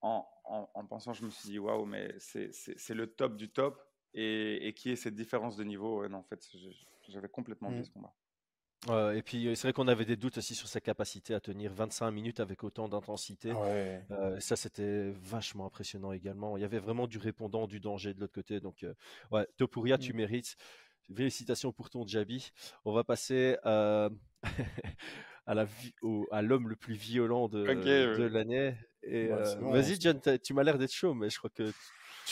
en, 0.03 0.27
en, 0.45 0.69
en 0.75 0.87
pensant, 0.87 1.13
je 1.15 1.25
me 1.25 1.31
suis 1.31 1.49
dit 1.51 1.59
waouh, 1.59 1.85
mais 1.87 2.15
c'est 2.19 2.95
le 2.95 3.07
top 3.07 3.37
du 3.37 3.51
top. 3.51 3.81
Et, 4.15 4.67
et 4.69 4.75
qui 4.75 4.91
est 4.91 4.97
cette 4.97 5.15
différence 5.15 5.57
de 5.57 5.65
niveau? 5.65 6.07
Non, 6.09 6.19
en 6.19 6.23
fait, 6.25 6.47
j'avais 7.09 7.29
complètement 7.29 7.69
oublié 7.71 7.83
Mm. 7.83 7.85
ce 7.85 7.91
combat. 7.91 8.15
euh, 8.89 9.13
et 9.13 9.23
puis 9.23 9.47
euh, 9.47 9.55
c'est 9.55 9.69
vrai 9.69 9.73
qu'on 9.73 9.89
avait 9.89 10.05
des 10.05 10.17
doutes 10.17 10.39
aussi 10.39 10.55
sur 10.57 10.69
sa 10.69 10.81
capacité 10.81 11.35
à 11.35 11.41
tenir 11.41 11.73
25 11.73 12.11
minutes 12.11 12.41
avec 12.41 12.65
autant 12.65 12.89
d'intensité. 12.89 13.53
Ouais. 13.53 14.05
Euh, 14.11 14.41
ça, 14.41 14.57
c'était 14.57 15.11
vachement 15.13 15.67
impressionnant 15.67 16.13
également. 16.13 16.57
Il 16.57 16.61
y 16.63 16.65
avait 16.65 16.81
vraiment 16.81 17.07
du 17.07 17.19
répondant, 17.19 17.67
du 17.67 17.81
danger 17.81 18.13
de 18.15 18.21
l'autre 18.21 18.35
côté. 18.35 18.61
Donc, 18.61 18.83
euh, 18.85 18.95
ouais, 19.31 19.47
Topuria, 19.57 19.99
tu 19.99 20.13
Mm. 20.13 20.17
mérites. 20.17 20.57
Félicitations 21.15 21.73
pour 21.73 21.91
ton 21.91 22.07
Jabi. 22.07 22.51
On 22.85 22.93
va 22.93 23.05
passer 23.05 23.57
euh, 23.67 24.11
à 25.47 26.43
l'homme 26.43 26.69
le 26.69 26.77
plus 26.77 26.95
violent 26.95 27.49
de, 27.49 27.59
l'année. 28.27 28.77
Et 29.05 29.27
Ouais, 29.27 29.33
euh, 29.33 29.71
vas-y, 29.73 30.01
John, 30.01 30.21
tu 30.43 30.55
m'as 30.55 30.63
l'air 30.63 30.79
d'être 30.79 30.93
chaud, 30.93 31.13
mais 31.15 31.29
je 31.29 31.39
crois 31.39 31.51
que 31.51 31.73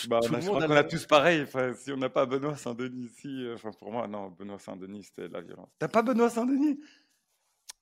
Bah, 0.08 0.20
tout 0.20 0.30
on 0.30 0.34
a- 0.34 0.36
le 0.36 0.42
je 0.42 0.46
monde 0.46 0.56
crois 0.56 0.62
a 0.62 0.66
qu'on 0.68 0.76
a 0.76 0.84
tous 0.84 1.04
pareil. 1.06 1.42
Enfin, 1.42 1.72
si 1.74 1.90
on 1.92 1.96
n'a 1.96 2.08
pas 2.08 2.26
Benoît 2.26 2.56
Saint-Denis 2.56 3.06
ici, 3.06 3.44
euh, 3.44 3.54
enfin 3.54 3.70
pour 3.72 3.90
moi, 3.90 4.06
non, 4.06 4.30
Benoît 4.30 4.58
Saint-Denis, 4.58 5.04
c'était 5.04 5.28
la 5.28 5.40
violence. 5.40 5.68
T'as 5.78 5.88
pas 5.88 6.02
Benoît 6.02 6.30
Saint-Denis? 6.30 6.78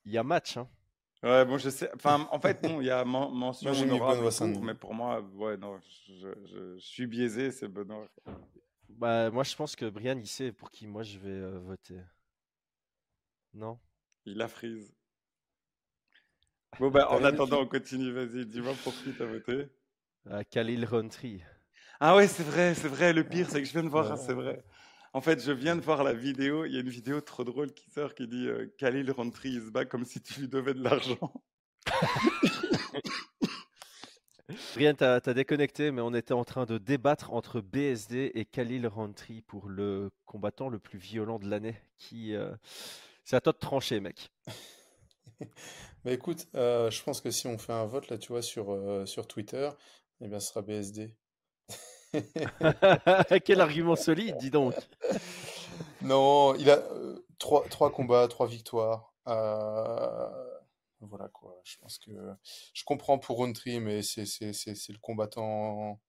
Il 0.06 0.12
y 0.12 0.18
a 0.18 0.22
match. 0.22 0.56
Hein. 0.56 0.68
Ouais, 1.22 1.44
bon, 1.44 1.58
je 1.58 1.68
sais. 1.68 1.90
Enfin, 1.94 2.26
en 2.30 2.40
fait, 2.40 2.62
bon, 2.62 2.80
il 2.80 2.86
y 2.86 2.90
a 2.90 3.04
men- 3.04 3.30
mention 3.34 3.70
Moi, 3.72 3.82
honorable 3.82 4.32
Saint-Denis. 4.32 4.62
mais 4.62 4.74
pour 4.74 4.94
moi, 4.94 5.20
ouais, 5.34 5.56
non, 5.56 5.78
je, 5.80 6.12
je- 6.14 6.46
je- 6.46 6.74
je 6.78 6.86
suis 6.86 7.06
biaisé, 7.06 7.50
c'est 7.50 7.68
Benoît. 7.68 8.06
Bah, 8.88 9.30
moi, 9.30 9.42
je 9.44 9.54
pense 9.54 9.76
que 9.76 9.90
Brian, 9.90 10.16
il 10.16 10.26
sait 10.26 10.50
pour 10.52 10.70
qui 10.70 10.86
moi 10.86 11.02
je 11.02 11.18
vais 11.18 11.28
euh, 11.28 11.58
voter. 11.58 12.00
Non? 13.52 13.78
Il 14.24 14.40
a 14.40 14.48
frise. 14.48 14.94
Bon, 16.78 16.90
bah, 16.90 17.10
en 17.10 17.24
attendant, 17.24 17.62
on 17.62 17.66
continue. 17.66 18.12
Vas-y, 18.12 18.46
dis-moi 18.46 18.74
pour 18.84 18.92
qui 18.94 19.12
t'as 19.16 19.24
voté. 19.26 19.68
Khalil 20.50 20.84
Rountree. 20.84 21.42
Ah 22.00 22.14
ouais, 22.14 22.28
c'est 22.28 22.42
vrai, 22.44 22.74
c'est 22.74 22.88
vrai. 22.88 23.12
Le 23.12 23.24
pire, 23.24 23.48
c'est 23.50 23.60
que 23.60 23.66
je 23.66 23.72
viens 23.72 23.82
de 23.82 23.88
voir, 23.88 24.10
Ouais. 24.10 24.16
c'est 24.24 24.34
vrai. 24.34 24.62
En 25.14 25.20
fait, 25.20 25.42
je 25.42 25.50
viens 25.50 25.74
de 25.74 25.80
voir 25.80 26.04
la 26.04 26.12
vidéo. 26.12 26.64
Il 26.66 26.72
y 26.72 26.76
a 26.76 26.80
une 26.80 26.88
vidéo 26.90 27.20
trop 27.20 27.42
drôle 27.42 27.72
qui 27.72 27.90
sort 27.90 28.14
qui 28.14 28.28
dit 28.28 28.46
euh, 28.46 28.66
Khalil 28.78 29.10
Rountree 29.10 29.48
is 29.54 29.70
back 29.70 29.88
comme 29.88 30.04
si 30.04 30.20
tu 30.20 30.40
lui 30.40 30.48
devais 30.48 30.74
de 30.74 30.82
l'argent. 30.84 31.32
Brian, 34.74 34.94
t'as 34.94 35.16
as 35.24 35.34
déconnecté, 35.34 35.90
mais 35.90 36.00
on 36.02 36.14
était 36.14 36.34
en 36.34 36.44
train 36.44 36.64
de 36.66 36.78
débattre 36.78 37.32
entre 37.32 37.60
BSD 37.60 38.32
et 38.34 38.44
Khalil 38.44 38.86
Rountree 38.86 39.42
pour 39.42 39.68
le 39.68 40.10
combattant 40.24 40.68
le 40.68 40.78
plus 40.78 40.98
violent 40.98 41.38
de 41.38 41.48
l'année. 41.48 41.76
Qui, 41.98 42.34
euh, 42.34 42.54
c'est 43.24 43.36
à 43.36 43.40
toi 43.40 43.52
de 43.52 43.58
trancher, 43.58 44.00
mec. 44.00 44.30
Bah 46.08 46.14
écoute, 46.14 46.48
euh, 46.54 46.90
je 46.90 47.02
pense 47.02 47.20
que 47.20 47.30
si 47.30 47.46
on 47.48 47.58
fait 47.58 47.74
un 47.74 47.84
vote 47.84 48.08
là, 48.08 48.16
tu 48.16 48.32
vois, 48.32 48.40
sur, 48.40 48.72
euh, 48.72 49.04
sur 49.04 49.28
Twitter, 49.28 49.68
eh 50.22 50.28
bien, 50.28 50.40
ce 50.40 50.48
sera 50.48 50.62
BSD. 50.62 51.14
Quel 53.44 53.60
argument 53.60 53.94
solide, 53.94 54.38
dis 54.38 54.48
donc. 54.48 54.72
Non, 56.00 56.54
il 56.54 56.70
a 56.70 56.78
euh, 56.78 57.26
trois, 57.38 57.62
trois 57.68 57.92
combats, 57.92 58.26
trois 58.26 58.46
victoires. 58.46 59.12
Voilà 59.26 61.28
quoi. 61.28 61.60
Je 61.62 61.76
pense 61.76 61.98
que 61.98 62.10
je 62.72 62.84
comprends 62.84 63.18
pour 63.18 63.36
Rountree, 63.36 63.78
mais 63.78 64.00
c'est 64.00 64.24
le 64.24 65.00
combattant 65.02 66.00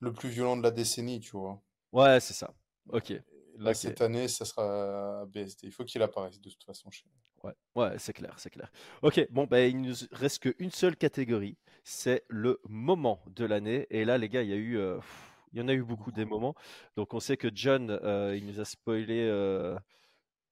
le 0.00 0.12
plus 0.12 0.28
violent 0.28 0.58
de 0.58 0.62
la 0.62 0.70
décennie, 0.70 1.20
tu 1.20 1.38
vois. 1.38 1.58
Ouais, 1.92 2.20
c'est 2.20 2.34
ça. 2.34 2.52
Ok. 2.90 3.14
Là, 3.58 3.74
cette 3.74 4.00
année, 4.00 4.28
ça 4.28 4.44
sera 4.44 5.26
BSD. 5.26 5.66
Il 5.66 5.72
faut 5.72 5.84
qu'il 5.84 6.02
apparaisse 6.02 6.40
de 6.40 6.50
toute 6.50 6.64
façon 6.64 6.90
chez 6.90 7.04
nous. 7.06 7.48
Ouais, 7.48 7.54
ouais, 7.74 7.98
c'est 7.98 8.12
clair, 8.12 8.34
c'est 8.38 8.50
clair. 8.50 8.70
Ok, 9.02 9.26
bon, 9.30 9.46
ben, 9.46 9.68
il 9.70 9.80
nous 9.80 9.94
reste 10.12 10.38
qu'une 10.40 10.70
seule 10.70 10.96
catégorie, 10.96 11.58
c'est 11.82 12.24
le 12.28 12.60
moment 12.68 13.22
de 13.26 13.44
l'année. 13.44 13.86
Et 13.90 14.04
là, 14.04 14.16
les 14.16 14.28
gars, 14.28 14.42
il 14.42 14.50
y 14.50 14.52
a 14.52 14.56
eu, 14.56 14.78
euh, 14.78 14.96
pff, 14.96 15.32
il 15.52 15.58
y 15.58 15.62
en 15.62 15.68
a 15.68 15.74
eu 15.74 15.82
beaucoup 15.82 16.12
des 16.12 16.24
moments. 16.24 16.54
Donc, 16.96 17.14
on 17.14 17.20
sait 17.20 17.36
que 17.36 17.48
John, 17.52 17.90
euh, 17.90 18.36
il 18.36 18.46
nous 18.46 18.60
a 18.60 18.64
spoilé. 18.64 19.22
Euh, 19.28 19.76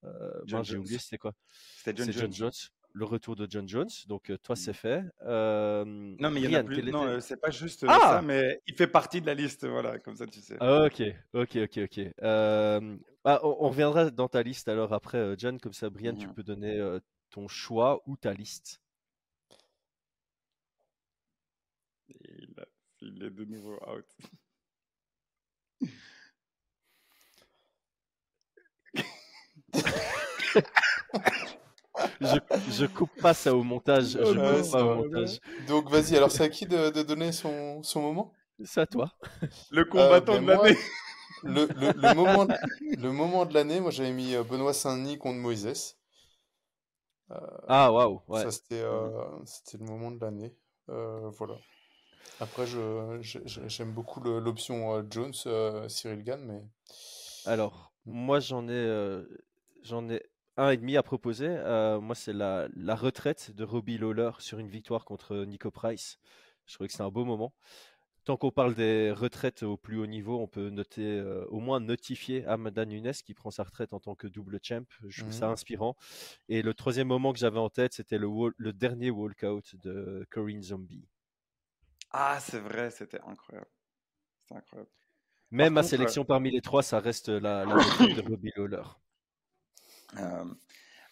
euh, 0.05 0.41
John 0.47 0.65
j'ai 0.65 0.77
oublié, 0.77 0.99
c'était 0.99 1.19
quoi? 1.19 1.33
C'était 1.77 1.97
John 1.97 2.07
C'est 2.07 2.13
Jones. 2.13 2.33
John 2.33 2.33
Jones, 2.33 2.53
le 2.93 3.05
retour 3.05 3.37
de 3.37 3.47
John 3.49 3.69
Jones. 3.69 3.89
Donc, 4.09 4.31
euh, 4.31 4.39
toi, 4.39 4.57
c'est 4.57 4.71
Mhm. 4.71 4.75
fait. 4.75 5.03
Euh, 5.23 5.85
Non, 5.85 6.31
mais 6.31 6.41
il 6.43 6.51
y 6.51 6.57
en 6.57 6.61
a 6.61 6.65
plus. 6.65 6.83
Non, 6.91 7.05
euh, 7.05 7.21
c'est 7.21 7.37
pas 7.41 7.51
juste 7.51 7.85
euh, 7.85 7.89
Ah 7.91 7.99
ça, 8.01 8.23
mais 8.23 8.61
il 8.67 8.75
fait 8.75 8.87
partie 8.87 9.21
de 9.21 9.27
la 9.27 9.35
liste, 9.35 9.67
voilà, 9.67 9.99
comme 9.99 10.17
ça 10.17 10.27
tu 10.27 10.41
sais. 10.41 10.57
Ok, 10.61 11.03
ok, 11.33 11.57
ok, 11.57 11.79
ok. 11.85 11.99
Euh, 12.23 12.97
ah, 13.25 13.41
on, 13.43 13.57
on 13.61 13.69
reviendra 13.69 14.11
dans 14.11 14.29
ta 14.29 14.43
liste 14.43 14.69
alors 14.69 14.93
après, 14.93 15.35
John, 15.39 15.59
comme 15.61 15.73
ça, 15.73 15.89
Brian, 15.91 16.15
tu 16.17 16.27
Mhm. 16.27 16.35
peux 16.35 16.43
donner 16.43 16.79
euh, 16.79 16.99
ton 17.31 17.49
choix 17.49 18.01
ou 18.07 18.17
ta 18.17 18.33
liste. 18.35 18.81
Et 22.11 22.43
il, 22.43 22.55
a- 22.61 22.67
il 23.01 23.23
est 23.23 23.31
de 23.31 23.45
nouveau 23.45 23.79
out. 23.87 24.07
Je, 32.21 32.39
je 32.67 32.87
coupe 32.87 33.13
pas 33.21 33.35
ça 33.35 33.55
au 33.55 33.63
montage. 33.63 34.19
Oh 34.23 34.33
Je 34.33 34.39
non, 34.39 34.63
coupe 34.63 34.71
pas 34.71 34.85
au 34.85 34.91
montage. 34.91 35.41
Donc 35.59 35.91
vas-y, 35.91 36.17
alors 36.17 36.31
c'est 36.31 36.45
à 36.45 36.49
qui 36.49 36.67
de, 36.67 36.91
de 36.91 37.03
donner 37.03 37.33
son, 37.33 37.83
son 37.83 38.01
moment? 38.03 38.33
C'est 38.65 38.81
à 38.81 38.87
toi. 38.87 39.13
Le 39.71 39.85
combattant 39.85 40.39
ben 40.39 40.41
de 40.41 40.47
moi, 40.47 40.69
l'année. 40.69 40.77
Le, 41.45 41.71
le, 41.75 41.93
le 41.95 42.11
moment, 42.13 42.47
de- 42.47 42.55
le 42.97 43.13
moment 43.13 43.47
de 43.47 43.55
l'année, 43.55 43.81
moi 43.81 43.91
j'avais 43.91 44.13
mis 44.13 44.35
euh, 44.35 44.45
Benoît 44.45 44.75
Saint-Denis 44.75 45.19
contre 45.19 45.39
Moïse. 45.39 45.97
Ah, 47.69 47.91
waouh. 47.93 48.21
Ouais. 48.29 48.43
Ça, 48.43 48.51
c'était 48.51 48.81
euh, 48.81 49.09
c'était 49.45 49.79
le 49.79 49.85
moment 49.85 50.11
de 50.11 50.21
l'année. 50.21 50.55
Euh, 50.89 51.31
voilà. 51.31 51.55
Après, 52.41 52.67
je, 52.67 53.19
je- 53.23 53.41
je- 53.47 53.69
j'aime 53.69 53.93
beaucoup 53.93 54.21
le- 54.21 54.41
l'option 54.41 54.95
euh, 54.97 55.03
Jones, 55.11 55.35
euh, 55.47 55.89
Cyril 55.89 56.25
Gann, 56.25 56.45
mais 56.47 56.63
Alors, 57.45 57.93
moi, 58.07 58.41
j'en 58.41 58.67
ai, 58.69 58.73
euh, 58.73 59.27
j'en 59.83 60.09
ai 60.09 60.23
un 60.57 60.71
et 60.71 60.77
demi 60.77 60.97
à 60.97 61.03
proposer. 61.03 61.49
Euh, 61.49 62.01
moi, 62.01 62.15
c'est 62.15 62.33
la, 62.33 62.69
la 62.77 62.95
retraite 62.95 63.51
de 63.55 63.65
Robbie 63.65 63.99
Lawler 63.99 64.31
sur 64.39 64.59
une 64.59 64.69
victoire 64.69 65.05
contre 65.05 65.37
Nico 65.45 65.71
Price. 65.71 66.19
Je 66.67 66.75
trouvais 66.75 66.89
que 66.89 66.93
c'était 66.93 67.05
un 67.05 67.11
beau 67.11 67.25
moment. 67.25 67.55
Tant 68.25 68.37
qu'on 68.37 68.51
parle 68.51 68.75
des 68.75 69.11
retraites 69.13 69.63
au 69.63 69.77
plus 69.79 69.99
haut 69.99 70.07
niveau, 70.07 70.39
on 70.41 70.47
peut 70.47 70.69
noter, 70.71 71.03
euh, 71.19 71.47
au 71.49 71.59
moins 71.61 71.81
notifier 71.81 72.45
Amanda 72.47 72.85
Nunes 72.85 73.13
qui 73.25 73.35
prend 73.35 73.51
sa 73.51 73.65
retraite 73.65 73.95
en 73.95 74.01
tant 74.01 74.15
que 74.15 74.27
double 74.27 74.61
champ. 74.63 74.85
Je 75.09 75.23
trouve 75.23 75.33
ça 75.33 75.47
Mhm. 75.47 75.53
inspirant. 75.53 75.97
Et 76.49 76.63
le 76.63 76.75
troisième 76.75 77.09
moment 77.09 77.33
que 77.33 77.39
j'avais 77.39 77.59
en 77.59 77.71
tête, 77.71 77.95
c'était 77.95 78.19
le, 78.19 78.73
dernier 78.73 79.11
walkout 79.11 79.75
de 79.77 80.27
Corinne 80.31 80.63
Zombie. 80.63 81.09
Ah, 82.11 82.39
c'est 82.41 82.61
vrai, 82.61 82.91
c'était 82.91 83.21
incroyable. 83.23 83.69
C'était 84.43 84.57
incroyable. 84.61 84.91
Même 85.53 85.75
ma 85.75 85.83
contre, 85.83 85.91
sélection 85.91 86.25
parmi 86.25 86.51
les 86.51 86.61
trois, 86.61 86.83
ça 86.83 86.99
reste 87.01 87.29
la, 87.29 87.65
la 87.65 87.79
retraite 87.79 88.13
de 88.13 88.21
Robbie 88.23 88.53
Lawler. 88.57 88.83
Euh, 90.19 90.45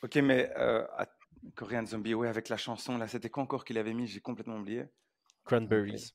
ok, 0.02 0.16
mais 0.16 0.52
euh, 0.56 0.86
à- 0.96 1.06
Korean 1.54 1.86
Zombie, 1.86 2.14
ouais, 2.14 2.28
avec 2.28 2.48
la 2.48 2.56
chanson, 2.56 2.98
là, 2.98 3.06
c'était 3.06 3.30
quoi 3.30 3.44
encore 3.44 3.64
qu'il 3.64 3.78
avait 3.78 3.94
mis? 3.94 4.06
J'ai 4.08 4.20
complètement 4.20 4.56
oublié. 4.56 4.86
Cranberries. 5.44 6.14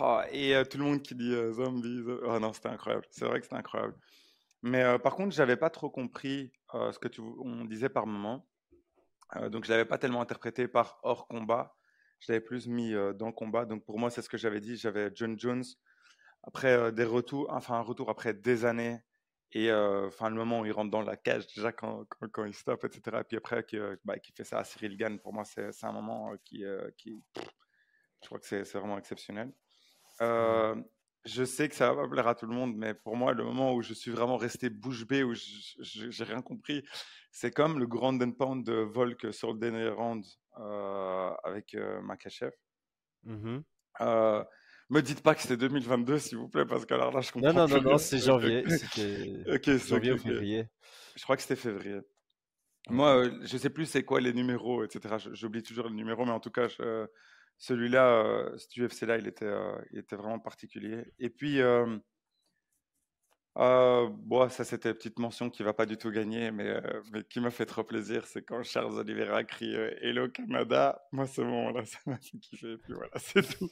Ah, 0.00 0.26
et 0.30 0.54
euh, 0.54 0.64
tout 0.64 0.78
le 0.78 0.84
monde 0.84 1.02
qui 1.02 1.14
dit 1.14 1.32
euh, 1.32 1.52
zombie, 1.52 2.02
zo- 2.02 2.20
oh 2.24 2.38
non, 2.40 2.52
c'était 2.52 2.68
incroyable. 2.68 3.06
C'est 3.10 3.24
vrai 3.24 3.38
que 3.38 3.46
c'était 3.46 3.56
incroyable. 3.56 3.96
Mais 4.62 4.82
euh, 4.82 4.98
par 4.98 5.14
contre, 5.16 5.34
j'avais 5.34 5.56
pas 5.56 5.70
trop 5.70 5.90
compris 5.90 6.52
euh, 6.74 6.92
ce 6.92 6.98
que 6.98 7.08
tu, 7.08 7.20
on 7.20 7.64
disait 7.64 7.88
par 7.88 8.06
moment. 8.06 8.48
Euh, 9.36 9.48
donc, 9.48 9.64
je 9.64 9.70
l'avais 9.70 9.84
pas 9.84 9.98
tellement 9.98 10.20
interprété 10.20 10.68
par 10.68 10.98
hors 11.02 11.26
combat. 11.28 11.76
Je 12.20 12.32
l'avais 12.32 12.44
plus 12.44 12.66
mis 12.68 12.94
euh, 12.94 13.12
dans 13.12 13.32
combat. 13.32 13.64
Donc, 13.64 13.84
pour 13.84 13.98
moi, 13.98 14.10
c'est 14.10 14.22
ce 14.22 14.28
que 14.28 14.38
j'avais 14.38 14.60
dit. 14.60 14.76
J'avais 14.76 15.10
John 15.14 15.38
Jones 15.38 15.64
après 16.42 16.72
euh, 16.72 16.90
des 16.90 17.04
retours, 17.04 17.46
enfin 17.50 17.76
un 17.76 17.80
retour 17.82 18.10
après 18.10 18.34
des 18.34 18.64
années. 18.64 19.00
Et 19.52 19.72
enfin 19.72 20.30
le 20.30 20.36
moment 20.36 20.60
où 20.60 20.66
il 20.66 20.72
rentre 20.72 20.90
dans 20.90 21.02
la 21.02 21.16
cage 21.16 21.46
déjà 21.54 21.70
quand, 21.70 22.04
quand, 22.06 22.28
quand 22.28 22.44
il 22.44 22.54
stoppe, 22.54 22.84
etc. 22.84 23.18
Et 23.20 23.24
puis 23.24 23.36
après 23.36 23.64
qui, 23.64 23.78
bah, 24.04 24.18
qui 24.18 24.32
fait 24.32 24.42
ça 24.42 24.58
à 24.58 24.64
Cyril 24.64 24.96
Gann, 24.96 25.20
pour 25.20 25.32
moi 25.32 25.44
c'est 25.44 25.84
un 25.84 25.92
moment 25.92 26.32
qui, 26.44 26.64
qui 26.96 27.22
je 28.24 28.26
crois 28.26 28.38
que 28.40 28.46
c'est 28.46 28.62
vraiment 28.72 28.98
exceptionnel. 28.98 29.52
Euh, 30.22 30.74
je 31.24 31.44
sais 31.44 31.68
que 31.68 31.74
ça 31.74 31.92
va 31.92 32.02
pas 32.02 32.08
plaire 32.08 32.28
à 32.28 32.34
tout 32.34 32.46
le 32.46 32.54
monde, 32.54 32.74
mais 32.76 32.94
pour 32.94 33.16
moi, 33.16 33.32
le 33.32 33.44
moment 33.44 33.74
où 33.74 33.82
je 33.82 33.94
suis 33.94 34.10
vraiment 34.10 34.36
resté 34.36 34.70
bouche 34.70 35.06
bée, 35.06 35.22
où 35.22 35.34
j'ai 35.34 36.24
rien 36.24 36.42
compris, 36.42 36.84
c'est 37.32 37.50
comme 37.50 37.78
le 37.78 37.86
Grand 37.86 38.20
and 38.20 38.32
Pound 38.32 38.64
de 38.64 38.74
Volk 38.74 39.32
sur 39.32 39.52
le 39.52 39.58
dernier 39.58 39.88
round 39.88 40.24
euh, 40.58 41.30
avec 41.44 41.74
euh, 41.74 42.00
Makachev. 42.02 42.52
Euh, 44.00 44.44
me 44.94 45.02
dites 45.02 45.22
pas 45.22 45.34
que 45.34 45.42
c'était 45.42 45.56
2022, 45.56 46.18
s'il 46.18 46.38
vous 46.38 46.48
plaît, 46.48 46.64
parce 46.64 46.86
que 46.86 46.94
alors 46.94 47.12
là, 47.12 47.20
je 47.20 47.32
comprends 47.32 47.52
Non, 47.52 47.66
non, 47.66 47.76
non, 47.76 47.90
non, 47.90 47.98
c'est 47.98 48.18
janvier. 48.18 48.64
C'était 48.68 49.52
Ok, 49.52 49.64
c'est 49.64 49.88
janvier 49.88 50.12
ou 50.12 50.18
février. 50.18 50.66
Je 51.16 51.22
crois 51.22 51.36
que 51.36 51.42
c'était 51.42 51.56
février. 51.56 52.00
Moi, 52.90 53.16
euh, 53.16 53.38
je 53.42 53.56
sais 53.56 53.70
plus 53.70 53.86
c'est 53.86 54.04
quoi 54.04 54.20
les 54.20 54.32
numéros, 54.32 54.84
etc. 54.84 55.16
J'oublie 55.32 55.62
toujours 55.62 55.88
les 55.88 55.94
numéros, 55.94 56.24
mais 56.24 56.32
en 56.32 56.40
tout 56.40 56.50
cas, 56.50 56.68
celui-là, 57.58 58.24
euh, 58.24 58.56
cet 58.58 58.76
UFC-là, 58.76 59.18
il, 59.18 59.26
était, 59.26 59.44
euh, 59.44 59.76
il 59.92 59.98
était 59.98 60.16
vraiment 60.16 60.38
particulier. 60.38 61.04
Et 61.18 61.30
puis, 61.30 61.60
euh, 61.60 61.96
euh, 63.56 64.08
bon, 64.10 64.48
ça 64.48 64.64
c'était 64.64 64.90
une 64.90 64.96
petite 64.96 65.18
mention 65.18 65.48
qui 65.48 65.62
va 65.62 65.72
pas 65.72 65.86
du 65.86 65.96
tout 65.96 66.10
gagner, 66.10 66.50
mais, 66.50 66.80
mais 67.12 67.22
qui 67.24 67.40
m'a 67.40 67.50
fait 67.50 67.66
trop 67.66 67.84
plaisir, 67.84 68.26
c'est 68.26 68.42
quand 68.42 68.62
Charles 68.64 68.98
Oliveira 68.98 69.44
crie 69.44 69.74
Hello 69.74 70.28
Canada. 70.28 71.00
Moi, 71.12 71.26
ce 71.26 71.42
moment-là, 71.42 71.84
ça 71.84 71.98
m'a 72.06 72.18
fait 72.18 72.38
kiffer. 72.38 72.72
Et 72.72 72.78
puis 72.78 72.92
voilà, 72.92 73.12
c'est 73.16 73.42
tout. 73.42 73.70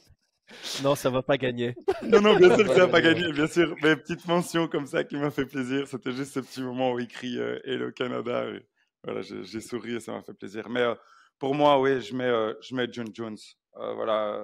Non, 0.83 0.95
ça 0.95 1.09
va 1.09 1.21
pas 1.21 1.37
gagner. 1.37 1.75
Non, 2.03 2.21
non, 2.21 2.35
bien 2.35 2.55
sûr 2.55 2.67
que 2.67 2.73
ça 2.73 2.79
n'a 2.79 2.87
pas 2.87 3.01
gagné, 3.01 3.31
bien 3.31 3.47
sûr. 3.47 3.75
Mais 3.81 3.95
petite 3.95 4.27
mention 4.27 4.67
comme 4.67 4.85
ça 4.85 5.03
qui 5.03 5.15
m'a 5.15 5.31
fait 5.31 5.45
plaisir. 5.45 5.87
C'était 5.87 6.11
juste 6.11 6.33
ce 6.33 6.39
petit 6.39 6.61
moment 6.61 6.91
où 6.91 6.99
il 6.99 7.07
crie 7.07 7.39
euh, 7.39 7.59
Hello 7.63 7.91
Canada. 7.91 8.49
Et 8.49 8.65
voilà, 9.03 9.21
j'ai 9.21 9.61
souri 9.61 9.95
et 9.95 9.99
ça 9.99 10.11
m'a 10.11 10.21
fait 10.21 10.33
plaisir. 10.33 10.69
Mais 10.69 10.81
euh, 10.81 10.95
pour 11.39 11.55
moi, 11.55 11.79
oui, 11.79 12.01
je 12.01 12.15
mets, 12.15 12.25
euh, 12.25 12.53
je 12.61 12.75
mets 12.75 12.87
John 12.91 13.07
Jones. 13.13 13.37
Euh, 13.77 13.93
voilà, 13.93 14.39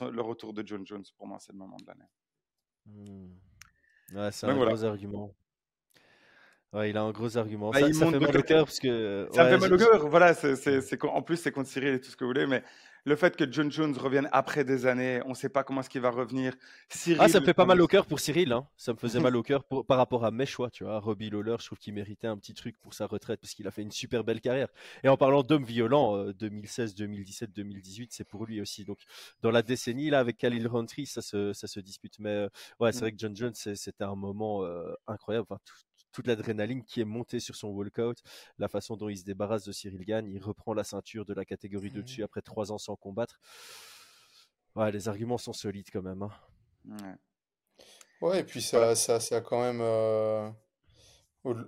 le 0.00 0.20
retour 0.20 0.52
de 0.52 0.66
John 0.66 0.86
Jones, 0.86 1.04
pour 1.16 1.26
moi, 1.26 1.38
c'est 1.40 1.52
le 1.52 1.58
moment 1.58 1.76
de 1.78 1.86
l'année. 1.86 2.10
Hmm. 2.86 4.16
Ouais, 4.16 4.32
c'est 4.32 4.46
un 4.46 4.54
voilà. 4.54 4.72
gros 4.72 4.84
argument. 4.84 5.34
Ouais, 6.72 6.90
il 6.90 6.96
a 6.96 7.02
un 7.02 7.10
gros 7.10 7.36
argument. 7.36 7.70
Bah, 7.70 7.80
ça 7.80 7.92
ça 7.92 8.10
fait 8.10 8.18
mal 8.20 8.36
au 8.36 8.42
cœur 8.42 8.64
parce 8.66 8.78
que. 8.78 9.28
Ça 9.32 9.44
me 9.44 9.48
fait 9.50 9.58
mal 9.58 9.74
au 9.74 9.76
cœur. 9.76 10.08
Voilà, 10.08 10.34
c'est, 10.34 11.04
en 11.04 11.22
plus, 11.22 11.36
c'est 11.36 11.50
contre 11.52 11.68
Cyril 11.68 11.94
et 11.94 12.00
tout 12.00 12.10
ce 12.10 12.16
que 12.16 12.24
vous 12.24 12.30
voulez, 12.30 12.46
mais 12.46 12.62
le 13.06 13.16
fait 13.16 13.34
que 13.34 13.50
John 13.50 13.72
Jones 13.72 13.96
revienne 13.96 14.28
après 14.30 14.62
des 14.62 14.84
années, 14.86 15.20
on 15.24 15.30
ne 15.30 15.34
sait 15.34 15.48
pas 15.48 15.64
comment 15.64 15.80
est-ce 15.80 15.88
qu'il 15.90 16.02
va 16.02 16.10
revenir. 16.10 16.54
Cyril, 16.90 17.18
Ah, 17.20 17.28
ça 17.28 17.40
me 17.40 17.44
fait 17.46 17.54
pas 17.54 17.64
mal 17.64 17.80
au 17.80 17.86
cœur 17.88 18.06
pour 18.06 18.20
Cyril. 18.20 18.52
Hein. 18.52 18.68
Ça 18.76 18.92
me 18.92 18.98
faisait 18.98 19.18
mal 19.18 19.34
au 19.36 19.42
cœur 19.42 19.64
pour- 19.64 19.84
par 19.86 19.96
rapport 19.96 20.24
à 20.24 20.30
mes 20.30 20.44
choix, 20.46 20.70
tu 20.70 20.84
vois. 20.84 21.00
Robbie 21.00 21.30
Lawler, 21.30 21.56
je 21.58 21.64
trouve 21.66 21.78
qu'il 21.78 21.94
méritait 21.94 22.26
un 22.28 22.36
petit 22.36 22.52
truc 22.54 22.78
pour 22.78 22.92
sa 22.94 23.06
retraite 23.06 23.40
parce 23.40 23.54
qu'il 23.54 23.66
a 23.66 23.70
fait 23.72 23.82
une 23.82 23.90
super 23.90 24.22
belle 24.22 24.40
carrière. 24.42 24.68
Et 25.02 25.08
en 25.08 25.16
parlant 25.16 25.42
d'hommes 25.42 25.64
violents, 25.64 26.14
euh, 26.18 26.32
2016, 26.34 26.94
2017, 26.94 27.50
2018, 27.52 28.12
c'est 28.12 28.24
pour 28.24 28.44
lui 28.46 28.60
aussi. 28.60 28.84
Donc, 28.84 28.98
dans 29.42 29.50
la 29.50 29.62
décennie, 29.62 30.10
là, 30.10 30.20
avec 30.20 30.36
Khalil 30.36 30.68
Rountree, 30.68 31.06
ça 31.06 31.22
se, 31.22 31.52
ça 31.54 31.66
se 31.66 31.80
dispute. 31.80 32.18
Mais 32.20 32.28
euh, 32.28 32.48
ouais, 32.78 32.92
c'est 32.92 32.98
Mm. 32.98 33.00
vrai 33.00 33.12
que 33.12 33.18
John 33.18 33.34
Jones, 33.34 33.54
c'était 33.54 34.04
un 34.04 34.14
moment 34.14 34.62
euh, 34.64 34.92
incroyable. 35.08 35.46
Enfin, 35.50 35.58
tout- 35.64 35.74
toute 36.12 36.26
l'adrénaline 36.26 36.84
qui 36.84 37.00
est 37.00 37.04
montée 37.04 37.40
sur 37.40 37.56
son 37.56 37.68
walkout, 37.68 38.22
la 38.58 38.68
façon 38.68 38.96
dont 38.96 39.08
il 39.08 39.18
se 39.18 39.24
débarrasse 39.24 39.64
de 39.64 39.72
Cyril 39.72 40.04
Gann, 40.04 40.26
il 40.28 40.42
reprend 40.42 40.74
la 40.74 40.84
ceinture 40.84 41.24
de 41.26 41.34
la 41.34 41.44
catégorie 41.44 41.90
de 41.90 42.02
dessus 42.02 42.22
après 42.22 42.42
trois 42.42 42.72
ans 42.72 42.78
sans 42.78 42.96
combattre. 42.96 43.38
Ouais, 44.74 44.90
les 44.90 45.06
arguments 45.08 45.38
sont 45.38 45.52
solides 45.52 45.90
quand 45.92 46.02
même. 46.02 46.22
hein. 46.22 46.30
Ouais. 46.84 47.16
Ouais, 48.20 48.40
et 48.40 48.44
puis 48.44 48.62
ça, 48.62 48.94
ça, 48.96 49.20
ça 49.20 49.36
a 49.38 49.40
quand 49.40 49.60
même. 49.60 49.80
euh, 49.82 50.50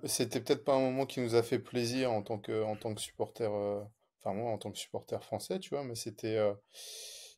C'était 0.04 0.40
peut-être 0.40 0.64
pas 0.64 0.74
un 0.74 0.80
moment 0.80 1.06
qui 1.06 1.20
nous 1.20 1.34
a 1.34 1.42
fait 1.42 1.58
plaisir 1.58 2.12
en 2.12 2.22
tant 2.22 2.38
que, 2.38 2.62
en 2.62 2.76
tant 2.76 2.94
que 2.94 3.00
supporter. 3.00 3.50
euh, 3.52 3.82
Enfin, 4.24 4.34
moi, 4.36 4.52
en 4.52 4.58
tant 4.58 4.70
que 4.70 4.78
supporter 4.78 5.20
français, 5.24 5.58
tu 5.58 5.70
vois, 5.70 5.82
mais 5.84 5.94
c'était. 5.96 6.36
euh, 6.36 6.54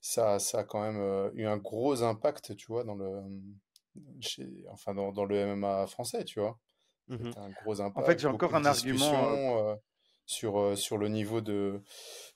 Ça, 0.03 0.39
ça 0.39 0.61
a 0.61 0.65
quand 0.65 0.83
même 0.83 1.01
euh, 1.01 1.31
eu 1.35 1.47
un 1.47 1.57
gros 1.59 2.03
impact, 2.03 2.57
tu 2.57 2.67
vois, 2.69 2.85
dans 2.85 2.95
le. 2.95 3.23
chez- 4.21 4.49
Enfin, 4.71 4.95
dans, 4.95 5.13
dans 5.13 5.25
le 5.25 5.37
MMA 5.37 5.87
français, 5.87 6.25
tu 6.25 6.41
vois. 6.41 6.59
Un 7.11 7.51
gros 7.51 7.81
impact. 7.81 8.07
fait, 8.07 8.19
j'ai 8.19 8.29
encore 8.29 8.55
un 8.55 8.65
argument, 8.65 8.97
discussions, 8.99 9.69
euh, 9.69 9.77
sur, 10.27 10.59
euh, 10.59 10.75
sur 10.77 10.97
le 10.99 11.09
niveau 11.09 11.41
de, 11.41 11.83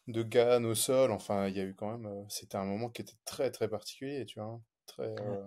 de 0.09 0.23
Gann 0.23 0.65
au 0.67 0.75
sol. 0.75 1.11
Enfin, 1.13 1.49
il 1.49 1.57
y 1.57 1.61
a 1.61 1.65
eu 1.65 1.75
quand 1.75 1.91
même. 1.91 2.07
euh, 2.07 2.25
C'était 2.29 2.57
un 2.57 2.65
moment 2.65 2.89
qui 2.91 3.03
était 3.03 3.17
très, 3.25 3.51
très 3.51 3.69
particulier, 3.69 4.25
tu 4.27 4.41
vois. 4.41 4.61
Très. 4.87 5.05
euh, 5.05 5.43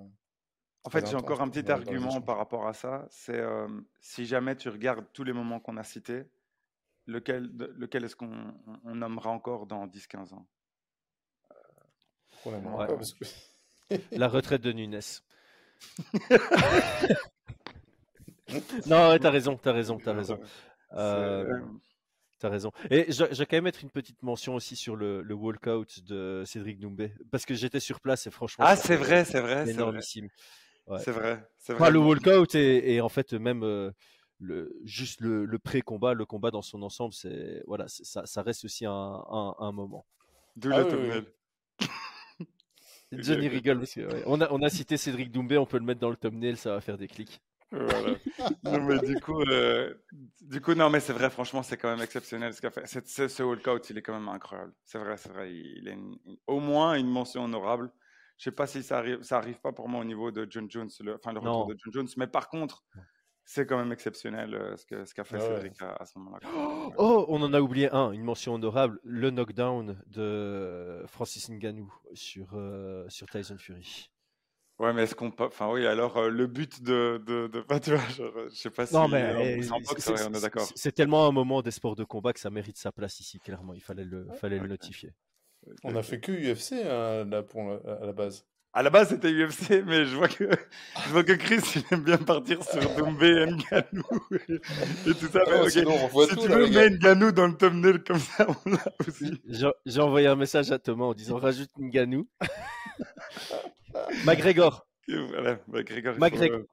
En 0.83 0.89
très 0.89 1.01
fait, 1.01 1.07
j'ai 1.07 1.15
encore 1.15 1.41
un 1.41 1.49
petit 1.49 1.69
argument 1.71 2.19
par 2.21 2.37
rapport 2.37 2.67
à 2.67 2.73
ça. 2.73 3.05
C'est 3.11 3.37
euh, 3.39 3.67
si 3.99 4.25
jamais 4.25 4.55
tu 4.55 4.69
regardes 4.69 5.05
tous 5.13 5.23
les 5.23 5.33
moments 5.33 5.59
qu'on 5.59 5.77
a 5.77 5.83
cités, 5.83 6.23
lequel, 7.05 7.43
lequel 7.75 8.03
est-ce 8.05 8.15
qu'on 8.15 8.53
on- 8.83 8.95
nommera 8.95 9.29
encore 9.29 9.67
dans 9.67 9.85
10-15 9.87 10.33
ans? 10.33 10.47
On 12.45 12.51
n'aimera 12.51 12.75
Ouais. 12.77 12.87
pas 12.87 12.95
parce 12.95 13.13
que. 13.13 13.25
La 14.13 14.27
retraite 14.29 14.61
de 14.61 14.71
Nunes. 14.71 14.99
non, 18.87 19.09
ouais, 19.09 19.19
t'as 19.19 19.29
raison, 19.29 19.57
t'as 19.57 19.71
raison, 19.71 19.97
t'as 20.03 20.13
raison. 20.13 20.39
Euh, 20.93 21.45
euh, 21.45 21.59
T'as 22.39 22.49
raison. 22.49 22.71
Et 22.89 23.11
je, 23.11 23.25
je 23.31 23.37
vais 23.37 23.45
quand 23.45 23.57
même 23.57 23.65
mettre 23.65 23.83
une 23.83 23.91
petite 23.91 24.23
mention 24.23 24.55
aussi 24.55 24.75
sur 24.75 24.95
le, 24.95 25.21
le 25.21 25.33
walkout 25.35 26.01
de 26.03 26.41
Cédric 26.45 26.79
Doumbé. 26.79 27.13
Parce 27.29 27.45
que 27.45 27.53
j'étais 27.53 27.79
sur 27.79 27.99
place 28.01 28.25
et 28.25 28.31
franchement. 28.31 28.65
Ah, 28.67 28.75
c'est 28.75 28.95
vrai, 28.95 29.25
c'est 29.25 29.39
vrai, 29.41 29.57
c'est 29.57 29.61
vrai. 29.63 29.71
énormissime. 29.73 30.27
Ouais. 30.87 30.97
C'est 30.99 31.11
vrai, 31.11 31.47
c'est 31.59 31.73
Enfin, 31.73 31.83
vrai. 31.83 31.91
le 31.91 31.99
walkout 31.99 32.55
et, 32.55 32.95
et 32.95 33.01
en 33.01 33.09
fait 33.09 33.33
même 33.33 33.61
euh, 33.63 33.91
le, 34.39 34.75
juste 34.83 35.21
le, 35.21 35.45
le 35.45 35.59
pré-combat, 35.59 36.15
le 36.15 36.25
combat 36.25 36.49
dans 36.49 36.63
son 36.63 36.81
ensemble, 36.81 37.13
c'est 37.13 37.61
voilà, 37.67 37.85
ça, 37.87 38.25
ça 38.25 38.41
reste 38.41 38.65
aussi 38.65 38.87
un, 38.87 38.91
un, 38.91 39.55
un 39.59 39.71
moment. 39.71 40.07
D'où 40.55 40.71
Ah 40.73 40.79
le 40.79 41.21
oui. 41.79 41.87
Johnny 43.11 43.47
rigole 43.49 43.77
parce 43.79 43.93
que 43.93 44.01
ouais, 44.01 44.23
on, 44.25 44.41
a, 44.41 44.49
on 44.51 44.61
a 44.63 44.69
cité 44.69 44.97
Cédric 44.97 45.31
Doumbé, 45.31 45.57
on 45.57 45.65
peut 45.65 45.77
le 45.77 45.85
mettre 45.85 45.99
dans 45.99 46.09
le 46.09 46.15
thumbnail, 46.15 46.57
ça 46.57 46.71
va 46.71 46.81
faire 46.81 46.97
des 46.97 47.07
clics. 47.07 47.39
Voilà. 47.71 48.17
Non, 48.63 48.81
mais 48.83 48.99
du 48.99 49.15
coup, 49.21 49.41
euh, 49.43 49.93
du 50.41 50.59
coup, 50.61 50.73
non, 50.73 50.89
mais 50.89 50.99
c'est 50.99 51.13
vrai, 51.13 51.29
franchement, 51.29 51.63
c'est 51.63 51.77
quand 51.77 51.89
même 51.89 52.03
exceptionnel 52.03 52.53
ce 52.53 52.61
qu'a 52.61 52.69
fait. 52.71 52.85
C'est- 52.85 53.07
c'est- 53.07 53.29
ce 53.29 53.43
walkout, 53.43 53.89
il 53.89 53.97
est 53.97 54.01
quand 54.01 54.13
même 54.13 54.27
incroyable. 54.29 54.73
C'est 54.83 54.97
vrai, 54.99 55.15
c'est 55.17 55.29
vrai. 55.29 55.53
Il 55.53 55.87
une- 55.87 56.17
une- 56.25 56.37
au 56.47 56.59
moins 56.59 56.95
une 56.95 57.09
mention 57.09 57.45
honorable. 57.45 57.91
Je 58.37 58.45
sais 58.45 58.51
pas 58.51 58.67
si 58.67 58.83
ça 58.83 58.97
arrive, 58.97 59.21
ça 59.21 59.37
arrive 59.37 59.59
pas 59.61 59.71
pour 59.71 59.87
moi 59.87 60.01
au 60.01 60.03
niveau 60.03 60.31
de 60.31 60.45
John 60.49 60.69
Jones, 60.69 60.89
le, 61.01 61.15
enfin 61.15 61.31
le 61.31 61.39
retour 61.39 61.59
Non. 61.59 61.65
de 61.67 61.75
John 61.81 61.93
Jones, 61.93 62.07
mais 62.17 62.27
par 62.27 62.49
contre, 62.49 62.83
c'est 63.45 63.65
quand 63.67 63.77
même 63.77 63.91
exceptionnel 63.91 64.53
euh, 64.55 64.75
ce 64.77 64.85
que 64.85 65.05
ce 65.05 65.13
qu'a 65.13 65.23
fait 65.23 65.37
Ah 65.39 65.47
ouais. 65.47 65.55
Cédric 65.61 65.81
à, 65.81 65.93
à 65.93 66.05
ce 66.05 66.17
moment-là. 66.19 66.49
Oh, 66.97 67.25
on 67.29 67.41
en 67.41 67.53
a 67.53 67.61
oublié 67.61 67.89
un, 67.93 68.11
une 68.11 68.23
mention 68.23 68.55
honorable, 68.55 68.99
le 69.03 69.29
knockdown 69.29 70.01
de 70.07 71.03
Francis 71.07 71.49
Ngannou 71.49 71.93
sur, 72.15 72.49
euh, 72.55 73.05
sur 73.09 73.27
Tyson 73.29 73.57
Fury. 73.59 74.09
Ouais, 74.81 74.93
mais 74.93 75.03
est-ce 75.03 75.13
qu'on 75.13 75.29
peut, 75.29 75.43
enfin 75.43 75.69
oui, 75.71 75.85
alors 75.85 76.17
euh, 76.17 76.29
le 76.29 76.47
but 76.47 76.81
de, 76.81 77.21
de, 77.27 77.45
de, 77.45 77.63
enfin, 77.69 77.79
tu 77.83 77.91
vois, 77.91 78.01
je 78.49 78.49
sais 78.55 78.71
pas 78.71 78.87
si 78.87 78.95
Non, 78.95 79.07
mais 79.07 79.21
euh, 79.21 79.57
boxe, 79.85 80.03
c'est- 80.03 80.11
ouais, 80.11 80.17
on 80.27 80.31
est 80.31 80.33
c'est- 80.33 80.41
d'accord. 80.41 80.65
c'est- 80.65 80.73
c'est 80.75 80.91
tellement 80.91 81.27
un 81.27 81.31
moment 81.31 81.61
des 81.61 81.69
sports 81.69 81.95
de 81.95 82.03
combat 82.03 82.33
que 82.33 82.39
ça 82.39 82.49
mérite 82.49 82.77
sa 82.77 82.91
place 82.91 83.19
ici, 83.19 83.39
clairement. 83.39 83.75
Il 83.75 83.81
fallait 83.81 84.03
le, 84.05 84.27
fallait 84.39 84.57
le 84.57 84.67
notifier. 84.67 85.13
On 85.83 85.95
a 85.95 86.01
fait 86.01 86.19
que 86.19 86.31
UFC 86.31 86.73
hein, 86.83 87.25
là 87.29 87.43
pour 87.43 87.61
la- 87.63 87.93
à 88.01 88.05
la 88.07 88.11
base. 88.11 88.43
À 88.73 88.81
la 88.81 88.89
base, 88.89 89.09
c'était 89.09 89.29
UFC, 89.31 89.83
mais 89.85 90.05
je 90.05 90.15
vois 90.15 90.29
que, 90.29 90.45
je 91.05 91.09
vois 91.11 91.23
que 91.25 91.33
Chris, 91.33 91.59
il 91.75 91.83
aime 91.91 92.03
bien 92.03 92.17
partir 92.17 92.63
sur 92.63 92.79
Doumbé, 92.95 93.45
Nganou 93.45 94.03
et, 94.49 94.53
et 95.11 95.13
tout 95.13 95.27
ça. 95.27 95.41
Ah 95.45 95.51
on 95.61 95.67
si 95.69 95.83
tout, 95.83 96.41
tu 96.41 96.47
là, 96.47 96.57
veux, 96.57 96.69
mets 96.69 96.89
Nganou 96.89 97.31
dans 97.33 97.45
le 97.47 97.55
thumbnail 97.55 98.01
comme 98.03 98.17
ça, 98.17 98.47
on 98.65 98.69
l'a 98.71 98.83
aussi. 99.07 99.39
J'ai 99.45 99.69
j'ai 99.85 99.99
envoyé 100.01 100.25
un 100.27 100.37
message 100.37 100.71
à 100.71 100.79
Thomas 100.79 101.05
en 101.05 101.13
disant 101.13 101.37
rajoute 101.37 101.69
Ngannou. 101.77 102.27
McGregor. 104.25 104.87
Voilà, 105.07 105.59
McGregor. 105.67 106.13
euh, 106.15 106.63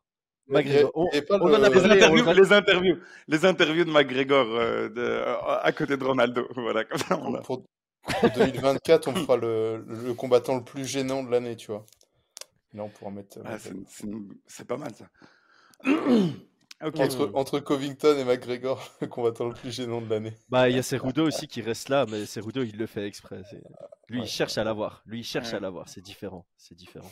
McGregor. 0.48 0.90
On, 0.94 1.08
on 1.30 1.40
en 1.40 1.46
le- 1.48 1.54
a 1.64 1.68
les, 1.68 1.74
parlé, 1.74 1.88
on 1.88 1.92
interviews, 1.92 2.24
le- 2.24 2.32
les, 2.42 2.52
interviews, 2.52 2.98
les 3.28 3.44
interviews 3.44 3.84
de 3.84 3.90
McGregor 3.90 4.46
euh, 4.46 4.88
de, 4.88 5.00
euh, 5.02 5.36
à 5.60 5.72
côté 5.72 5.96
de 5.96 6.04
Ronaldo. 6.04 6.46
Voilà, 6.56 6.84
comme 6.84 6.98
ça, 6.98 7.18
on 7.18 7.24
Pour, 7.32 7.36
a. 7.36 7.40
pour- 7.42 7.64
pour 8.20 8.30
2024, 8.30 9.08
on 9.08 9.14
fera 9.14 9.36
le, 9.36 9.84
le 9.86 10.14
combattant 10.14 10.56
le 10.56 10.64
plus 10.64 10.86
gênant 10.86 11.22
de 11.22 11.30
l'année, 11.30 11.56
tu 11.56 11.66
vois. 11.70 11.84
Là, 12.74 12.84
on 12.84 12.88
pourra 12.88 13.10
mettre. 13.10 13.38
Ah, 13.44 13.58
c'est, 13.58 13.72
c'est, 13.88 14.06
c'est 14.46 14.66
pas 14.66 14.76
mal 14.76 14.92
ça. 14.94 15.06
Ok. 16.82 16.98
entre, 17.00 17.30
entre 17.34 17.60
Covington 17.60 18.16
et 18.18 18.24
McGregor, 18.24 18.82
le 19.00 19.06
combattant 19.06 19.46
le 19.48 19.54
plus 19.54 19.70
gênant 19.70 20.00
de 20.00 20.08
l'année. 20.08 20.32
Bah, 20.48 20.68
il 20.68 20.76
y 20.76 20.78
a 20.78 20.82
Cerudo 20.82 21.26
aussi 21.26 21.46
qui 21.48 21.60
reste 21.62 21.88
là, 21.88 22.06
mais 22.10 22.26
Cerudo, 22.26 22.62
il 22.62 22.76
le 22.76 22.86
fait 22.86 23.06
exprès. 23.06 23.42
Lui, 24.08 24.20
il 24.22 24.26
cherche 24.26 24.58
à 24.58 24.64
l'avoir. 24.64 25.02
Lui, 25.06 25.20
il 25.20 25.24
cherche 25.24 25.50
Ouais. 25.50 25.56
à 25.56 25.60
l'avoir. 25.60 25.88
C'est 25.88 26.00
différent. 26.02 26.46
C'est 26.56 26.74
différent. 26.74 27.10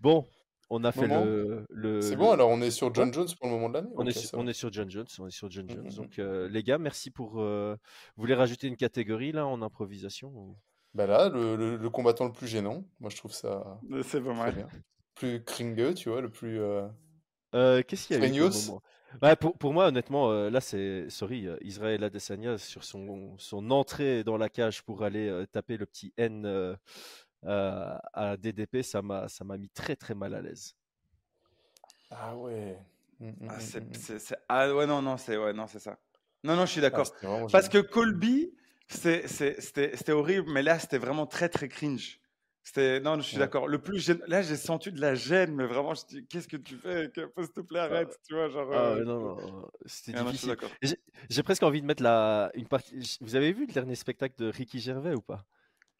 Bon, 0.00 0.26
on 0.70 0.82
a 0.84 0.92
fait 0.92 1.06
Moment. 1.06 1.24
le. 1.24 1.64
le- 1.70 2.00
C'est 2.02 2.10
le- 2.12 2.16
bon, 2.16 2.30
alors 2.32 2.50
on 2.50 2.60
est 2.60 2.70
sur 2.70 2.92
John 2.94 3.12
Jones 3.12 3.28
pour 3.38 3.46
le 3.48 3.52
moment 3.54 3.68
de 3.68 3.74
l'année 3.74 3.90
On, 3.96 4.06
est 4.06 4.12
sur, 4.12 4.28
ça 4.30 4.38
on 4.38 4.44
va. 4.44 4.50
est 4.50 4.54
sur 4.54 4.72
John 4.72 4.90
Jones. 4.90 5.06
On 5.18 5.26
est 5.26 5.30
sur 5.30 5.50
John 5.50 5.68
Jones. 5.68 5.84
mhm. 5.84 5.90
Donc, 5.94 6.18
euh, 6.18 6.48
les 6.48 6.62
gars, 6.62 6.78
merci 6.78 7.10
pour. 7.10 7.40
euh, 7.40 7.76
Vous 8.16 8.22
voulez 8.22 8.34
rajouter 8.34 8.66
une 8.66 8.76
catégorie 8.76 9.32
là 9.32 9.46
en 9.46 9.62
improvisation 9.62 10.28
ou- 10.28 10.56
Bah 10.94 11.06
là, 11.06 11.28
le, 11.28 11.56
le- 11.56 11.76
le 11.76 11.90
combattant 11.90 12.24
le 12.26 12.32
plus 12.32 12.46
gênant, 12.48 12.84
moi 13.00 13.10
je 13.10 13.16
trouve 13.16 13.32
ça 13.32 13.80
C'est 14.04 14.20
pas 14.22 14.32
mal. 14.34 14.54
bien. 14.54 14.68
Plus 15.14 15.42
cringueux, 15.44 15.94
tu 15.94 16.08
vois, 16.08 16.20
le 16.20 16.28
plus. 16.30 16.60
euh, 16.60 16.86
Euh, 17.54 17.82
Qu'est-ce 17.86 18.06
qu'il 18.08 18.16
y 18.16 18.18
a 18.18 18.22
eu 18.22 18.32
moment? 18.48 18.82
Ouais, 19.22 19.36
pour, 19.36 19.56
pour 19.56 19.72
moi, 19.72 19.86
honnêtement, 19.86 20.30
euh, 20.30 20.50
là, 20.50 20.60
c'est, 20.60 21.08
sorry, 21.08 21.46
euh, 21.46 21.56
Israël 21.62 22.02
Adesanya 22.02 22.58
sur 22.58 22.82
son, 22.82 23.36
son 23.38 23.70
entrée 23.70 24.24
dans 24.24 24.36
la 24.36 24.48
cage 24.48 24.82
pour 24.82 25.04
aller 25.04 25.28
euh, 25.28 25.46
taper 25.46 25.76
le 25.76 25.86
petit 25.86 26.12
N 26.16 26.76
à 27.46 28.36
DDP, 28.36 28.82
ça 28.82 29.02
m'a, 29.02 29.28
ça 29.28 29.44
m'a 29.44 29.58
mis 29.58 29.68
très 29.70 29.96
très 29.96 30.14
mal 30.14 30.34
à 30.34 30.42
l'aise. 30.42 30.74
Ah 32.10 32.36
ouais. 32.36 32.78
Mm, 33.20 33.26
mm, 33.28 33.34
Ah, 33.48 33.60
mm, 33.60 33.60
c'est, 33.60 33.80
mm, 33.80 33.98
mm. 33.98 34.04
c'est- 34.18 34.36
ah 34.48 34.74
ouais, 34.74 34.86
non, 34.86 35.02
non, 35.02 35.16
c'est 35.16 35.36
ouais, 35.36 35.52
non, 35.52 35.66
c'est 35.66 35.78
ça. 35.80 35.98
Non, 36.44 36.56
non, 36.56 36.66
je 36.66 36.72
suis 36.72 36.80
Ah, 36.80 36.84
d'accord. 36.90 37.14
Parce 37.52 37.68
que 37.68 37.78
Colby, 37.78 38.54
c'était 38.88 40.12
horrible, 40.12 40.50
mais 40.52 40.62
là, 40.62 40.78
c'était 40.78 40.98
vraiment 40.98 41.26
très, 41.26 41.48
très 41.48 41.68
cringe. 41.68 42.20
C'était, 42.64 42.98
non, 42.98 43.16
je 43.16 43.22
suis 43.22 43.34
Ouais. 43.34 43.40
d'accord. 43.40 43.68
Le 43.68 43.78
plus 43.78 43.98
gêne- 43.98 44.22
là, 44.26 44.40
j'ai 44.40 44.56
senti 44.56 44.90
de 44.90 45.00
la 45.00 45.14
gêne, 45.14 45.54
mais 45.54 45.66
vraiment, 45.66 45.92
je 45.94 46.06
dis, 46.06 46.26
qu'est-ce 46.26 46.48
que 46.48 46.56
tu 46.56 46.76
fais? 46.76 47.10
S'il 47.14 47.48
te 47.52 47.60
plaît, 47.60 47.80
arrête, 47.80 48.18
tu 48.26 48.34
vois, 48.34 48.48
genre. 48.48 48.66
Ah 48.72 48.76
euh, 48.76 48.98
ouais, 48.98 49.04
non, 49.04 49.18
non, 49.20 49.70
c'était 49.84 50.12
ah 50.16 50.22
non, 50.22 50.30
je 50.30 50.36
suis 50.38 50.46
difficile. 50.46 50.48
d'accord. 50.48 50.98
J'ai, 51.28 51.42
presque 51.42 51.62
envie 51.62 51.82
de 51.82 51.86
mettre 51.86 52.02
la, 52.02 52.50
une 52.54 52.66
partie. 52.66 53.18
Vous 53.20 53.36
avez 53.36 53.52
vu 53.52 53.66
le 53.66 53.72
dernier 53.72 53.94
spectacle 53.94 54.34
de 54.38 54.46
Ricky 54.46 54.80
Gervais 54.80 55.14
ou 55.14 55.20
pas? 55.20 55.44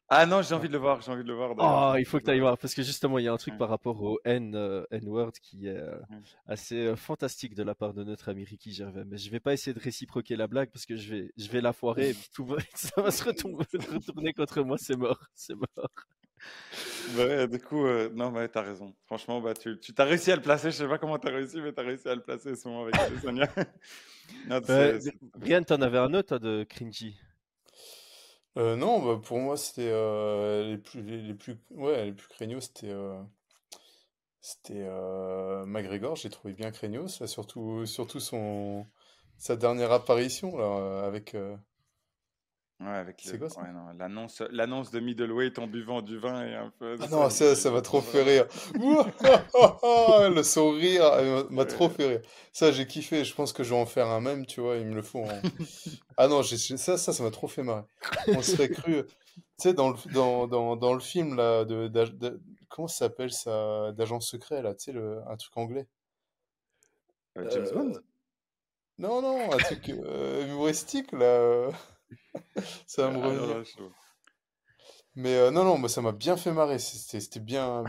Ah 0.07 0.25
non, 0.25 0.41
j'ai 0.41 0.53
envie 0.53 0.67
de 0.67 0.73
le 0.73 0.79
voir, 0.79 1.01
j'ai 1.01 1.11
envie 1.11 1.23
de 1.23 1.27
le 1.27 1.33
voir. 1.33 1.53
Oh, 1.57 1.97
il 1.97 2.05
faut 2.05 2.19
que 2.19 2.25
tu 2.25 2.31
ailles 2.31 2.39
voir, 2.39 2.57
parce 2.57 2.75
que 2.75 2.83
justement, 2.83 3.17
il 3.17 3.25
y 3.25 3.27
a 3.27 3.33
un 3.33 3.37
truc 3.37 3.53
Ouais. 3.53 3.59
par 3.59 3.69
rapport 3.69 4.01
au 4.01 4.19
N, 4.23 4.53
euh, 4.55 4.85
N-word 4.91 5.31
qui 5.41 5.67
est 5.67 5.77
euh, 5.77 5.97
Ouais. 6.09 6.17
assez 6.47 6.87
euh, 6.87 6.95
fantastique 6.95 7.55
de 7.55 7.63
la 7.63 7.73
part 7.73 7.93
de 7.93 8.03
notre 8.03 8.29
ami 8.29 8.43
Ricky 8.43 8.71
Gervais. 8.71 9.03
Mais 9.05 9.17
je 9.17 9.29
vais 9.31 9.39
pas 9.39 9.53
essayer 9.53 9.73
de 9.73 9.79
réciproquer 9.79 10.35
la 10.35 10.47
blague 10.47 10.69
parce 10.71 10.85
que 10.85 10.95
je 10.95 11.13
vais, 11.13 11.31
je 11.37 11.49
vais 11.49 11.61
la 11.61 11.73
foirer 11.73 12.09
et 12.09 12.15
tout 12.33 12.45
va, 12.45 12.57
ça 12.75 13.01
va 13.01 13.09
se 13.11 13.23
retourner 13.93 14.33
contre 14.33 14.61
moi. 14.61 14.77
C'est 14.77 14.95
mort, 14.95 15.19
c'est 15.33 15.55
mort. 15.55 15.89
Ouais, 17.15 17.47
du 17.47 17.59
coup, 17.59 17.85
euh, 17.85 18.09
non, 18.13 18.33
t'as 18.47 18.61
raison. 18.61 18.93
Franchement, 19.05 19.39
bah, 19.39 19.53
tu, 19.53 19.79
tu 19.79 19.93
t'as 19.93 20.05
réussi 20.05 20.31
à 20.31 20.35
le 20.35 20.41
placer. 20.41 20.71
Je 20.71 20.77
sais 20.77 20.87
pas 20.87 20.97
comment 20.97 21.19
t'as 21.19 21.29
réussi, 21.31 21.61
mais 21.61 21.71
t'as 21.71 21.83
réussi 21.83 22.07
à 22.09 22.15
le 22.15 22.21
placer 22.21 22.55
ce 22.55 22.67
moment 22.67 22.83
avec 22.83 22.95
Adesanya. 22.95 23.47
Non, 24.47 24.61
c'est- 24.65 24.73
Ouais, 24.73 24.99
c'est- 24.99 25.13
Brian, 25.37 25.63
t'en 25.63 25.81
avais 25.81 25.97
un 25.97 26.13
autre 26.13 26.29
toi, 26.29 26.39
de 26.39 26.63
cringy? 26.69 27.17
Euh, 28.57 28.75
non, 28.75 29.01
bah, 29.05 29.21
pour 29.23 29.39
moi, 29.39 29.57
c'était 29.57 29.89
euh, 29.91 30.69
les 30.71 30.77
plus, 30.77 31.01
les, 31.01 31.21
les 31.21 31.33
plus, 31.33 31.57
ouais, 31.71 32.05
les 32.05 32.13
plus 32.13 32.27
craignos, 32.27 32.61
c'était 32.61 32.89
euh, 32.91 33.21
c'était 34.41 34.83
euh, 34.87 35.65
McGregor. 35.65 36.15
J'ai 36.15 36.29
trouvé 36.29 36.53
bien 36.53 36.71
craignos, 36.71 37.25
surtout, 37.25 37.85
surtout 37.85 38.19
son, 38.19 38.85
sa 39.37 39.55
dernière 39.55 39.91
apparition 39.91 40.57
là, 40.57 40.63
euh, 40.65 41.07
avec. 41.07 41.35
Euh, 42.81 42.85
Ouais, 42.85 42.91
avec 42.97 43.23
C'est 43.23 43.33
le- 43.33 43.39
quoi, 43.39 43.49
ça? 43.49 43.61
ouais, 43.61 43.71
non, 43.71 43.93
l'annonce, 43.97 44.41
l'annonce 44.51 44.91
de 44.91 44.99
middleweight 44.99 45.59
en 45.59 45.67
buvant 45.67 46.01
du 46.01 46.17
vin 46.17 46.45
et 46.45 46.55
un 46.55 46.69
peu. 46.77 46.97
Ah 47.01 47.07
non, 47.09 47.29
ça, 47.29 47.55
ça 47.55 47.71
m'a 47.71 47.81
trop 47.81 48.01
fait 48.01 48.23
rire. 48.23 48.47
Le 50.35 50.43
sourire 50.43 51.05
euh, 51.05 51.43
m'a 51.49 51.65
trop 51.65 51.89
fait 51.89 52.07
rire. 52.07 52.21
Ça, 52.53 52.71
j'ai 52.71 52.87
kiffé. 52.87 53.23
Je 53.23 53.33
pense 53.33 53.53
que 53.53 53.63
je 53.63 53.69
vais 53.73 53.79
en 53.79 53.85
faire 53.85 54.07
un 54.07 54.21
même, 54.21 54.45
tu 54.45 54.61
vois. 54.61 54.77
Ils 54.77 54.85
me 54.85 54.95
le 54.95 55.03
en- 55.15 55.41
Ah 56.17 56.27
non, 56.27 56.41
j'ai- 56.41 56.57
ça, 56.57 56.97
ça, 56.97 57.13
ça 57.13 57.23
m'a 57.23 57.31
trop 57.31 57.47
fait 57.47 57.63
marrer. 57.63 57.83
On 58.33 58.41
serait 58.41 58.69
cru. 58.69 59.05
Tu 59.05 59.41
sais, 59.57 59.73
dans 59.73 59.89
le, 59.91 59.97
dans, 60.11 60.47
dans, 60.47 60.75
dans 60.75 60.93
le 60.93 60.99
film, 60.99 61.35
là, 61.35 61.65
de, 61.65 61.89
comment 62.69 62.87
ça 62.87 62.97
s'appelle 63.07 63.31
ça, 63.31 63.91
d'agent 63.93 64.19
secret, 64.19 64.61
là, 64.61 64.73
tu 64.75 64.85
sais, 64.85 64.91
le, 64.93 65.21
un 65.29 65.37
truc 65.37 65.55
anglais? 65.57 65.87
Euh, 67.37 67.45
James 67.49 67.65
Euh, 67.67 67.71
Bond? 67.73 68.01
Non, 68.97 69.21
non, 69.21 69.53
un 69.53 69.59
truc 69.61 69.87
euh, 69.89 70.45
humoristique, 70.47 71.11
là. 71.13 71.71
Euh. 72.35 72.61
Ça 72.87 73.03
va 73.07 73.11
me 73.11 73.21
Ah, 73.23 73.27
revenir. 73.27 73.63
Mais 75.15 75.35
euh, 75.35 75.51
non, 75.51 75.63
non, 75.63 75.87
ça 75.87 76.01
m'a 76.01 76.11
bien 76.11 76.35
fait 76.35 76.51
marrer. 76.51 76.77
C'était 76.79 77.39
bien, 77.39 77.83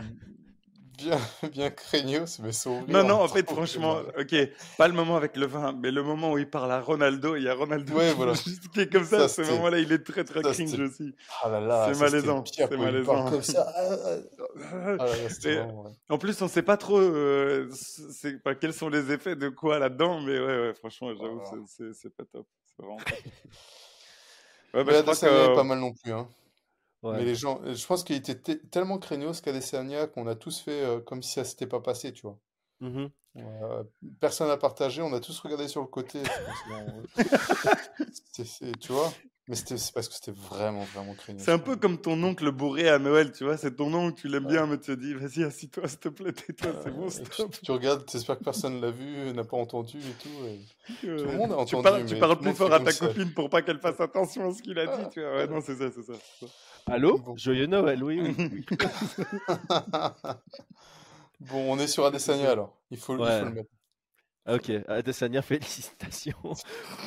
bien, 0.97 1.19
bien 1.51 1.69
craignos, 1.69 2.39
mais 2.39 2.51
Non, 2.87 3.03
non, 3.07 3.21
en 3.21 3.27
fait, 3.27 3.45
franchement, 3.49 3.99
ok, 4.17 4.35
pas 4.77 4.87
le 4.87 4.93
moment 4.93 5.17
avec 5.17 5.35
le 5.35 5.45
vin, 5.45 5.73
mais 5.73 5.91
le 5.91 6.03
moment 6.03 6.31
où 6.31 6.37
il 6.37 6.49
parle 6.49 6.71
à 6.71 6.79
Ronaldo, 6.81 7.35
il 7.35 7.43
y 7.43 7.49
a 7.49 7.53
Ronaldo 7.53 7.93
Ouais, 7.95 8.09
qui, 8.09 8.15
voilà. 8.15 8.33
juste- 8.33 8.69
qui 8.69 8.79
est 8.81 8.91
comme 8.91 9.03
ça, 9.03 9.27
Ça, 9.27 9.43
ce 9.43 9.51
moment-là, 9.51 9.79
il 9.79 9.91
est 9.91 10.03
très 10.05 10.23
très 10.23 10.41
ça, 10.41 10.53
cringe 10.53 10.79
aussi. 10.79 11.13
Ah 11.43 11.49
là 11.49 11.59
là, 11.59 11.93
C'est 11.93 11.99
malaisant, 11.99 12.43
c'est 12.45 12.77
malaisant. 12.77 13.29
comme 13.29 13.41
ça. 13.43 13.71
Ah, 13.75 13.89
ah, 14.71 14.95
ah 14.99 15.05
là 15.05 15.53
là. 15.53 15.67
En 16.09 16.17
plus, 16.17 16.41
on 16.41 16.47
sait 16.47 16.63
pas 16.63 16.77
trop 16.77 16.97
euh, 16.99 17.69
c'est, 17.71 18.35
enfin, 18.37 18.55
quels 18.55 18.73
sont 18.73 18.89
les 18.89 19.11
effets 19.11 19.35
de 19.35 19.49
quoi 19.49 19.79
là-dedans, 19.79 20.21
mais 20.21 20.39
ouais, 20.39 20.45
ouais 20.67 20.73
franchement, 20.73 21.13
j'avoue, 21.13 21.41
c'est, 21.67 21.93
c'est 21.93 22.15
pas 22.15 22.23
top. 22.25 22.47
C'est 22.65 22.77
vraiment 22.77 22.97
pas 22.97 23.11
top. 23.11 23.19
Ouais, 24.77 24.83
bah, 24.83 24.93
je 24.97 25.01
crois 25.01 25.15
que. 25.15 25.55
pas 25.55 25.63
mal 25.63 25.79
non 25.79 25.93
plus. 25.93 26.11
Hein. 26.13 26.27
Ouais. 27.03 27.17
Mais 27.17 27.25
les 27.25 27.35
gens, 27.35 27.61
je 27.65 27.85
pense 27.85 28.03
qu'il 28.03 28.15
était 28.15 28.35
te- 28.35 28.51
tellement 28.67 28.97
craignos 28.97 29.41
qu'Adesanya 29.41 30.07
qu'on 30.07 30.27
a 30.27 30.35
tous 30.35 30.59
fait 30.59 30.83
euh, 30.83 30.99
comme 30.99 31.21
si 31.21 31.33
ça 31.33 31.43
s'était 31.43 31.67
pas 31.67 31.79
passé, 31.79 32.11
tu 32.11 32.23
vois. 32.23 32.37
Euh, 33.37 33.83
personne 34.19 34.47
n'a 34.47 34.57
partagé, 34.57 35.01
on 35.01 35.13
a 35.13 35.19
tous 35.19 35.39
regardé 35.39 35.67
sur 35.67 35.81
le 35.81 35.87
côté. 35.87 36.23
tu 38.79 38.91
vois 38.91 39.13
Mais 39.49 39.55
c'était- 39.55 39.77
c'est 39.77 39.93
parce 39.93 40.09
que 40.09 40.15
c'était 40.15 40.33
vraiment, 40.37 40.83
vraiment 40.93 41.13
craignos. 41.13 41.41
C'est 41.41 41.53
un 41.53 41.57
peu 41.59 41.77
comme 41.77 41.97
ton 41.97 42.21
oncle 42.21 42.51
bourré 42.51 42.89
à 42.89 42.99
Noël, 42.99 43.31
tu 43.31 43.45
vois. 43.45 43.55
C'est 43.55 43.75
ton 43.77 43.93
oncle, 43.93 44.19
tu 44.19 44.27
l'aimes 44.27 44.45
bien, 44.45 44.65
mais 44.67 44.77
tu 44.77 44.87
te 44.87 44.99
dis, 44.99 45.13
vas-y, 45.13 45.43
assis-toi, 45.45 45.87
s'il 45.87 45.99
te 45.99 46.09
plaît, 46.09 46.33
tais-toi, 46.33 46.71
c'est 46.83 46.91
bon, 46.91 47.05
Euh, 47.05 47.09
tu, 47.09 47.31
stop. 47.33 47.55
tu 47.63 47.71
regardes, 47.71 48.05
t'espères 48.05 48.37
que 48.39 48.43
personne 48.43 48.81
l'a 48.81 48.91
vu, 48.91 49.31
n'a 49.33 49.45
pas 49.45 49.55
entendu 49.55 49.99
et 49.99 50.21
tout. 50.21 50.29
et- 50.45 51.07
Euh, 51.07 51.25
le 51.31 51.37
monde 51.37 51.53
a 51.53 51.65
tu 51.65 51.75
entendu, 51.75 51.83
parles, 51.83 52.05
tu 52.05 52.15
parles 52.17 52.37
tout 52.37 52.43
le 52.43 52.49
plus 52.51 52.57
fort 52.57 52.73
à 52.73 52.79
ta 52.81 52.91
ça. 52.91 53.07
copine 53.07 53.33
pour 53.33 53.49
pas 53.49 53.61
qu'elle 53.61 53.79
fasse 53.79 54.01
attention 54.01 54.49
à 54.49 54.53
ce 54.53 54.61
qu'il 54.61 54.77
a 54.79 54.85
dit, 54.85 54.91
Ah, 55.05 55.09
tu 55.13 55.21
vois. 55.21 55.31
Ouais, 55.37 55.47
non, 55.47 55.61
c'est 55.61 55.75
ça, 55.75 55.85
c'est 55.95 56.03
ça. 56.03 56.13
Allô? 56.87 57.17
Bon. 57.19 57.37
Joyeux 57.37 57.67
Noël, 57.67 58.03
oui, 58.03 58.19
oui. 58.21 58.35
oui. 58.51 58.65
Bon, 61.39 61.71
on 61.73 61.79
est 61.79 61.87
sur 61.87 62.05
Adesanya 62.05 62.51
alors. 62.51 62.75
Il 62.89 62.97
faut, 62.97 63.15
il 63.15 63.21
Ouais. 63.21 63.39
faut 63.39 63.45
le 63.45 63.51
mettre. 63.51 63.69
Ok, 64.47 64.71
Adesanya, 64.87 65.41
félicitations. 65.43 66.37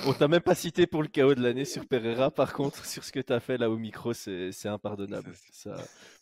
On 0.06 0.12
t'a 0.12 0.28
même 0.28 0.42
pas 0.42 0.54
cité 0.54 0.86
pour 0.86 1.02
le 1.02 1.08
chaos 1.08 1.34
de 1.34 1.42
l'année 1.42 1.64
sur 1.64 1.86
Pereira. 1.86 2.30
Par 2.30 2.52
contre, 2.52 2.84
sur 2.84 3.02
ce 3.04 3.12
que 3.12 3.20
t'as 3.20 3.40
fait 3.40 3.56
là 3.56 3.70
au 3.70 3.76
micro, 3.78 4.12
c'est 4.12 4.50
impardonnable. 4.66 5.32
Ça, 5.52 5.74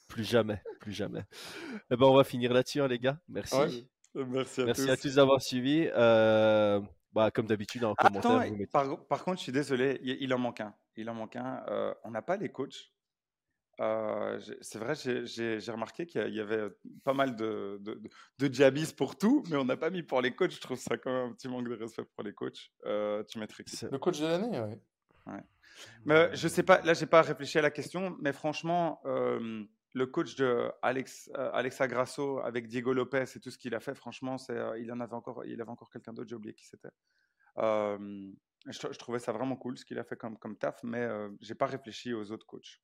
plus 0.06 0.24
jamais, 0.24 0.62
plus 0.80 0.92
jamais. 0.92 1.22
Eh 1.90 1.96
ben, 1.96 2.06
on 2.06 2.14
va 2.14 2.24
finir 2.24 2.52
là-dessus, 2.52 2.80
hein, 2.80 2.88
les 2.88 2.98
gars. 2.98 3.18
Merci. 3.28 3.56
Ouais. 3.56 4.24
Merci 4.26 4.62
à 4.62 4.64
Merci 4.66 4.84
tous. 4.86 4.90
à 4.90 4.96
tous 4.96 5.14
d'avoir 5.16 5.42
suivi. 5.42 5.88
Euh, 5.94 6.80
bah, 7.12 7.30
comme 7.30 7.46
d'habitude, 7.46 7.84
en 7.84 7.94
commentaire, 7.94 8.30
Attends, 8.30 8.46
vous 8.46 8.52
mettez. 8.56 8.66
par, 8.66 9.06
par 9.06 9.24
contre, 9.24 9.38
je 9.38 9.42
suis 9.44 9.52
désolé, 9.52 9.98
il, 10.02 10.18
il 10.20 10.32
en 10.34 10.38
manque 10.38 10.60
un. 10.60 10.74
Il 10.96 11.08
en 11.10 11.14
manque 11.14 11.36
un. 11.36 11.62
Euh, 11.68 11.94
on 12.04 12.10
n'a 12.10 12.22
pas 12.22 12.36
les 12.36 12.48
coachs. 12.48 12.92
Euh, 13.80 14.40
c'est 14.60 14.78
vrai, 14.78 14.94
j'ai- 14.94 15.58
remarqué 15.70 16.06
qu'il 16.06 16.34
y 16.34 16.40
avait 16.40 16.68
pas 17.04 17.14
mal 17.14 17.36
de, 17.36 17.80
de, 18.38 18.52
jabbies 18.52 18.92
pour 18.96 19.16
tout, 19.16 19.44
mais 19.50 19.56
on 19.56 19.64
n'a 19.64 19.76
pas 19.76 19.90
mis 19.90 20.02
pour 20.02 20.20
les 20.20 20.34
coachs. 20.34 20.50
Je 20.50 20.60
trouve 20.60 20.78
ça 20.78 20.96
quand 20.96 21.12
même 21.12 21.30
un 21.30 21.32
petit 21.32 21.48
manque 21.48 21.68
de 21.68 21.76
respect 21.76 22.04
pour 22.04 22.24
les 22.24 22.32
coachs. 22.32 22.70
Euh, 22.86 23.22
tu 23.24 23.38
mettrais 23.38 23.64
qui? 23.64 23.76
Le 23.90 23.98
coach 23.98 24.18
de 24.20 24.26
l'année, 24.26 24.60
ouais. 24.60 24.80
Mais 26.04 26.14
euh, 26.14 26.34
je 26.34 26.48
sais 26.48 26.62
pas, 26.62 26.80
là, 26.80 26.94
j'ai 26.94 27.06
pas 27.06 27.22
réfléchi 27.22 27.58
à 27.58 27.62
la 27.62 27.70
question, 27.70 28.16
mais 28.20 28.32
franchement, 28.32 29.00
euh, 29.04 29.64
le 29.94 30.06
coach 30.06 30.34
de 30.36 30.70
Alex, 30.82 31.30
euh, 31.36 31.50
Alexa 31.52 31.86
Grasso 31.86 32.40
avec 32.40 32.66
Diego 32.66 32.92
Lopez 32.92 33.24
et 33.36 33.40
tout 33.40 33.50
ce 33.50 33.58
qu'il 33.58 33.74
a 33.74 33.80
fait, 33.80 33.94
franchement, 33.94 34.36
euh, 34.50 34.78
il 34.78 34.90
en 34.90 35.00
avait 35.00 35.14
encore, 35.14 35.44
il 35.44 35.60
avait 35.60 35.70
encore 35.70 35.90
quelqu'un 35.90 36.12
d'autre, 36.12 36.28
j'ai 36.28 36.36
oublié 36.36 36.54
qui 36.54 36.66
c'était. 36.66 36.88
Euh, 37.58 38.30
je, 38.66 38.78
tr- 38.78 38.92
je 38.92 38.98
trouvais 38.98 39.18
ça 39.18 39.32
vraiment 39.32 39.56
cool 39.56 39.78
ce 39.78 39.84
qu'il 39.84 39.98
a 39.98 40.04
fait 40.04 40.16
comme, 40.16 40.36
comme 40.38 40.56
taf, 40.56 40.82
mais 40.82 41.00
euh, 41.02 41.30
j'ai 41.40 41.54
pas 41.54 41.66
réfléchi 41.66 42.12
aux 42.12 42.30
autres 42.32 42.46
coachs. 42.46 42.80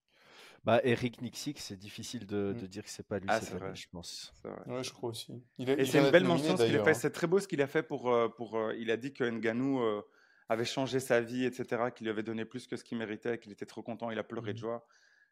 Bah, 0.64 0.80
Eric 0.82 1.20
Nixik, 1.20 1.58
c'est 1.58 1.76
difficile 1.76 2.26
de, 2.26 2.54
Mm. 2.56 2.60
de 2.60 2.66
dire 2.66 2.84
que 2.84 2.90
c'est 2.90 3.06
pas 3.06 3.18
lui 3.18 3.26
Ah, 3.30 3.38
cette 3.38 3.48
c'est 3.50 3.54
année, 3.56 3.60
vrai. 3.66 3.76
je 3.76 3.86
pense. 3.90 4.32
Vrai. 4.42 4.54
Ouais, 4.76 4.82
je 4.84 4.92
crois 4.92 5.10
aussi. 5.10 5.42
Il 5.58 5.70
a- 5.70 5.78
Et 5.78 5.84
c'est 5.84 5.98
une 5.98 6.10
belle 6.10 6.24
mention 6.24 6.56
ce 6.56 6.64
qu'il 6.64 6.76
a 6.76 6.84
fait. 6.84 6.94
C'est 6.94 7.10
très 7.10 7.26
beau 7.26 7.38
ce 7.38 7.46
qu'il 7.46 7.60
a 7.60 7.66
fait 7.66 7.82
pour, 7.82 8.10
euh, 8.10 8.28
pour 8.28 8.56
euh, 8.56 8.74
il 8.78 8.90
a 8.90 8.96
dit 8.96 9.12
que 9.12 9.24
Nganou 9.24 9.80
euh, 9.82 10.02
avait 10.48 10.64
changé 10.64 11.00
sa 11.00 11.20
vie, 11.20 11.44
etc., 11.44 11.90
qu'il 11.90 12.04
lui 12.06 12.10
avait 12.10 12.22
donné 12.22 12.44
plus 12.46 12.66
que 12.66 12.76
ce 12.76 12.84
qu'il 12.84 12.96
méritait, 12.96 13.38
qu'il 13.38 13.52
était 13.52 13.66
trop 13.66 13.82
content, 13.82 14.10
il 14.10 14.18
a 14.18 14.24
pleuré 14.24 14.52
de 14.52 14.58
Mhm. 14.58 14.62
joie. 14.62 14.86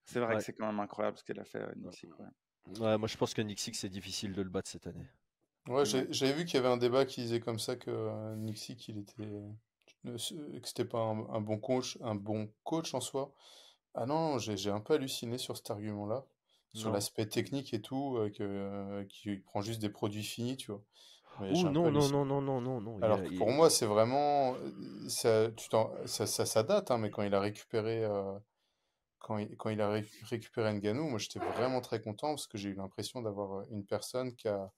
C'est 0.05 0.21
vrai 0.21 0.35
Ouais. 0.35 0.39
que 0.39 0.45
c'est 0.45 0.53
quand 0.53 0.67
même 0.67 0.81
incroyable 0.81 1.17
ce 1.17 1.25
qu'il 1.25 1.39
a 1.41 1.45
fait, 1.45 1.61
euh, 1.61 1.73
Nixik, 1.77 2.11
ouais. 2.19 2.27
Ouais, 2.81 2.99
moi, 2.99 3.09
je 3.09 3.17
pense 3.17 3.33
que 3.35 3.41
Nixik, 3.43 3.75
c'est 3.75 3.89
difficile 3.89 4.33
de 4.35 4.43
le 4.43 4.51
battre 4.51 4.71
cette 4.71 4.87
année. 4.87 5.07
Ouais, 5.69 5.85
j'ai- 5.87 6.13
j'avais 6.13 6.33
vu 6.33 6.45
qu'il 6.45 6.55
y 6.55 6.59
avait 6.59 6.69
un 6.69 6.77
débat 6.77 7.05
qui 7.07 7.23
disait 7.23 7.41
comme 7.41 7.59
ça 7.59 7.77
que 7.77 7.91
euh, 7.91 8.35
Nixik, 8.37 8.87
il 8.89 8.99
était, 8.99 9.23
euh, 9.23 9.49
que 10.05 10.67
c'était 10.69 10.85
pas 10.85 10.99
un, 10.99 11.21
un 11.31 11.41
bon 11.41 11.59
coach, 11.59 11.97
un 12.03 12.15
bon 12.17 12.53
coach 12.65 12.93
en 12.95 13.01
soi. 13.01 13.33
Ah 13.95 14.07
non, 14.07 14.39
j'ai 14.39 14.57
j'ai 14.57 14.71
un 14.71 14.81
peu 14.81 14.95
halluciné 14.95 15.39
sur 15.39 15.57
cet 15.57 15.71
argument-là, 15.71 16.27
sur 16.73 16.91
Non. 16.91 16.91
l'aspect 16.91 17.27
technique 17.27 17.75
et 17.75 17.83
tout, 17.83 18.17
euh, 18.17 18.31
que, 18.31 18.43
euh, 18.43 19.05
qu'il 19.05 19.43
prend 19.43 19.61
juste 19.63 19.81
des 19.81 19.91
produits 19.91 20.23
finis, 20.25 20.57
tu 20.57 20.71
vois. 20.73 20.83
Ouais, 21.39 21.55
j'ai 21.55 21.67
Ouh, 21.67 21.69
un 21.69 21.75
peu 21.75 21.87
non, 21.87 21.91
non, 21.93 22.09
halluciné. 22.09 22.23
non, 22.25 22.25
non, 22.25 22.41
non, 22.43 22.61
non, 22.61 22.81
non. 22.81 23.01
il 23.01 23.07
Alors 23.07 23.23
a- 23.23 23.25
que 23.25 23.35
il- 23.35 23.37
pour 23.37 23.51
moi, 23.53 23.71
c'est 23.71 23.87
vraiment, 23.87 24.57
euh, 24.57 25.09
ça, 25.09 25.51
tu 25.53 25.69
t'en- 25.71 25.93
ça, 26.07 26.27
ça, 26.27 26.47
ça 26.47 26.63
date, 26.65 26.91
hein, 26.93 26.99
mais 26.99 27.11
quand 27.11 27.23
il 27.23 27.35
a 27.35 27.41
récupéré, 27.41 28.05
euh, 28.05 28.39
quand 29.21 29.39
il, 29.39 29.57
quand 29.57 29.71
il 29.71 29.81
a 29.83 29.91
ré- 29.91 30.07
récupéré 30.25 30.73
Ngannou, 30.75 31.09
moi 31.11 31.19
j'étais 31.21 31.41
vraiment 31.41 31.81
très 31.83 32.01
content 32.03 32.31
parce 32.31 32.47
que 32.49 32.59
j'ai 32.59 32.71
eu 32.71 32.75
l'impression 32.77 33.23
d'avoir 33.23 33.61
euh, 33.63 33.67
une 33.71 33.87
personne 33.87 34.35
qui 34.37 34.49
a, 34.49 34.73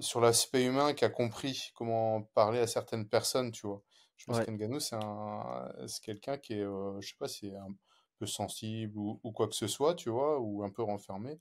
sur 0.00 0.20
l'aspect 0.20 0.64
humain, 0.64 0.94
qui 0.94 1.04
a 1.04 1.10
compris 1.10 1.70
comment 1.74 2.22
parler 2.34 2.58
à 2.60 2.66
certaines 2.66 3.08
personnes, 3.08 3.50
tu 3.52 3.66
vois. 3.66 3.82
Je 4.16 4.26
pense 4.26 4.38
Ouais. 4.38 4.46
qu'Ngannou, 4.46 4.80
c'est 4.80 4.96
un, 4.96 5.72
c'est 5.86 6.02
quelqu'un 6.02 6.38
qui 6.38 6.54
est, 6.54 6.60
euh, 6.62 7.00
je 7.00 7.08
sais 7.08 7.16
pas, 7.18 7.28
si 7.28 7.54
un 7.54 7.74
peu 8.20 8.26
sensible 8.26 8.98
ou, 8.98 9.20
ou 9.24 9.32
quoi 9.32 9.48
que 9.48 9.56
ce 9.56 9.68
soit, 9.68 9.96
tu 9.96 10.10
vois, 10.10 10.40
ou 10.40 10.64
un 10.64 10.70
peu 10.70 10.82
renfermé. 10.84 11.38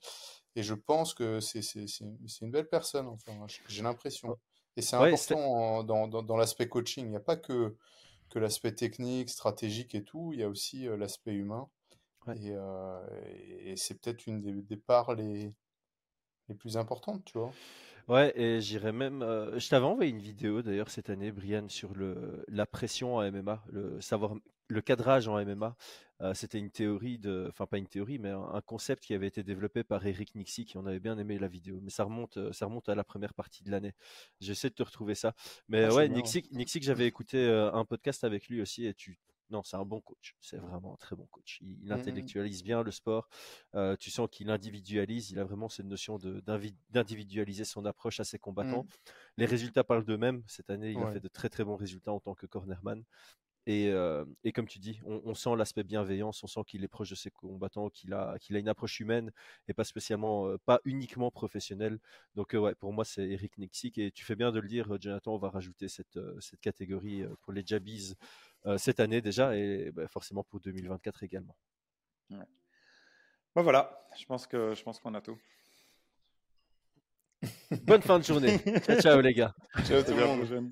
Et 0.56 0.64
je 0.64 0.74
pense 0.74 1.14
que 1.14 1.40
c'est 1.40 1.62
une 2.42 2.52
belle 2.52 2.68
personne, 2.70 3.08
enfin, 3.08 3.34
j'ai 3.68 3.84
l'impression. 3.84 4.38
Et 4.78 4.82
c'est 4.82 4.96
Ouais, 4.98 5.08
important 5.08 5.40
en- 5.40 5.84
dans, 5.84 6.08
dans, 6.08 6.24
dans 6.24 6.38
l'aspect 6.38 6.70
coaching. 6.70 7.06
Il 7.06 7.12
n'y 7.12 7.18
a 7.18 7.20
pas 7.22 7.38
que, 7.38 7.76
que 8.30 8.40
l'aspect 8.40 8.74
technique, 8.76 9.30
stratégique 9.30 9.96
et 9.96 10.04
tout, 10.04 10.32
il 10.34 10.40
y 10.40 10.44
a 10.44 10.50
aussi 10.50 10.88
euh, 10.88 10.98
l'aspect 10.98 11.34
humain. 11.34 11.70
Ouais. 12.28 12.38
Et, 12.38 12.52
euh, 12.54 13.02
et 13.26 13.76
c'est 13.78 13.96
peut-être 14.02 14.28
une 14.28 14.42
des, 14.42 14.54
des 14.54 14.78
parts 14.78 15.16
les, 15.16 15.54
les 16.50 16.56
plus 16.56 16.78
importantes, 16.78 17.26
tu 17.26 17.38
vois. 17.40 17.58
Ouais, 18.08 18.34
et 18.40 18.60
j'irais 18.62 18.92
même. 18.92 19.22
euh, 19.22 19.60
je 19.60 19.70
t'avais 19.70 19.86
envoyé 19.86 20.10
une 20.12 20.20
vidéo 20.20 20.62
d'ailleurs 20.62 20.90
cette 20.90 21.10
année, 21.10 21.32
Brian, 21.32 21.70
sur 21.70 21.94
le, 21.96 22.44
la 22.48 22.66
pression 22.66 23.16
en 23.18 23.22
MMA, 23.24 23.64
le 23.72 24.02
savoir, 24.02 24.34
le 24.70 24.82
cadrage 24.82 25.28
en 25.28 25.38
MMA. 25.44 25.76
Euh, 26.22 26.34
c'était 26.34 26.60
une 26.60 26.70
théorie 26.70 27.18
de, 27.18 27.48
enfin 27.50 27.66
pas 27.66 27.78
une 27.78 27.88
théorie, 27.88 28.20
mais 28.20 28.30
un, 28.30 28.62
concept 28.62 29.04
qui 29.04 29.14
avait 29.14 29.28
été 29.28 29.42
développé 29.42 29.84
par 29.86 30.06
Eric 30.06 30.36
Nixie, 30.36 30.66
qui 30.66 30.78
on 30.78 30.86
avait 30.86 31.00
bien 31.00 31.18
aimé 31.18 31.40
la 31.40 31.48
vidéo. 31.48 31.80
Mais 31.82 31.90
ça 31.90 32.04
remonte, 32.04 32.52
ça 32.54 32.66
remonte 32.66 32.90
à 32.90 32.96
la 32.96 33.04
première 33.06 33.34
partie 33.34 33.64
de 33.64 33.72
l'année. 33.72 33.94
J'essaie 34.42 34.70
de 34.70 34.76
te 34.76 34.84
retrouver 34.84 35.16
ça. 35.16 35.34
Mais 35.70 35.86
Ah, 35.86 35.94
ouais, 35.94 36.10
Nixie, 36.10 36.44
Nixie, 36.52 36.82
j'avais 36.82 37.08
écouté 37.08 37.48
un 37.74 37.86
podcast 37.86 38.24
avec 38.24 38.48
lui 38.48 38.62
aussi, 38.62 38.86
et 38.86 38.94
tu 38.94 39.18
Non, 39.52 39.64
c'est 39.64 39.78
un 39.78 39.86
bon 39.86 40.00
coach. 40.00 40.36
C'est 40.42 40.58
vraiment 40.58 40.94
un 40.94 40.98
très 40.98 41.16
bon 41.16 41.26
coach. 41.32 41.58
Il, 41.62 41.80
il 41.82 41.86
Mhm. 41.86 41.94
intellectualise 41.94 42.62
bien 42.64 42.84
le 42.84 42.92
sport. 42.92 43.28
Euh, 43.74 43.96
tu 43.96 44.12
sens 44.12 44.28
qu'il 44.32 44.52
individualise. 44.52 45.32
Il 45.32 45.40
a 45.40 45.44
vraiment 45.44 45.70
cette 45.70 45.88
notion 45.88 46.20
d'individualiser 46.92 47.66
son 47.66 47.84
approche 47.86 48.20
à 48.20 48.24
ses 48.26 48.38
combattants. 48.38 48.86
Les 49.38 49.48
résultats 49.48 49.84
parlent 49.84 50.06
d'eux-mêmes. 50.06 50.44
Cette 50.46 50.70
année, 50.70 50.92
il 50.92 51.00
a 51.02 51.12
fait 51.14 51.20
de 51.20 51.28
très 51.30 51.50
très 51.50 51.64
bons 51.64 51.78
résultats 51.78 52.12
en 52.14 52.20
tant 52.20 52.36
que 52.36 52.46
cornerman. 52.46 53.04
Et, 53.66 53.90
euh, 53.90 54.26
et 54.44 54.52
comme 54.52 54.68
tu 54.68 54.80
dis, 54.80 55.00
on, 55.06 55.22
on 55.26 55.36
sent 55.36 55.56
l'aspect 55.56 55.84
bienveillance, 55.84 56.44
on 56.44 56.48
sent 56.48 56.62
qu'il 56.66 56.84
est 56.84 56.88
proche 56.88 57.10
de 57.10 57.16
ses 57.16 57.30
combattants, 57.30 57.90
qu'il 57.90 58.14
a, 58.14 58.38
qu'il 58.40 58.56
a 58.56 58.60
une 58.60 58.70
approche 58.70 59.00
humaine 59.00 59.32
et 59.68 59.74
pas 59.74 59.84
spécialement, 59.84 60.48
euh, 60.48 60.58
pas 60.66 60.80
uniquement 60.86 61.30
professionnelle. 61.30 62.00
Donc 62.36 62.56
euh, 62.56 62.60
ouais, 62.60 62.76
pour 62.76 62.94
moi 62.94 63.06
c'est 63.06 63.28
Eric 63.28 63.58
Nixik 63.58 63.98
et 63.98 64.12
tu 64.12 64.26
fais 64.26 64.36
bien 64.36 64.52
de 64.52 64.60
le 64.60 64.68
dire, 64.68 64.88
Jonathan. 65.00 65.36
On 65.36 65.38
va 65.38 65.50
rajouter 65.50 65.88
cette, 65.88 66.18
euh, 66.18 66.40
cette 66.40 66.60
catégorie 66.62 67.22
euh, 67.22 67.36
pour 67.42 67.54
les 67.54 67.64
Jabbies 67.66 68.16
euh, 68.66 68.78
cette 68.78 69.00
année 69.00 69.22
déjà 69.22 69.56
et 69.56 69.92
bah, 69.92 70.08
forcément 70.08 70.44
pour 70.44 70.60
2024 70.62 71.24
également. 71.24 71.56
Bon, 72.30 73.64
voilà, 73.64 74.06
je 74.18 74.26
pense 74.26 74.48
que 74.48 74.74
je 74.76 74.84
pense 74.84 75.00
qu'on 75.00 75.14
a 75.16 75.22
tout. 75.22 75.38
Bonne 77.84 78.02
fin 78.02 78.20
de 78.20 78.24
journée. 78.24 78.58
ciao, 78.86 79.02
ciao 79.02 79.22
les 79.22 79.34
gars. 79.34 79.54
Ciao 79.86 80.04
tout 80.04 80.14
le 80.14 80.26
monde. 80.26 80.72